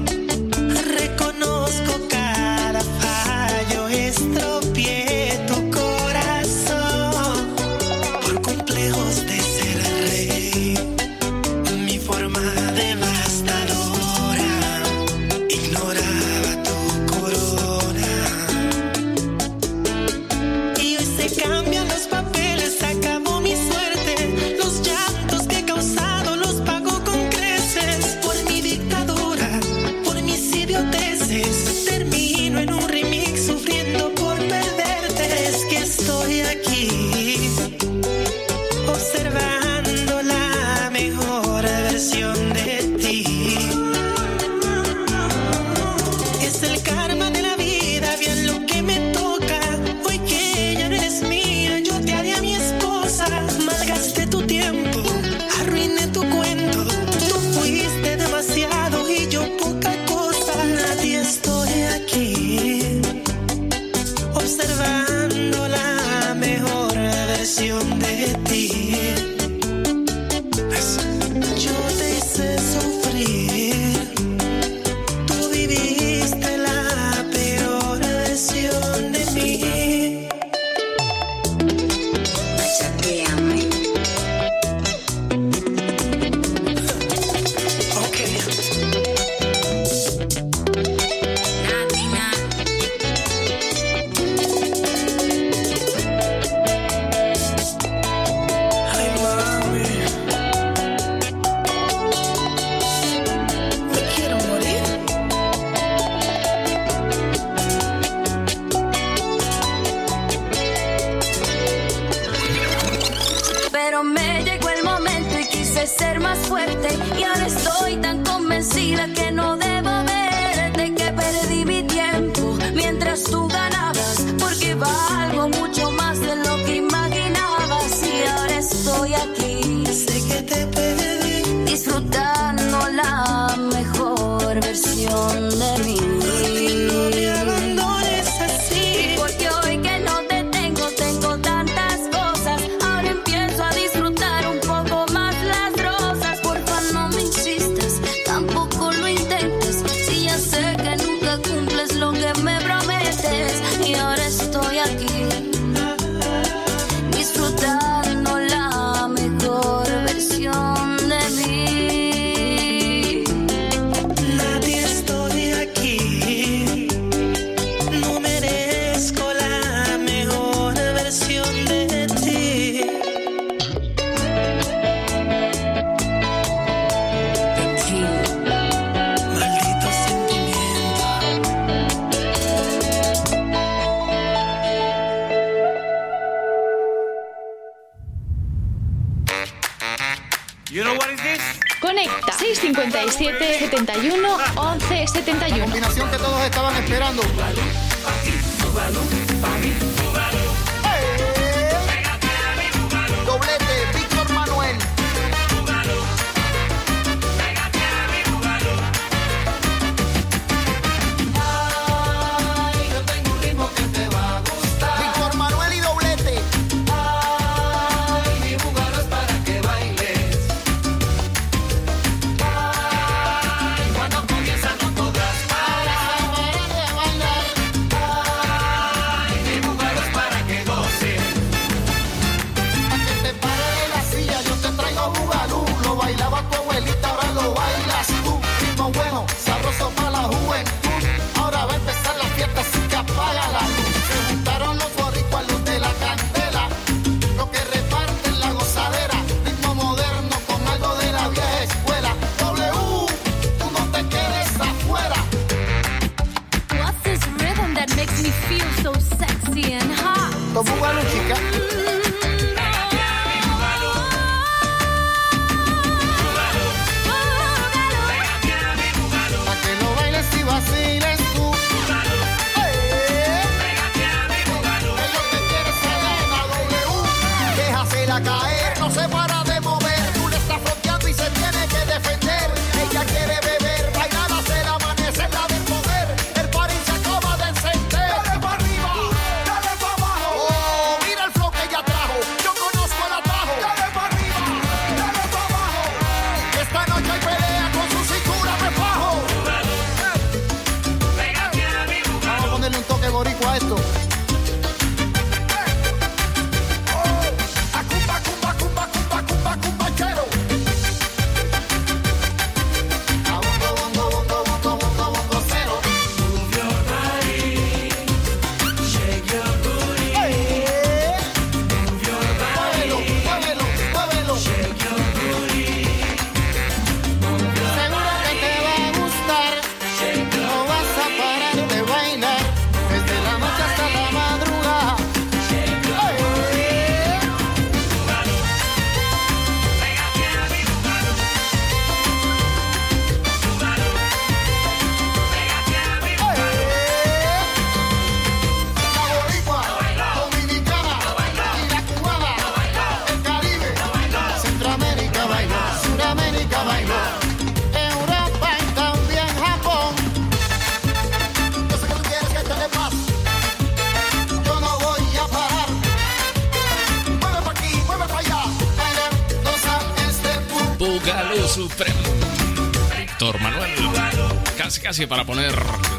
Casi 374.91 375.05
para 375.05 375.23
poner 375.23 375.55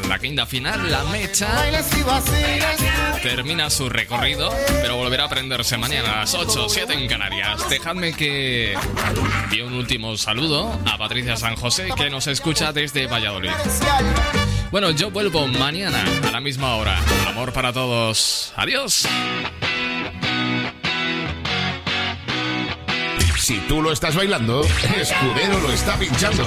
la 0.07 0.19
quinta 0.19 0.45
final, 0.45 0.91
la 0.91 1.03
mecha. 1.05 1.47
Termina 3.23 3.71
su 3.71 3.89
recorrido, 3.89 4.53
pero 4.83 4.97
volverá 4.97 5.23
a 5.23 5.29
prenderse 5.29 5.79
mañana 5.79 6.13
a 6.13 6.15
las 6.17 6.35
8, 6.35 6.69
7 6.69 6.93
en 6.93 7.07
Canarias. 7.07 7.67
Dejadme 7.71 8.13
que 8.13 8.77
di 9.49 9.61
un 9.61 9.73
último 9.73 10.15
saludo 10.15 10.79
a 10.85 10.95
Patricia 10.99 11.35
San 11.37 11.55
José, 11.55 11.89
que 11.97 12.11
nos 12.11 12.27
escucha 12.27 12.71
desde 12.71 13.07
Valladolid. 13.07 13.49
Bueno, 14.69 14.91
yo 14.91 15.09
vuelvo 15.09 15.47
mañana 15.47 16.05
a 16.27 16.29
la 16.29 16.39
misma 16.39 16.75
hora. 16.75 16.95
Amor 17.27 17.51
para 17.51 17.73
todos. 17.73 18.53
Adiós. 18.55 19.07
Si 23.39 23.57
tú 23.61 23.81
lo 23.81 23.91
estás 23.91 24.15
bailando, 24.15 24.61
Escudero 24.95 25.59
lo 25.61 25.71
está 25.71 25.97
pinchando. 25.97 26.45